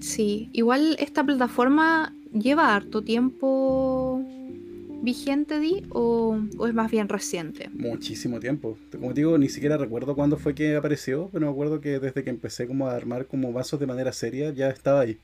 Sí, 0.00 0.50
igual 0.52 0.96
esta 0.98 1.22
plataforma 1.22 2.12
lleva 2.32 2.74
harto 2.74 3.02
tiempo 3.02 4.20
vigente, 5.02 5.58
Di, 5.58 5.84
o, 5.90 6.40
es 6.66 6.74
más 6.74 6.90
bien 6.90 7.08
reciente? 7.08 7.68
Muchísimo 7.74 8.40
tiempo. 8.40 8.78
Como 8.90 9.12
digo, 9.12 9.36
ni 9.36 9.48
siquiera 9.48 9.76
recuerdo 9.76 10.14
cuándo 10.14 10.38
fue 10.38 10.54
que 10.54 10.76
apareció, 10.76 11.28
pero 11.32 11.46
me 11.46 11.52
acuerdo 11.52 11.80
que 11.80 11.98
desde 11.98 12.24
que 12.24 12.30
empecé 12.30 12.66
como 12.66 12.86
a 12.86 12.94
armar 12.94 13.26
como 13.26 13.52
vasos 13.52 13.78
de 13.80 13.86
manera 13.86 14.12
seria, 14.12 14.50
ya 14.52 14.68
estaba 14.70 15.00
ahí. 15.00 15.18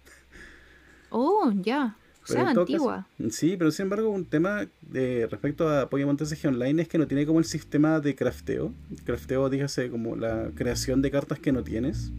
Oh, 1.10 1.52
ya. 1.54 1.96
O 2.24 2.30
sea, 2.30 2.50
antigua. 2.50 3.06
sí, 3.30 3.56
pero 3.56 3.70
sin 3.70 3.84
embargo, 3.84 4.10
un 4.10 4.26
tema 4.26 4.66
de 4.82 5.26
respecto 5.30 5.66
a 5.70 5.88
Pokémon 5.88 6.14
TCG 6.14 6.48
Online 6.48 6.82
es 6.82 6.88
que 6.88 6.98
no 6.98 7.06
tiene 7.06 7.24
como 7.24 7.38
el 7.38 7.46
sistema 7.46 8.00
de 8.00 8.14
crafteo. 8.14 8.74
Crafteo, 9.04 9.48
dígase, 9.48 9.88
como 9.88 10.14
la 10.14 10.50
creación 10.54 11.00
de 11.00 11.10
cartas 11.10 11.38
que 11.38 11.52
no 11.52 11.64
tienes, 11.64 12.12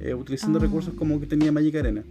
eh, 0.00 0.14
utilizando 0.14 0.58
ah. 0.58 0.62
recursos 0.62 0.94
como 0.94 1.20
que 1.20 1.26
tenía 1.26 1.52
Magic 1.52 1.74
Arena. 1.74 2.02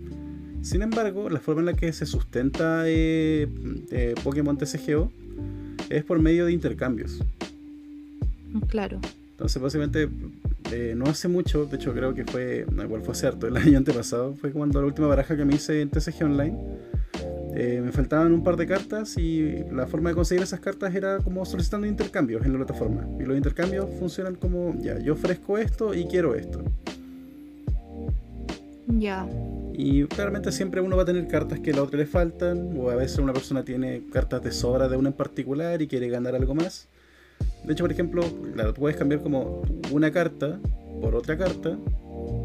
Sin 0.66 0.82
embargo, 0.82 1.30
la 1.30 1.40
forma 1.40 1.62
en 1.62 1.68
la 1.68 1.74
que 1.74 1.94
se 1.94 2.08
sustenta 2.08 2.86
eh, 2.88 3.48
eh, 3.92 4.16
Pokémon 4.24 4.58
TCGO 4.58 5.12
es 5.92 6.04
por 6.04 6.18
medio 6.18 6.48
de 6.48 6.54
intercambios. 6.54 7.20
Claro. 8.68 9.00
Entonces, 9.30 9.62
básicamente, 9.62 10.10
eh, 10.72 10.96
no 10.98 11.06
hace 11.06 11.28
mucho, 11.28 11.68
de 11.68 11.76
hecho 11.76 11.94
creo 11.94 12.16
que 12.16 12.26
fue, 12.26 12.66
no, 12.72 12.84
igual 12.84 13.04
fue 13.04 13.14
cierto, 13.14 13.46
el 13.46 13.56
año 13.58 13.78
antepasado, 13.78 14.34
fue 14.34 14.52
cuando 14.52 14.82
la 14.82 14.88
última 14.88 15.06
baraja 15.06 15.38
que 15.38 15.46
me 15.46 15.54
hice 15.54 15.82
en 15.82 15.90
TCG 15.90 16.24
Online, 16.24 16.58
me 17.54 17.92
faltaban 17.92 18.34
un 18.34 18.44
par 18.44 18.58
de 18.58 18.66
cartas 18.66 19.18
y 19.20 19.64
la 19.72 19.86
forma 19.86 20.10
de 20.10 20.16
conseguir 20.16 20.44
esas 20.44 20.60
cartas 20.60 20.96
era 20.96 21.20
como 21.20 21.46
solicitando 21.46 21.86
intercambios 21.86 22.44
en 22.44 22.54
la 22.54 22.58
plataforma. 22.58 23.08
Y 23.20 23.24
los 23.24 23.38
intercambios 23.38 23.86
funcionan 24.00 24.34
como, 24.34 24.76
ya, 24.82 24.98
yo 24.98 25.14
ofrezco 25.14 25.60
esto 25.60 25.94
y 25.94 26.06
quiero 26.06 26.34
esto. 26.34 26.64
Ya. 28.88 29.28
Y 29.78 30.06
claramente 30.06 30.52
siempre 30.52 30.80
uno 30.80 30.96
va 30.96 31.04
a 31.04 31.06
tener 31.06 31.28
cartas 31.28 31.60
que 31.60 31.72
a 31.72 31.76
la 31.76 31.84
otra 31.84 32.00
le 32.00 32.06
faltan, 32.06 32.78
o 32.78 32.90
a 32.90 32.96
veces 32.96 33.18
una 33.20 33.34
persona 33.34 33.64
tiene 33.64 34.04
cartas 34.12 34.42
de 34.42 34.52
sobra 34.52 34.88
de 34.88 34.96
una 34.96 35.10
en 35.10 35.16
particular 35.16 35.82
y 35.82 35.88
quiere 35.88 36.08
ganar 36.08 36.34
algo 36.36 36.56
más. 36.56 36.88
De 37.66 37.74
hecho, 37.74 37.84
por 37.84 37.92
ejemplo, 37.92 38.24
claro, 38.54 38.74
puedes 38.74 38.96
cambiar 38.96 39.22
como 39.22 39.64
una 39.92 40.12
carta 40.12 40.60
por 41.02 41.16
otra 41.16 41.38
carta. 41.38 41.78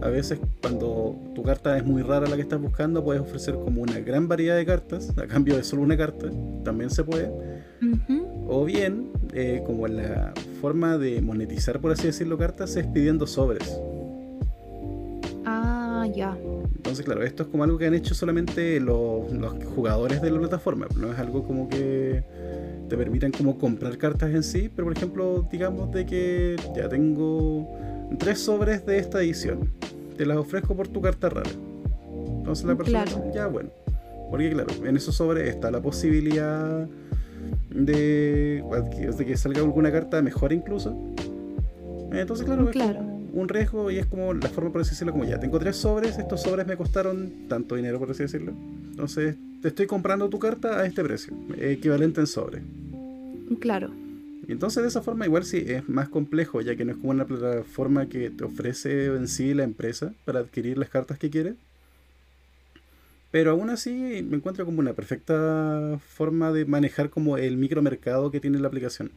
A 0.02 0.08
veces 0.08 0.40
cuando 0.60 1.18
tu 1.34 1.42
carta 1.42 1.76
es 1.76 1.84
muy 1.84 2.02
rara 2.02 2.26
la 2.26 2.36
que 2.36 2.42
estás 2.42 2.60
buscando, 2.60 3.04
puedes 3.04 3.22
ofrecer 3.22 3.54
como 3.54 3.82
una 3.82 4.00
gran 4.00 4.26
variedad 4.28 4.56
de 4.56 4.66
cartas 4.66 5.16
a 5.16 5.26
cambio 5.26 5.56
de 5.56 5.62
solo 5.62 5.82
una 5.82 5.96
carta. 5.96 6.28
También 6.64 6.90
se 6.90 7.04
puede. 7.04 7.30
O 8.48 8.64
bien, 8.64 9.12
eh, 9.34 9.62
como 9.64 9.86
la 9.86 10.32
forma 10.60 10.98
de 10.98 11.22
monetizar, 11.22 11.80
por 11.80 11.92
así 11.92 12.06
decirlo, 12.06 12.36
cartas 12.38 12.74
es 12.76 12.86
pidiendo 12.86 13.26
sobres. 13.26 13.80
Ah, 16.00 16.06
ya. 16.06 16.34
Entonces, 16.76 17.04
claro, 17.04 17.22
esto 17.22 17.42
es 17.42 17.48
como 17.50 17.62
algo 17.62 17.76
que 17.76 17.86
han 17.86 17.92
hecho 17.92 18.14
solamente 18.14 18.80
los, 18.80 19.26
jugadores 19.74 20.22
de 20.22 20.30
la 20.30 20.38
plataforma. 20.38 20.86
No 20.96 21.12
es 21.12 21.18
algo 21.18 21.44
como 21.44 21.68
que 21.68 22.24
te 22.88 22.96
permitan 22.96 23.32
como 23.32 23.58
comprar 23.58 23.98
cartas 23.98 24.30
en 24.30 24.42
sí, 24.42 24.70
pero 24.74 24.86
por 24.86 24.96
ejemplo, 24.96 25.46
digamos 25.52 25.92
de 25.92 26.06
que 26.06 26.56
ya 26.74 26.88
tengo 26.88 27.68
tres 28.18 28.40
sobres 28.40 28.86
de 28.86 28.98
esta 28.98 29.20
edición. 29.20 29.70
Te 30.16 30.24
las 30.24 30.38
ofrezco 30.38 30.74
por 30.74 30.88
tu 30.88 31.02
carta 31.02 31.28
rara. 31.28 31.50
Entonces 32.38 32.64
la 32.64 32.76
persona 32.76 33.04
dice, 33.04 33.20
ya 33.34 33.46
bueno. 33.46 33.68
Porque 34.30 34.50
claro, 34.50 34.72
en 34.82 34.96
esos 34.96 35.14
sobres 35.16 35.50
está 35.50 35.70
la 35.70 35.82
posibilidad 35.82 36.88
de, 37.68 38.64
de 39.18 39.26
que 39.26 39.36
salga 39.36 39.60
alguna 39.60 39.92
carta 39.92 40.22
mejor 40.22 40.54
incluso. 40.54 40.96
Entonces, 42.10 42.46
claro, 42.46 42.70
claro 42.70 43.09
un 43.32 43.48
riesgo 43.48 43.90
y 43.90 43.98
es 43.98 44.06
como 44.06 44.34
la 44.34 44.48
forma, 44.48 44.72
por 44.72 44.80
así 44.82 44.90
decirlo, 44.90 45.12
como 45.12 45.24
ya, 45.24 45.38
tengo 45.38 45.58
tres 45.58 45.76
sobres, 45.76 46.18
estos 46.18 46.42
sobres 46.42 46.66
me 46.66 46.76
costaron 46.76 47.48
tanto 47.48 47.76
dinero, 47.76 47.98
por 47.98 48.10
así 48.10 48.22
decirlo. 48.22 48.52
Entonces, 48.90 49.36
te 49.62 49.68
estoy 49.68 49.86
comprando 49.86 50.28
tu 50.28 50.38
carta 50.38 50.80
a 50.80 50.86
este 50.86 51.02
precio, 51.02 51.34
equivalente 51.58 52.20
en 52.20 52.26
sobre. 52.26 52.62
Claro. 53.58 53.90
Y 54.46 54.52
entonces 54.52 54.82
de 54.82 54.88
esa 54.88 55.02
forma 55.02 55.26
igual 55.26 55.44
sí 55.44 55.62
es 55.66 55.88
más 55.88 56.08
complejo, 56.08 56.60
ya 56.60 56.74
que 56.74 56.84
no 56.84 56.92
es 56.92 56.98
como 56.98 57.10
una 57.10 57.26
plataforma 57.26 58.08
que 58.08 58.30
te 58.30 58.44
ofrece 58.44 59.06
en 59.06 59.28
sí 59.28 59.54
la 59.54 59.64
empresa 59.64 60.12
para 60.24 60.40
adquirir 60.40 60.78
las 60.78 60.88
cartas 60.88 61.18
que 61.18 61.30
quieres. 61.30 61.54
Pero 63.30 63.52
aún 63.52 63.70
así 63.70 64.24
me 64.28 64.36
encuentro 64.36 64.64
como 64.64 64.80
una 64.80 64.92
perfecta 64.92 66.00
forma 66.04 66.50
de 66.50 66.64
manejar 66.64 67.10
como 67.10 67.36
el 67.36 67.56
micromercado 67.56 68.30
que 68.30 68.40
tiene 68.40 68.58
la 68.58 68.68
aplicación. 68.68 69.12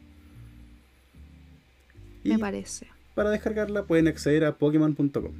me 2.23 2.37
parece. 2.37 2.87
Para 3.15 3.29
descargarla 3.29 3.83
pueden 3.83 4.07
acceder 4.07 4.45
a 4.45 4.57
pokemon.com. 4.57 5.31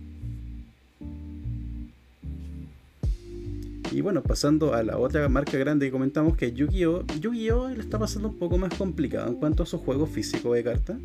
Y 3.92 4.02
bueno, 4.02 4.24
pasando 4.24 4.74
a 4.74 4.82
la 4.82 4.98
otra 4.98 5.30
marca 5.30 5.56
grande 5.56 5.86
que 5.86 5.92
comentamos 5.92 6.36
que 6.36 6.48
es 6.48 6.54
Yu-Gi-Oh! 6.56 7.06
Yu-Gi-Oh! 7.20 7.70
le 7.70 7.80
está 7.80 8.00
pasando 8.00 8.30
un 8.30 8.40
poco 8.40 8.58
más 8.58 8.74
complicado 8.74 9.28
en 9.28 9.36
cuanto 9.36 9.62
a 9.62 9.66
su 9.68 9.78
juego 9.78 10.08
físico 10.08 10.54
de 10.54 10.64
cartas, 10.64 10.98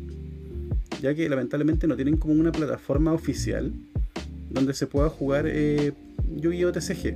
ya 0.99 1.13
que 1.13 1.29
lamentablemente 1.29 1.85
no 1.85 1.95
tienen 1.95 2.17
como 2.17 2.33
una 2.33 2.51
plataforma 2.51 3.13
oficial 3.13 3.71
donde 4.49 4.73
se 4.73 4.87
pueda 4.87 5.07
jugar 5.09 5.45
eh, 5.47 5.93
Yu-Gi-Oh! 6.35 6.71
TCG. 6.71 7.15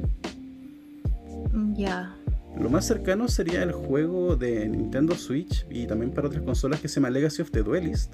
Ya. 1.75 2.15
Lo 2.59 2.69
más 2.69 2.85
cercano 2.85 3.27
sería 3.27 3.63
el 3.63 3.71
juego 3.71 4.35
de 4.35 4.69
Nintendo 4.69 5.15
Switch 5.15 5.65
y 5.71 5.87
también 5.87 6.11
para 6.11 6.27
otras 6.27 6.43
consolas 6.43 6.81
que 6.81 6.87
se 6.87 6.95
llama 6.95 7.09
Legacy 7.09 7.41
of 7.41 7.49
the 7.49 7.63
Duelist, 7.63 8.13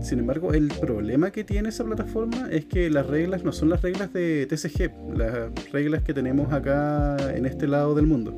sin 0.00 0.18
embargo, 0.20 0.52
el 0.52 0.68
problema 0.68 1.30
que 1.30 1.44
tiene 1.44 1.70
esa 1.70 1.84
plataforma 1.84 2.48
es 2.50 2.64
que 2.66 2.90
las 2.90 3.06
reglas 3.06 3.44
no 3.44 3.52
son 3.52 3.68
las 3.68 3.82
reglas 3.82 4.12
de 4.12 4.46
TCG, 4.46 5.16
las 5.16 5.50
reglas 5.72 6.02
que 6.02 6.14
tenemos 6.14 6.52
acá 6.52 7.16
en 7.34 7.46
este 7.46 7.66
lado 7.66 7.94
del 7.94 8.06
mundo. 8.06 8.34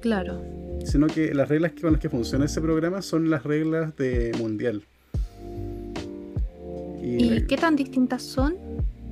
Claro. 0.00 0.42
Sino 0.84 1.06
que 1.06 1.34
las 1.34 1.48
reglas 1.48 1.72
con 1.80 1.92
las 1.92 2.00
que 2.00 2.08
funciona 2.08 2.44
ese 2.44 2.60
programa 2.60 3.02
son 3.02 3.30
las 3.30 3.44
reglas 3.44 3.96
de 3.96 4.32
mundial. 4.38 4.82
¿Y, 7.02 7.42
qué 7.42 7.56
tan 7.56 7.76
distintas 7.76 8.22
son? 8.22 8.54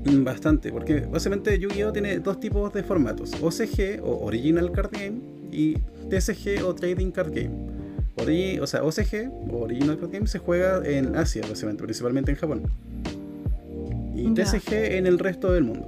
Mm, 0.05 0.25
Bastante, 0.25 0.73
porque 0.73 1.01
básicamente 1.01 1.59
Yu-Gi-Oh 1.59 1.93
tiene 1.93 2.21
dos 2.21 2.41
tipos 2.41 2.73
de 2.73 2.83
formatos, 2.83 3.33
OCG 3.41 4.01
o 4.03 4.25
Original 4.25 4.71
Card 4.73 4.93
Game 4.93 5.19
y 5.53 5.75
TCG 6.09 6.65
o 6.65 6.75
Trading 6.75 7.11
Card 7.11 7.35
Game. 7.35 7.80
Ori- 8.17 8.59
o 8.61 8.67
sea, 8.67 8.83
OCG 8.85 9.31
Original 9.53 9.99
Card 9.99 10.11
Game 10.13 10.27
se 10.27 10.39
juega 10.39 10.83
en 10.85 11.17
Asia, 11.17 11.43
básicamente, 11.49 11.83
principalmente 11.85 12.31
en 12.33 12.37
Japón. 12.37 12.63
Y. 14.15 14.35
TCG 14.35 14.73
en 14.97 15.07
el 15.07 15.19
resto 15.19 15.53
del 15.53 15.65
mundo. 15.65 15.87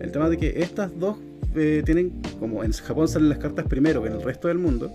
El 0.00 0.10
tema 0.12 0.28
de 0.28 0.36
que 0.38 0.62
estas 0.62 0.90
dos 0.98 1.18
eh, 1.54 1.82
tienen, 1.84 2.12
como 2.38 2.64
en 2.64 2.72
Japón 2.72 3.06
salen 3.08 3.28
las 3.28 3.38
cartas 3.38 3.66
primero 3.66 4.02
que 4.02 4.08
en 4.08 4.14
el 4.14 4.22
resto 4.22 4.48
del 4.48 4.58
mundo, 4.58 4.90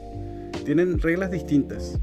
tienen 0.66 1.00
reglas 1.00 1.32
distintas. 1.32 1.98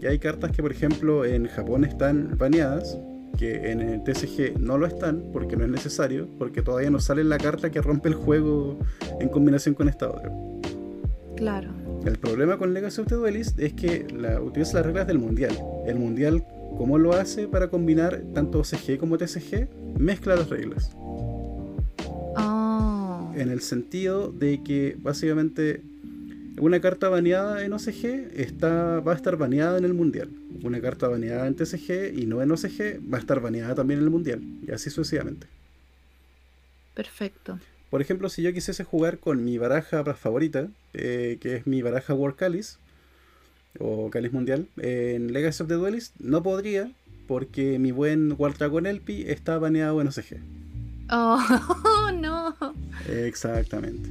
Y 0.00 0.06
hay 0.06 0.18
cartas 0.18 0.52
que, 0.52 0.62
por 0.62 0.70
ejemplo, 0.72 1.24
en 1.24 1.46
Japón 1.46 1.84
están 1.84 2.36
baneadas, 2.36 2.98
que 3.38 3.70
en 3.70 3.80
el 3.80 4.02
TCG 4.04 4.58
no 4.58 4.78
lo 4.78 4.86
están, 4.86 5.22
porque 5.32 5.56
no 5.56 5.64
es 5.64 5.70
necesario, 5.70 6.28
porque 6.38 6.60
todavía 6.60 6.90
no 6.90 6.98
sale 7.00 7.24
la 7.24 7.38
carta 7.38 7.70
que 7.70 7.80
rompe 7.80 8.08
el 8.08 8.14
juego 8.14 8.78
en 9.20 9.28
combinación 9.28 9.74
con 9.74 9.88
esta 9.88 10.08
otra. 10.10 10.30
Claro. 11.36 11.70
El 12.04 12.18
problema 12.18 12.56
con 12.56 12.72
Legacy 12.72 13.00
of 13.00 13.08
the 13.08 13.16
Duelist 13.16 13.58
es 13.58 13.72
que 13.72 14.06
la, 14.12 14.40
utiliza 14.40 14.78
las 14.78 14.86
reglas 14.86 15.06
del 15.06 15.18
mundial. 15.18 15.58
El 15.86 15.96
mundial, 15.96 16.44
¿cómo 16.76 16.98
lo 16.98 17.12
hace 17.12 17.48
para 17.48 17.68
combinar 17.68 18.22
tanto 18.34 18.60
OCG 18.60 18.98
como 18.98 19.18
TCG? 19.18 19.68
Mezcla 19.98 20.36
las 20.36 20.48
reglas. 20.48 20.92
Oh, 22.36 23.32
En 23.36 23.50
el 23.50 23.60
sentido 23.60 24.30
de 24.32 24.62
que 24.62 24.96
básicamente 24.98 25.82
una 26.60 26.80
carta 26.80 27.08
baneada 27.08 27.64
en 27.64 27.72
OCG 27.72 28.32
está, 28.34 29.00
va 29.00 29.12
a 29.12 29.16
estar 29.16 29.36
baneada 29.36 29.78
en 29.78 29.84
el 29.84 29.94
mundial. 29.94 30.30
Una 30.62 30.80
carta 30.80 31.08
baneada 31.08 31.46
en 31.46 31.54
TCG 31.54 32.16
y 32.16 32.26
no 32.26 32.42
en 32.42 32.50
OCG 32.50 33.00
va 33.12 33.18
a 33.18 33.20
estar 33.20 33.40
baneada 33.40 33.74
también 33.74 34.00
en 34.00 34.04
el 34.04 34.10
mundial. 34.10 34.42
Y 34.66 34.70
así 34.70 34.90
sucesivamente. 34.90 35.46
perfecto. 36.94 37.58
Por 37.90 38.00
ejemplo, 38.02 38.28
si 38.28 38.42
yo 38.42 38.52
quisiese 38.52 38.84
jugar 38.84 39.18
con 39.18 39.44
mi 39.44 39.58
baraja 39.58 40.04
favorita, 40.14 40.68
eh, 40.94 41.38
que 41.40 41.56
es 41.56 41.66
mi 41.66 41.82
baraja 41.82 42.14
World 42.14 42.36
Calis, 42.36 42.78
o 43.78 44.10
Calis 44.10 44.32
Mundial, 44.32 44.66
en 44.76 45.32
Legacy 45.32 45.62
of 45.62 45.68
the 45.68 45.74
Duelist, 45.74 46.14
no 46.18 46.42
podría, 46.42 46.90
porque 47.26 47.78
mi 47.78 47.92
buen 47.92 48.34
War 48.36 48.56
Dragon 48.56 48.86
Elpi 48.86 49.22
está 49.28 49.58
baneado 49.58 50.00
en 50.00 50.08
OCG. 50.08 50.38
Oh, 51.10 52.10
no. 52.14 52.54
Exactamente. 53.08 54.10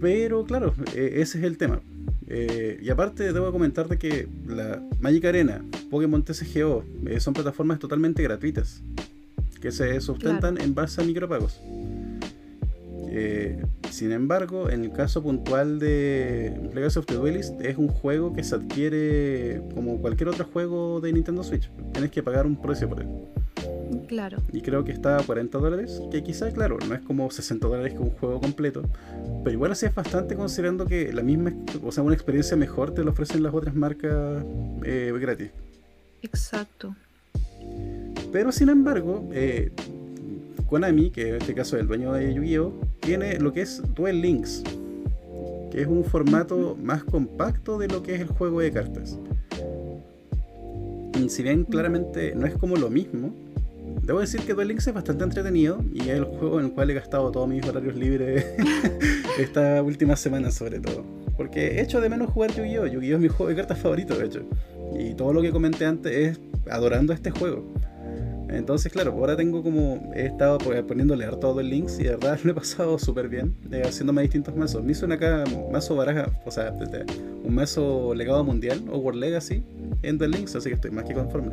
Pero 0.00 0.44
claro, 0.44 0.74
eh, 0.94 1.14
ese 1.16 1.38
es 1.38 1.44
el 1.44 1.56
tema. 1.56 1.80
Eh, 2.28 2.80
y 2.82 2.90
aparte 2.90 3.32
debo 3.32 3.52
comentarte 3.52 3.98
que 3.98 4.28
la 4.46 4.82
Magic 5.00 5.24
Arena, 5.24 5.64
Pokémon 5.90 6.22
TCGO, 6.22 6.84
eh, 7.06 7.20
son 7.20 7.34
plataformas 7.34 7.78
totalmente 7.78 8.22
gratuitas, 8.22 8.82
que 9.60 9.70
se 9.70 10.00
sustentan 10.00 10.60
en 10.60 10.74
base 10.74 11.00
a 11.00 11.04
micropagos. 11.04 11.60
Eh, 13.18 13.56
sin 13.90 14.12
embargo, 14.12 14.68
en 14.68 14.84
el 14.84 14.92
caso 14.92 15.22
puntual 15.22 15.78
de 15.78 16.54
Legacy 16.74 16.98
of 16.98 17.06
the 17.06 17.14
Duelist, 17.14 17.58
es 17.62 17.78
un 17.78 17.88
juego 17.88 18.34
que 18.34 18.44
se 18.44 18.56
adquiere 18.56 19.62
como 19.74 19.98
cualquier 20.02 20.28
otro 20.28 20.44
juego 20.44 21.00
de 21.00 21.14
Nintendo 21.14 21.42
Switch. 21.42 21.70
Tienes 21.92 22.10
que 22.10 22.22
pagar 22.22 22.44
un 22.44 22.60
precio 22.60 22.86
por 22.90 23.00
él. 23.00 23.08
Claro. 24.06 24.36
Y 24.52 24.60
creo 24.60 24.84
que 24.84 24.92
está 24.92 25.16
a 25.16 25.22
40 25.22 25.56
dólares, 25.56 26.02
que 26.10 26.22
quizá, 26.22 26.50
claro, 26.52 26.76
no 26.86 26.94
es 26.94 27.00
como 27.00 27.30
60 27.30 27.66
dólares 27.66 27.94
que 27.94 28.00
un 28.00 28.10
juego 28.10 28.38
completo, 28.38 28.82
pero 29.42 29.50
igual 29.54 29.72
así 29.72 29.86
es 29.86 29.94
bastante 29.94 30.36
considerando 30.36 30.84
que 30.84 31.10
la 31.10 31.22
misma, 31.22 31.54
o 31.82 31.92
sea, 31.92 32.02
una 32.02 32.14
experiencia 32.14 32.54
mejor 32.54 32.92
te 32.92 33.02
lo 33.02 33.12
ofrecen 33.12 33.42
las 33.42 33.54
otras 33.54 33.74
marcas 33.74 34.44
eh, 34.84 35.10
gratis. 35.18 35.52
Exacto. 36.20 36.94
Pero 38.30 38.52
sin 38.52 38.68
embargo, 38.68 39.26
eh, 39.32 39.72
Konami, 40.66 41.10
que 41.10 41.28
en 41.28 41.34
este 41.36 41.54
caso 41.54 41.76
es 41.76 41.82
el 41.82 41.88
dueño 41.88 42.12
de 42.12 42.34
Yu-Gi-Oh, 42.34 42.72
tiene 43.00 43.38
lo 43.38 43.52
que 43.52 43.62
es 43.62 43.82
Duel 43.94 44.20
Links, 44.20 44.62
que 45.70 45.80
es 45.80 45.86
un 45.86 46.04
formato 46.04 46.76
más 46.82 47.04
compacto 47.04 47.78
de 47.78 47.88
lo 47.88 48.02
que 48.02 48.14
es 48.16 48.20
el 48.20 48.28
juego 48.28 48.60
de 48.60 48.72
cartas. 48.72 49.18
Y 51.18 51.28
si 51.28 51.42
bien 51.42 51.64
claramente 51.64 52.34
no 52.34 52.46
es 52.46 52.54
como 52.54 52.76
lo 52.76 52.90
mismo, 52.90 53.32
debo 54.02 54.20
decir 54.20 54.40
que 54.42 54.54
Duel 54.54 54.68
Links 54.68 54.86
es 54.86 54.94
bastante 54.94 55.24
entretenido 55.24 55.82
y 55.92 56.02
es 56.02 56.16
el 56.16 56.24
juego 56.24 56.58
en 56.60 56.66
el 56.66 56.72
cual 56.72 56.90
he 56.90 56.94
gastado 56.94 57.30
todos 57.30 57.48
mis 57.48 57.66
horarios 57.66 57.96
libres 57.96 58.44
esta 59.38 59.82
última 59.82 60.16
semana 60.16 60.50
sobre 60.50 60.80
todo. 60.80 61.04
Porque 61.36 61.78
he 61.78 61.82
hecho 61.82 62.00
de 62.00 62.08
menos 62.08 62.30
jugar 62.30 62.52
Yu-Gi-Oh! 62.52 62.86
Yu-Gi-Oh! 62.86 63.16
es 63.16 63.20
mi 63.20 63.28
juego 63.28 63.48
de 63.50 63.56
cartas 63.56 63.78
favorito, 63.78 64.16
de 64.16 64.26
hecho. 64.26 64.42
Y 64.98 65.14
todo 65.14 65.32
lo 65.32 65.42
que 65.42 65.52
comenté 65.52 65.84
antes 65.84 66.12
es 66.12 66.40
adorando 66.70 67.12
este 67.12 67.30
juego. 67.30 67.64
Entonces, 68.56 68.92
claro, 68.92 69.12
ahora 69.12 69.36
tengo 69.36 69.62
como. 69.62 70.12
He 70.14 70.26
estado 70.26 70.58
pues, 70.58 70.82
poniéndole 70.82 71.24
harto 71.24 71.58
el 71.60 71.70
links 71.70 71.98
y 71.98 72.04
de 72.04 72.10
verdad 72.10 72.38
lo 72.44 72.52
he 72.52 72.54
pasado 72.54 72.98
súper 72.98 73.28
bien, 73.28 73.54
eh, 73.70 73.82
haciéndome 73.84 74.22
distintos 74.22 74.56
mazos. 74.56 74.82
Me 74.82 74.92
hice 74.92 75.04
una 75.04 75.16
acá 75.16 75.44
mazo 75.70 75.96
baraja, 75.96 76.30
o 76.44 76.50
sea, 76.50 76.74
un 77.44 77.54
mazo 77.54 78.14
legado 78.14 78.42
mundial 78.44 78.82
o 78.90 78.98
World 78.98 79.20
Legacy 79.20 79.62
en 80.02 80.18
Duel 80.18 80.32
Links, 80.32 80.56
así 80.56 80.68
que 80.68 80.74
estoy 80.74 80.90
más 80.90 81.04
que 81.04 81.14
conforme. 81.14 81.52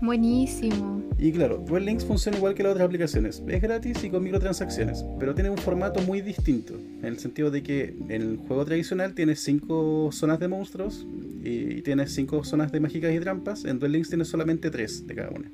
Buenísimo. 0.00 1.02
Y 1.18 1.32
claro, 1.32 1.58
Duel 1.58 1.84
Links 1.84 2.06
funciona 2.06 2.38
igual 2.38 2.54
que 2.54 2.62
las 2.62 2.72
otras 2.72 2.86
aplicaciones. 2.86 3.42
Es 3.46 3.60
gratis 3.60 4.02
y 4.02 4.08
con 4.08 4.22
microtransacciones, 4.22 5.04
pero 5.18 5.34
tiene 5.34 5.50
un 5.50 5.58
formato 5.58 6.00
muy 6.00 6.22
distinto. 6.22 6.74
En 6.74 7.04
el 7.04 7.18
sentido 7.18 7.50
de 7.50 7.62
que 7.62 7.94
en 8.08 8.22
el 8.22 8.36
juego 8.38 8.64
tradicional 8.64 9.14
tienes 9.14 9.40
5 9.40 10.10
zonas 10.12 10.40
de 10.40 10.48
monstruos 10.48 11.06
y 11.44 11.82
tienes 11.82 12.14
5 12.14 12.44
zonas 12.44 12.72
de 12.72 12.80
mágicas 12.80 13.12
y 13.14 13.20
trampas. 13.20 13.66
En 13.66 13.78
Duel 13.78 13.92
Links 13.92 14.08
tienes 14.08 14.28
solamente 14.28 14.70
3 14.70 15.06
de 15.06 15.14
cada 15.14 15.30
una. 15.30 15.50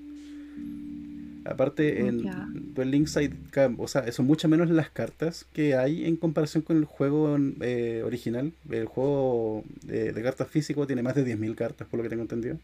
Aparte, 1.44 2.06
en 2.06 2.22
Ya. 2.22 2.48
Duel 2.74 2.90
Links 2.92 3.16
hay, 3.16 3.30
o 3.78 3.88
sea, 3.88 4.10
son 4.12 4.26
mucho 4.26 4.48
menos 4.48 4.70
las 4.70 4.90
cartas 4.90 5.46
que 5.52 5.74
hay 5.76 6.04
en 6.04 6.16
comparación 6.16 6.62
con 6.62 6.76
el 6.76 6.84
juego 6.84 7.36
eh, 7.60 8.02
original. 8.04 8.52
El 8.70 8.86
juego 8.86 9.64
de, 9.84 10.12
de 10.12 10.22
cartas 10.22 10.48
físico 10.48 10.86
tiene 10.86 11.02
más 11.02 11.16
de 11.16 11.24
10.000 11.24 11.54
cartas, 11.56 11.88
por 11.88 11.98
lo 11.98 12.04
que 12.04 12.08
tengo 12.08 12.22
entendido. 12.22 12.58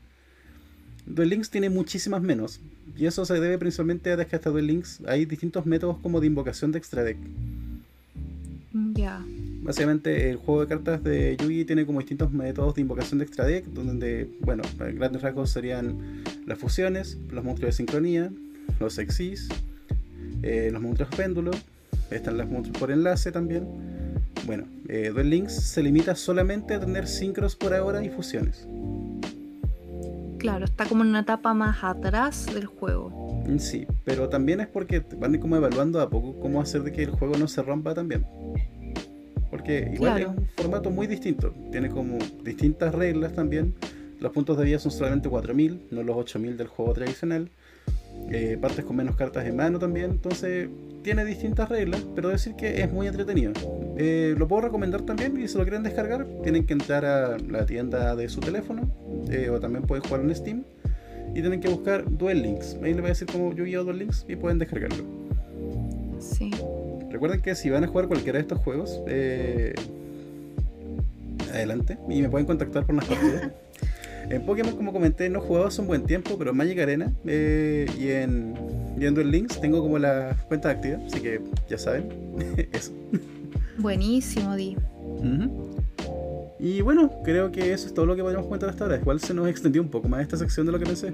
Duel 1.07 1.31
Links 1.31 1.51
tiene 1.51 1.71
muchísimas 1.71 2.23
menos. 2.23 2.61
Y 2.97 3.07
eso 3.07 3.25
se 3.25 3.35
debe 3.35 3.59
principalmente 3.59 4.13
a 4.13 4.25
que 4.25 4.37
hasta 4.37 4.51
Duel 4.51 4.67
Links 4.67 5.01
hay 5.07 5.25
distintos 5.25 5.67
métodos 5.67 5.99
como 5.99 6.21
de 6.21 6.27
invocación 6.27 6.73
de 6.73 6.79
extra 6.79 7.03
deck. 7.03 7.17
Ya. 8.95 9.25
Básicamente 9.63 10.31
el 10.31 10.37
juego 10.37 10.63
de 10.63 10.67
cartas 10.67 11.05
de 11.05 11.37
Yugi 11.37 11.65
tiene 11.65 11.87
como 11.87 12.01
distintos 12.01 12.33
métodos 12.33 12.75
de 12.75 12.81
invocación 12.81 13.19
de 13.19 13.25
extra 13.25 13.45
deck, 13.45 13.65
donde, 13.67 14.29
bueno, 14.41 14.63
en 14.81 14.97
grandes 14.97 15.23
rasgos 15.23 15.51
serían 15.51 16.23
las 16.47 16.59
fusiones, 16.59 17.19
los 17.31 17.45
monstruos 17.45 17.75
de 17.75 17.77
sincronía, 17.77 18.31
los 18.81 18.99
exis, 18.99 19.49
eh, 20.43 20.71
los 20.73 20.83
monstruos 20.83 21.15
péndulo, 21.15 21.53
están 22.11 22.37
los 22.39 22.49
monstruos 22.49 22.79
por 22.79 22.91
enlace 22.91 23.31
también. 23.31 23.67
Bueno, 24.47 24.65
eh, 24.89 25.11
Duel 25.13 25.31
Links 25.31 25.55
se 25.55 25.83
limita 25.83 26.15
solamente 26.17 26.75
a 26.75 26.81
tener 26.81 27.07
sincros 27.07 27.55
por 27.55 27.75
ahora 27.75 28.05
y 28.05 28.11
fusiones. 28.11 28.67
Claro, 30.43 30.65
está 30.65 30.85
como 30.87 31.03
en 31.03 31.11
una 31.11 31.21
etapa 31.21 31.55
más 31.55 31.83
atrás 31.83 32.47
del 32.53 32.67
juego. 32.67 33.43
Sí, 33.59 33.87
pero 34.05 34.29
también 34.29 34.61
es 34.61 34.67
porque 34.69 35.01
van 35.19 35.39
como 35.39 35.57
evaluando 35.57 36.01
a 36.01 36.09
poco 36.11 36.39
cómo 36.41 36.61
hacer 36.61 36.83
de 36.83 36.93
que 36.93 37.03
el 37.05 37.11
juego 37.11 37.37
no 37.39 37.49
se 37.49 37.63
rompa 37.63 37.95
también. 37.95 38.27
Porque 39.51 39.91
igual 39.95 40.17
Claro. 40.17 40.33
es 40.33 40.39
un 40.39 40.47
formato 40.57 40.91
muy 40.91 41.07
distinto. 41.07 41.53
Tiene 41.71 41.89
como 41.91 42.19
distintas 42.43 42.95
reglas 42.95 43.33
también. 43.35 43.75
Los 44.19 44.33
puntos 44.33 44.57
de 44.57 44.65
vida 44.65 44.79
son 44.79 44.93
solamente 44.93 45.29
4000, 45.29 45.89
no 45.91 46.03
los 46.03 46.17
8000 46.17 46.57
del 46.57 46.69
juego 46.69 46.93
tradicional. 46.93 47.51
Eh, 48.31 48.57
partes 48.61 48.85
con 48.85 48.97
menos 48.97 49.17
cartas 49.17 49.45
en 49.47 49.57
mano 49.57 49.79
también. 49.79 50.13
Entonces 50.13 50.69
tiene 51.03 51.25
distintas 51.25 51.69
reglas, 51.69 52.05
pero 52.15 52.29
decir 52.29 52.55
que 52.55 52.83
es 52.83 52.93
muy 52.93 53.07
entretenido. 53.07 53.53
Eh, 53.99 54.35
lo 54.39 54.49
puedo 54.49 54.63
recomendar 54.63 55.03
también 55.03 55.39
y 55.39 55.49
si 55.49 55.59
lo 55.59 55.65
quieren 55.65 55.83
descargar, 55.83 56.27
tienen 56.43 56.67
que 56.67 56.73
entrar 56.73 57.05
a 57.05 57.37
la 57.39 57.67
tienda 57.67 58.17
de 58.17 58.29
su 58.29 58.41
teléfono 58.41 58.91
eh, 59.31 59.51
o 59.51 59.61
también 59.61 59.85
pueden 59.85 60.05
jugar 60.05 60.23
en 60.23 60.35
Steam 60.35 60.65
y 61.31 61.41
tienen 61.41 61.61
que 61.61 61.69
buscar 61.69 62.05
Duel 62.09 62.43
Links. 62.43 62.77
Ahí 62.83 62.93
les 62.93 62.97
voy 62.97 63.07
a 63.07 63.09
decir 63.09 63.27
como 63.27 63.53
Yu-Gi-Oh! 63.53 63.85
Duel 63.85 63.99
Links 63.99 64.25
y 64.29 64.37
pueden 64.37 64.59
descargarlo. 64.59 65.05
Sí. 66.21 66.51
Recuerden 67.11 67.43
que 67.43 67.55
si 67.55 67.69
van 67.69 67.85
a 67.85 67.89
jugar 67.89 68.09
cualquiera 68.09 68.39
de 68.39 68.43
estos 68.43 68.59
juegos, 68.61 69.03
eh, 69.07 69.75
adelante 71.53 71.99
y 72.09 72.23
me 72.23 72.29
pueden 72.29 72.47
contactar 72.47 72.87
por 72.87 72.95
unas 72.95 73.07
partidas. 73.07 73.51
En 74.29 74.45
Pokémon, 74.47 74.75
como 74.77 74.93
comenté, 74.93 75.29
no 75.29 75.39
he 75.41 75.43
jugado 75.43 75.67
hace 75.67 75.81
un 75.81 75.87
buen 75.87 76.05
tiempo, 76.05 76.37
pero 76.39 76.51
en 76.51 76.57
Magic 76.57 76.79
Arena 76.79 77.13
eh, 77.27 77.87
y, 77.99 78.11
en, 78.11 78.55
y 78.99 79.07
en 79.07 79.15
Duel 79.15 79.31
Links 79.31 79.61
tengo 79.61 79.81
como 79.81 79.99
la 79.99 80.37
cuenta 80.49 80.71
activa, 80.71 80.99
así 81.07 81.21
que 81.21 81.41
ya 81.69 81.79
saben, 81.79 82.09
eso. 82.73 82.93
Buenísimo, 83.79 84.55
Di. 84.55 84.77
Y 86.59 86.81
bueno, 86.81 87.11
creo 87.25 87.51
que 87.51 87.73
eso 87.73 87.89
es 87.89 87.95
todo 87.95 88.07
lo 88.07 88.15
que 88.15 88.23
podríamos 88.23 88.47
comentar 88.47 88.69
hasta 88.69 88.85
ahora. 88.85 88.97
Igual 88.97 89.21
se 89.21 89.35
nos 89.35 89.49
extendió 89.49 89.83
un 89.83 89.89
poco 89.89 90.09
más 90.09 90.23
esta 90.23 90.37
sección 90.37 90.67
de 90.67 90.73
lo 90.73 90.79
que 90.79 90.87
pensé. 90.87 91.13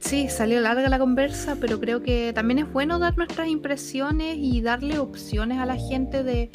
Sí, 0.00 0.28
salió 0.28 0.60
larga 0.60 0.88
la 0.88 0.98
conversa, 0.98 1.56
pero 1.60 1.78
creo 1.78 2.02
que 2.02 2.32
también 2.34 2.58
es 2.58 2.72
bueno 2.72 2.98
dar 2.98 3.16
nuestras 3.16 3.48
impresiones 3.48 4.36
y 4.38 4.60
darle 4.60 4.98
opciones 4.98 5.58
a 5.58 5.66
la 5.66 5.76
gente 5.76 6.22
de 6.22 6.50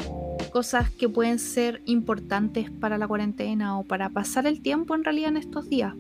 cosas 0.56 0.90
que 0.90 1.10
pueden 1.10 1.38
ser 1.38 1.82
importantes 1.84 2.72
para 2.72 2.98
la 2.98 3.10
cuarentena 3.10 3.78
o 3.78 3.84
para 3.84 4.08
pasar 4.08 4.48
el 4.48 4.62
tiempo 4.62 4.96
en 4.96 5.04
realidad 5.04 5.32
en 5.32 5.36
estos 5.36 5.68
días. 5.68 5.94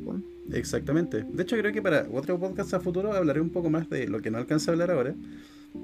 Exactamente. 0.50 1.26
De 1.30 1.44
hecho, 1.44 1.58
creo 1.58 1.74
que 1.74 1.82
para 1.82 2.08
otro 2.14 2.40
podcast 2.40 2.74
a 2.74 2.80
futuro 2.80 3.12
hablaré 3.12 3.42
un 3.42 3.50
poco 3.50 3.70
más 3.70 3.90
de 3.90 4.08
lo 4.08 4.22
que 4.22 4.32
no 4.32 4.38
alcanza 4.38 4.72
a 4.72 4.74
hablar 4.74 4.92
ahora, 4.92 5.14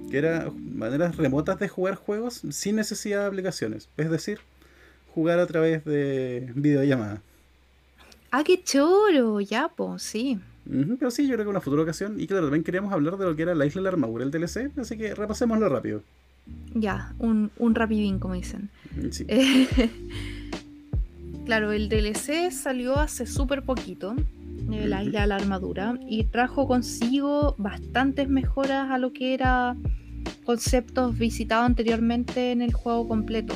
que 0.10 0.18
era 0.18 0.50
maneras 0.56 1.18
remotas 1.18 1.60
de 1.60 1.68
jugar 1.68 1.96
juegos 1.96 2.44
sin 2.50 2.78
necesidad 2.78 3.20
de 3.20 3.26
aplicaciones. 3.26 3.90
Es 3.98 4.10
decir, 4.10 4.40
jugar 5.14 5.40
a 5.40 5.48
través 5.48 5.84
de 5.84 6.50
videollamada. 6.56 7.22
Ah, 8.32 8.46
qué 8.46 8.64
choro, 8.64 9.42
ya, 9.42 9.68
pues, 9.68 10.02
sí. 10.02 10.40
pero 10.98 11.12
sí, 11.12 11.28
yo 11.28 11.34
creo 11.34 11.44
que 11.44 11.50
una 11.50 11.60
futura 11.60 11.84
ocasión. 11.84 12.22
Y 12.22 12.26
claro, 12.26 12.44
también 12.44 12.64
queríamos 12.64 12.94
hablar 12.94 13.18
de 13.18 13.26
lo 13.26 13.36
que 13.36 13.42
era 13.42 13.54
la 13.54 13.66
isla 13.66 13.82
de 13.82 13.84
la 13.84 13.90
armadura, 13.90 14.24
el 14.24 14.32
DLC, 14.32 14.72
así 14.78 14.98
que 14.98 15.14
repasémoslo 15.14 15.68
rápido. 15.68 16.04
Ya, 16.74 17.14
un, 17.20 17.52
un 17.58 17.76
rapidín, 17.76 18.20
como 18.20 18.36
dicen. 18.36 18.70
Sí. 19.12 19.26
claro, 21.46 21.72
el 21.72 21.90
DLC 21.90 22.52
salió 22.52 22.98
hace 22.98 23.26
súper 23.26 23.64
poquito, 23.64 24.16
eh, 24.72 24.88
la 24.88 25.04
isla 25.04 25.22
de 25.22 25.28
la 25.28 25.36
armadura, 25.36 26.00
y 26.08 26.24
trajo 26.26 26.68
consigo 26.68 27.56
bastantes 27.58 28.30
mejoras 28.30 28.90
a 28.90 28.98
lo 28.98 29.12
que 29.12 29.34
era 29.34 29.76
conceptos 30.46 31.18
visitados 31.18 31.66
anteriormente 31.66 32.52
en 32.52 32.62
el 32.62 32.74
juego 32.74 33.08
completo. 33.08 33.54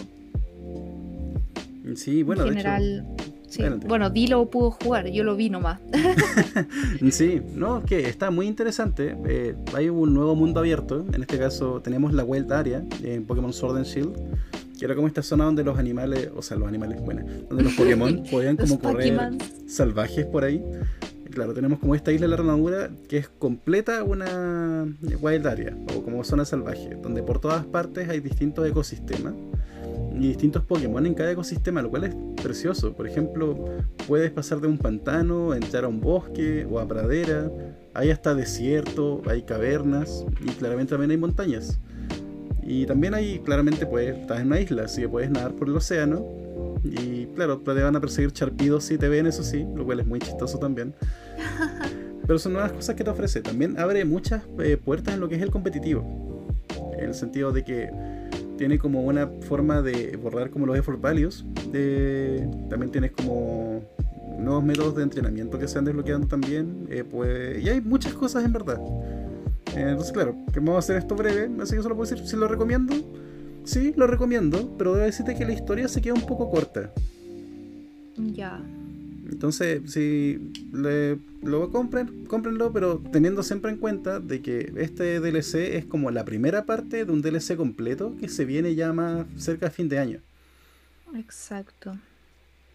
Sí, 1.95 2.23
bueno, 2.23 2.43
en 2.43 2.49
general, 2.49 3.05
Bueno, 3.87 4.09
Dilo 4.09 4.49
pudo 4.49 4.71
jugar, 4.71 5.07
yo 5.07 5.23
lo 5.23 5.35
vi 5.35 5.49
nomás. 5.49 5.79
sí, 7.11 7.41
no, 7.53 7.83
que 7.83 8.07
está 8.07 8.31
muy 8.31 8.47
interesante. 8.47 9.15
Eh, 9.27 9.55
hay 9.73 9.89
un 9.89 10.13
nuevo 10.13 10.35
mundo 10.35 10.59
abierto. 10.59 11.05
En 11.13 11.21
este 11.21 11.37
caso, 11.37 11.81
tenemos 11.81 12.13
la 12.13 12.23
vuelta 12.23 12.59
área 12.59 12.83
en 13.03 13.25
Pokémon 13.25 13.53
Sword 13.53 13.77
and 13.77 13.85
Shield. 13.85 14.15
Que 14.77 14.85
era 14.85 14.95
como 14.95 15.07
esta 15.07 15.23
zona 15.23 15.45
donde 15.45 15.63
los 15.63 15.77
animales, 15.77 16.29
o 16.35 16.41
sea, 16.41 16.57
los 16.57 16.67
animales, 16.67 16.99
bueno, 17.01 17.25
donde 17.47 17.63
los 17.63 17.73
Pokémon 17.73 18.23
podían 18.31 18.57
como 18.57 18.79
correr 18.79 19.17
salvajes 19.67 20.25
por 20.25 20.43
ahí. 20.43 20.61
Claro, 21.31 21.53
tenemos 21.53 21.79
como 21.79 21.95
esta 21.95 22.11
isla 22.11 22.25
de 22.25 22.29
la 22.29 22.35
armadura 22.35 22.89
que 23.09 23.17
es 23.17 23.27
completa 23.27 24.03
una 24.03 24.85
wild 25.21 25.47
area 25.47 25.77
o 25.95 26.01
como 26.01 26.23
zona 26.23 26.45
salvaje, 26.45 26.97
donde 27.01 27.23
por 27.23 27.39
todas 27.39 27.65
partes 27.65 28.07
hay 28.09 28.21
distintos 28.21 28.65
ecosistemas 28.67 29.33
y 30.19 30.27
distintos 30.29 30.63
Pokémon 30.63 31.05
en 31.05 31.13
cada 31.13 31.31
ecosistema, 31.31 31.81
lo 31.81 31.89
cual 31.89 32.05
es 32.05 32.15
precioso. 32.41 32.93
Por 32.93 33.07
ejemplo, 33.07 33.65
puedes 34.07 34.31
pasar 34.31 34.61
de 34.61 34.67
un 34.67 34.77
pantano, 34.77 35.53
entrar 35.53 35.85
a 35.85 35.87
un 35.87 35.99
bosque 35.99 36.65
o 36.69 36.79
a 36.79 36.87
pradera, 36.87 37.51
hay 37.93 38.11
hasta 38.11 38.33
desierto, 38.35 39.21
hay 39.27 39.43
cavernas 39.43 40.25
y 40.41 40.49
claramente 40.51 40.91
también 40.91 41.11
hay 41.11 41.17
montañas. 41.17 41.79
Y 42.63 42.85
también 42.85 43.13
hay, 43.13 43.39
claramente, 43.39 43.85
pues, 43.85 44.17
estás 44.17 44.41
en 44.41 44.47
una 44.47 44.59
isla, 44.59 44.83
así 44.85 45.01
que 45.01 45.09
puedes 45.09 45.29
nadar 45.29 45.53
por 45.53 45.67
el 45.67 45.75
océano. 45.75 46.25
Y 46.83 47.27
claro, 47.27 47.59
te 47.59 47.73
van 47.73 47.95
a 47.95 48.01
perseguir 48.01 48.31
charpidos 48.31 48.85
si 48.85 48.97
te 48.97 49.07
ven, 49.07 49.27
eso 49.27 49.43
sí, 49.43 49.65
lo 49.75 49.85
cual 49.85 49.99
es 49.99 50.05
muy 50.05 50.19
chistoso 50.19 50.57
también. 50.57 50.93
Pero 52.27 52.39
son 52.39 52.53
nuevas 52.53 52.71
cosas 52.71 52.95
que 52.95 53.03
te 53.03 53.09
ofrece. 53.09 53.41
También 53.41 53.79
abre 53.79 54.03
muchas 54.03 54.43
eh, 54.59 54.77
puertas 54.77 55.13
en 55.13 55.19
lo 55.19 55.29
que 55.29 55.35
es 55.35 55.41
el 55.41 55.51
competitivo. 55.51 56.47
En 56.97 57.05
el 57.05 57.13
sentido 57.13 57.51
de 57.51 57.63
que 57.63 57.91
tiene 58.57 58.77
como 58.79 59.01
una 59.03 59.27
forma 59.27 59.81
de 59.81 60.17
borrar 60.17 60.49
como 60.49 60.65
los 60.65 60.77
effort 60.77 60.99
values. 61.01 61.45
De, 61.71 62.47
también 62.69 62.91
tienes 62.91 63.11
como 63.11 63.81
nuevos 64.39 64.63
métodos 64.63 64.95
de 64.95 65.03
entrenamiento 65.03 65.57
que 65.57 65.67
se 65.67 65.75
van 65.75 65.85
desbloqueando 65.85 66.27
también. 66.27 66.87
Eh, 66.89 67.03
pues, 67.03 67.63
y 67.63 67.69
hay 67.69 67.81
muchas 67.81 68.13
cosas 68.13 68.45
en 68.45 68.53
verdad. 68.53 68.79
Eh, 69.75 69.89
entonces, 69.89 70.11
claro, 70.11 70.35
que 70.53 70.59
vamos 70.59 70.75
a 70.75 70.79
hacer 70.79 70.97
esto 70.97 71.15
breve, 71.15 71.49
así 71.61 71.75
que 71.75 71.81
solo 71.81 71.95
puedo 71.95 72.09
decir 72.09 72.25
si 72.27 72.35
lo 72.35 72.47
recomiendo. 72.47 72.93
Sí, 73.63 73.93
lo 73.95 74.05
recomiendo, 74.05 74.75
pero 74.77 74.93
debo 74.93 75.05
decirte 75.05 75.35
que 75.35 75.45
la 75.45 75.53
historia 75.53 75.87
se 75.87 76.01
queda 76.01 76.13
un 76.13 76.25
poco 76.25 76.49
corta. 76.49 76.91
Ya. 78.15 78.61
Entonces, 79.29 79.81
si 79.91 80.39
lo 81.41 81.71
compren, 81.71 82.25
cómprenlo, 82.25 82.71
pero 82.71 83.01
teniendo 83.11 83.43
siempre 83.43 83.71
en 83.71 83.77
cuenta 83.77 84.19
de 84.19 84.41
que 84.41 84.71
este 84.77 85.19
DLC 85.19 85.75
es 85.75 85.85
como 85.85 86.11
la 86.11 86.25
primera 86.25 86.65
parte 86.65 87.05
de 87.05 87.11
un 87.11 87.21
DLC 87.21 87.55
completo 87.55 88.15
que 88.19 88.29
se 88.29 88.45
viene 88.45 88.75
ya 88.75 88.93
más 88.93 89.25
cerca 89.37 89.67
de 89.67 89.71
fin 89.71 89.89
de 89.89 89.99
año. 89.99 90.19
Exacto. 91.15 91.97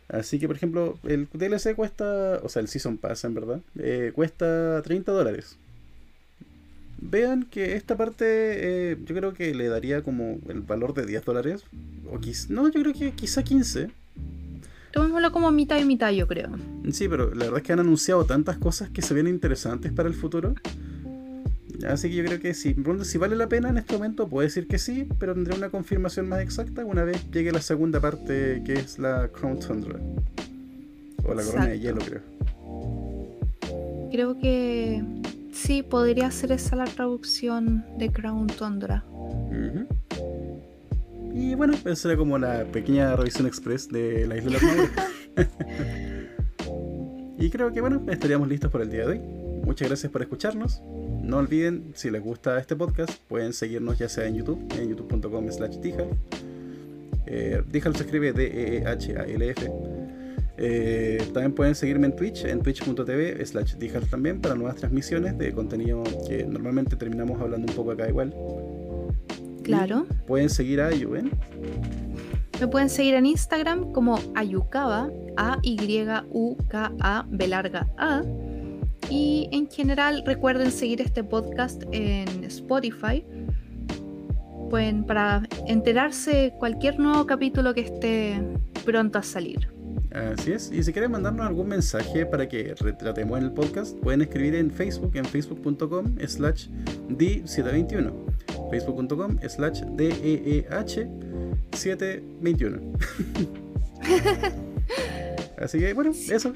Así 0.09 0.41
que, 0.41 0.49
por 0.49 0.57
ejemplo, 0.57 0.99
el 1.05 1.29
DLC 1.33 1.75
cuesta, 1.77 2.41
o 2.43 2.49
sea, 2.49 2.61
el 2.61 2.69
Season 2.69 2.99
Pass 2.99 3.25
en 3.25 3.35
verdad, 3.35 3.61
eh, 3.79 4.11
cuesta 4.13 4.83
30 4.83 5.13
dólares. 5.13 5.57
Vean 6.99 7.45
que 7.45 7.77
esta 7.77 7.97
parte 7.97 8.25
eh, 8.27 8.99
yo 9.05 9.15
creo 9.15 9.33
que 9.33 9.55
le 9.55 9.69
daría 9.69 10.03
como 10.03 10.39
el 10.49 10.61
valor 10.61 10.95
de 10.95 11.07
10 11.07 11.25
dólares. 11.25 11.65
O 12.11 12.19
quizá, 12.19 12.49
no, 12.51 12.69
yo 12.69 12.83
creo 12.83 12.93
que 12.93 13.13
quizá 13.13 13.43
15 13.45 13.91
Tomémoslo 14.93 15.33
como 15.33 15.51
mitad 15.51 15.79
y 15.79 15.85
mitad, 15.85 16.11
yo 16.11 16.27
creo. 16.27 16.51
Sí, 16.93 17.09
pero 17.09 17.35
la 17.35 17.45
verdad 17.45 17.59
es 17.59 17.63
que 17.63 17.73
han 17.73 17.81
anunciado 17.81 18.25
tantas 18.25 18.59
cosas 18.59 18.91
que 18.91 19.03
se 19.03 19.15
vienen 19.15 19.35
interesantes 19.35 19.93
para 19.93 20.09
el 20.09 20.15
futuro. 20.15 20.55
Así 21.89 22.11
que 22.11 22.17
yo 22.17 22.25
creo 22.25 22.41
que 22.41 22.55
sí. 22.55 22.77
Si 23.05 23.19
vale 23.19 23.37
la 23.37 23.49
pena 23.49 23.71
en 23.71 23.79
este 23.79 23.95
momento, 23.95 24.29
puedo 24.29 24.45
decir 24.45 24.67
que 24.67 24.79
sí, 24.79 25.09
pero 25.19 25.35
tendré 25.35 25.57
una 25.57 25.71
confirmación 25.71 26.29
más 26.29 26.41
exacta 26.41 26.85
una 26.85 27.05
vez 27.05 27.31
llegue 27.31 27.53
la 27.53 27.63
segunda 27.63 28.01
parte, 28.01 28.63
que 28.65 28.75
es 28.75 28.99
la 28.99 29.29
Crown 29.29 29.61
Tundra. 29.61 29.99
O 31.25 31.35
la 31.35 31.43
corona 31.43 31.67
de 31.67 31.79
hielo, 31.79 32.01
creo. 32.01 32.23
Creo 34.11 34.39
que 34.39 35.03
sí, 35.53 35.83
podría 35.83 36.31
ser 36.31 36.53
esa 36.53 36.77
la 36.77 36.85
traducción 36.85 37.85
de 37.99 38.11
Crown 38.11 38.49
Tundra. 38.49 39.05
Y 41.33 41.55
bueno, 41.55 41.75
esa 41.75 41.95
será 41.97 42.17
como 42.17 42.39
la 42.39 42.65
pequeña 42.65 43.15
revisión 43.17 43.47
express 43.47 43.89
de 43.89 44.27
la 44.27 44.37
isla 44.37 44.59
de 44.59 44.67
la 45.37 45.49
Y 47.39 47.49
creo 47.49 47.73
que 47.73 47.81
bueno, 47.81 48.05
estaríamos 48.09 48.49
listos 48.49 48.71
por 48.71 48.83
el 48.83 48.91
día 48.91 49.07
de 49.07 49.07
hoy. 49.07 49.19
Muchas 49.65 49.89
gracias 49.89 50.13
por 50.13 50.21
escucharnos. 50.23 50.83
No 51.23 51.39
olviden, 51.39 51.93
si 51.95 52.11
les 52.11 52.23
gusta 52.23 52.59
este 52.59 52.77
podcast, 52.77 53.13
pueden 53.29 53.53
seguirnos 53.53 53.99
ya 53.99 54.09
sea 54.09 54.27
en 54.27 54.37
YouTube, 54.37 54.61
en 54.79 54.91
youtube.com 54.91 55.51
slash. 55.51 55.77
Eh, 57.27 57.63
Dijal 57.71 57.95
se 57.97 58.03
escribe 58.03 58.33
D-E-E-H-A-L-F. 58.33 59.71
Eh, 60.59 61.23
también 61.33 61.55
pueden 61.55 61.75
seguirme 61.75 62.09
en 62.09 62.17
Twitch, 62.17 62.45
en 62.45 62.61
twitch.tv 62.61 63.47
slash 63.47 63.77
también 64.11 64.43
para 64.43 64.55
nuevas 64.55 64.77
transmisiones 64.77 65.39
de 65.39 65.53
contenido 65.53 66.03
que 66.29 66.45
normalmente 66.45 66.97
terminamos 66.97 67.41
hablando 67.41 67.69
un 67.71 67.75
poco 67.75 67.93
acá 67.93 68.07
igual. 68.09 68.35
Claro. 69.71 70.07
Pueden 70.27 70.51
seguir 70.51 70.81
a 70.81 70.89
Ayu, 70.89 71.15
¿eh? 71.17 71.25
Me 72.61 72.69
pueden 72.69 72.91
seguir 72.91 73.15
en 73.15 73.25
Instagram 73.25 73.93
como 73.93 74.19
Ayukaba, 74.35 75.11
A-Y-U-K-A, 75.37 77.27
B 77.31 77.49
larga 77.49 77.89
A. 77.97 78.23
Y 79.09 79.49
en 79.51 79.69
general 79.71 80.23
recuerden 80.27 80.71
seguir 80.71 81.01
este 81.01 81.25
podcast 81.25 81.83
en 81.91 82.45
Spotify. 82.45 83.25
Pueden 84.69 85.05
para 85.05 85.43
enterarse 85.67 86.53
cualquier 86.59 86.99
nuevo 86.99 87.27
capítulo 87.27 87.73
que 87.75 87.81
esté 87.81 88.41
pronto 88.85 89.19
a 89.19 89.23
salir. 89.23 89.80
Así 90.13 90.53
es. 90.53 90.71
Y 90.73 90.83
si 90.83 90.93
quieren 90.93 91.13
mandarnos 91.13 91.47
algún 91.47 91.69
mensaje 91.69 92.27
para 92.27 92.49
que 92.49 92.75
retratemos 92.79 93.39
en 93.39 93.45
el 93.45 93.53
podcast, 93.53 93.97
pueden 93.99 94.23
escribir 94.23 94.57
en 94.57 94.71
Facebook, 94.71 95.13
en 95.15 95.25
facebook.com 95.25 96.17
slash 96.27 96.67
D721. 97.09 98.13
Facebook.com 98.71 99.39
slash 99.49 99.83
DEEH721. 99.83 102.81
Así 105.59 105.79
que 105.79 105.95
bueno, 105.95 106.11
eso. 106.11 106.53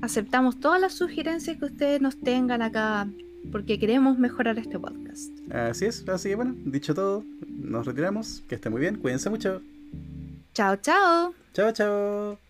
Aceptamos 0.00 0.60
todas 0.60 0.80
las 0.80 0.94
sugerencias 0.94 1.58
que 1.58 1.64
ustedes 1.64 2.00
nos 2.00 2.16
tengan 2.18 2.62
acá 2.62 3.08
porque 3.50 3.78
queremos 3.78 4.18
mejorar 4.18 4.58
este 4.58 4.78
podcast. 4.78 5.30
Así 5.50 5.86
es, 5.86 6.08
así 6.08 6.28
que 6.30 6.36
bueno, 6.36 6.54
dicho 6.64 6.94
todo, 6.94 7.24
nos 7.48 7.86
retiramos. 7.86 8.42
Que 8.48 8.54
esté 8.54 8.70
muy 8.70 8.80
bien, 8.80 8.96
cuídense 8.96 9.28
mucho. 9.30 9.60
Chao, 10.54 10.76
chao. 10.76 11.37
Chao, 11.52 11.72
chao. 11.72 12.47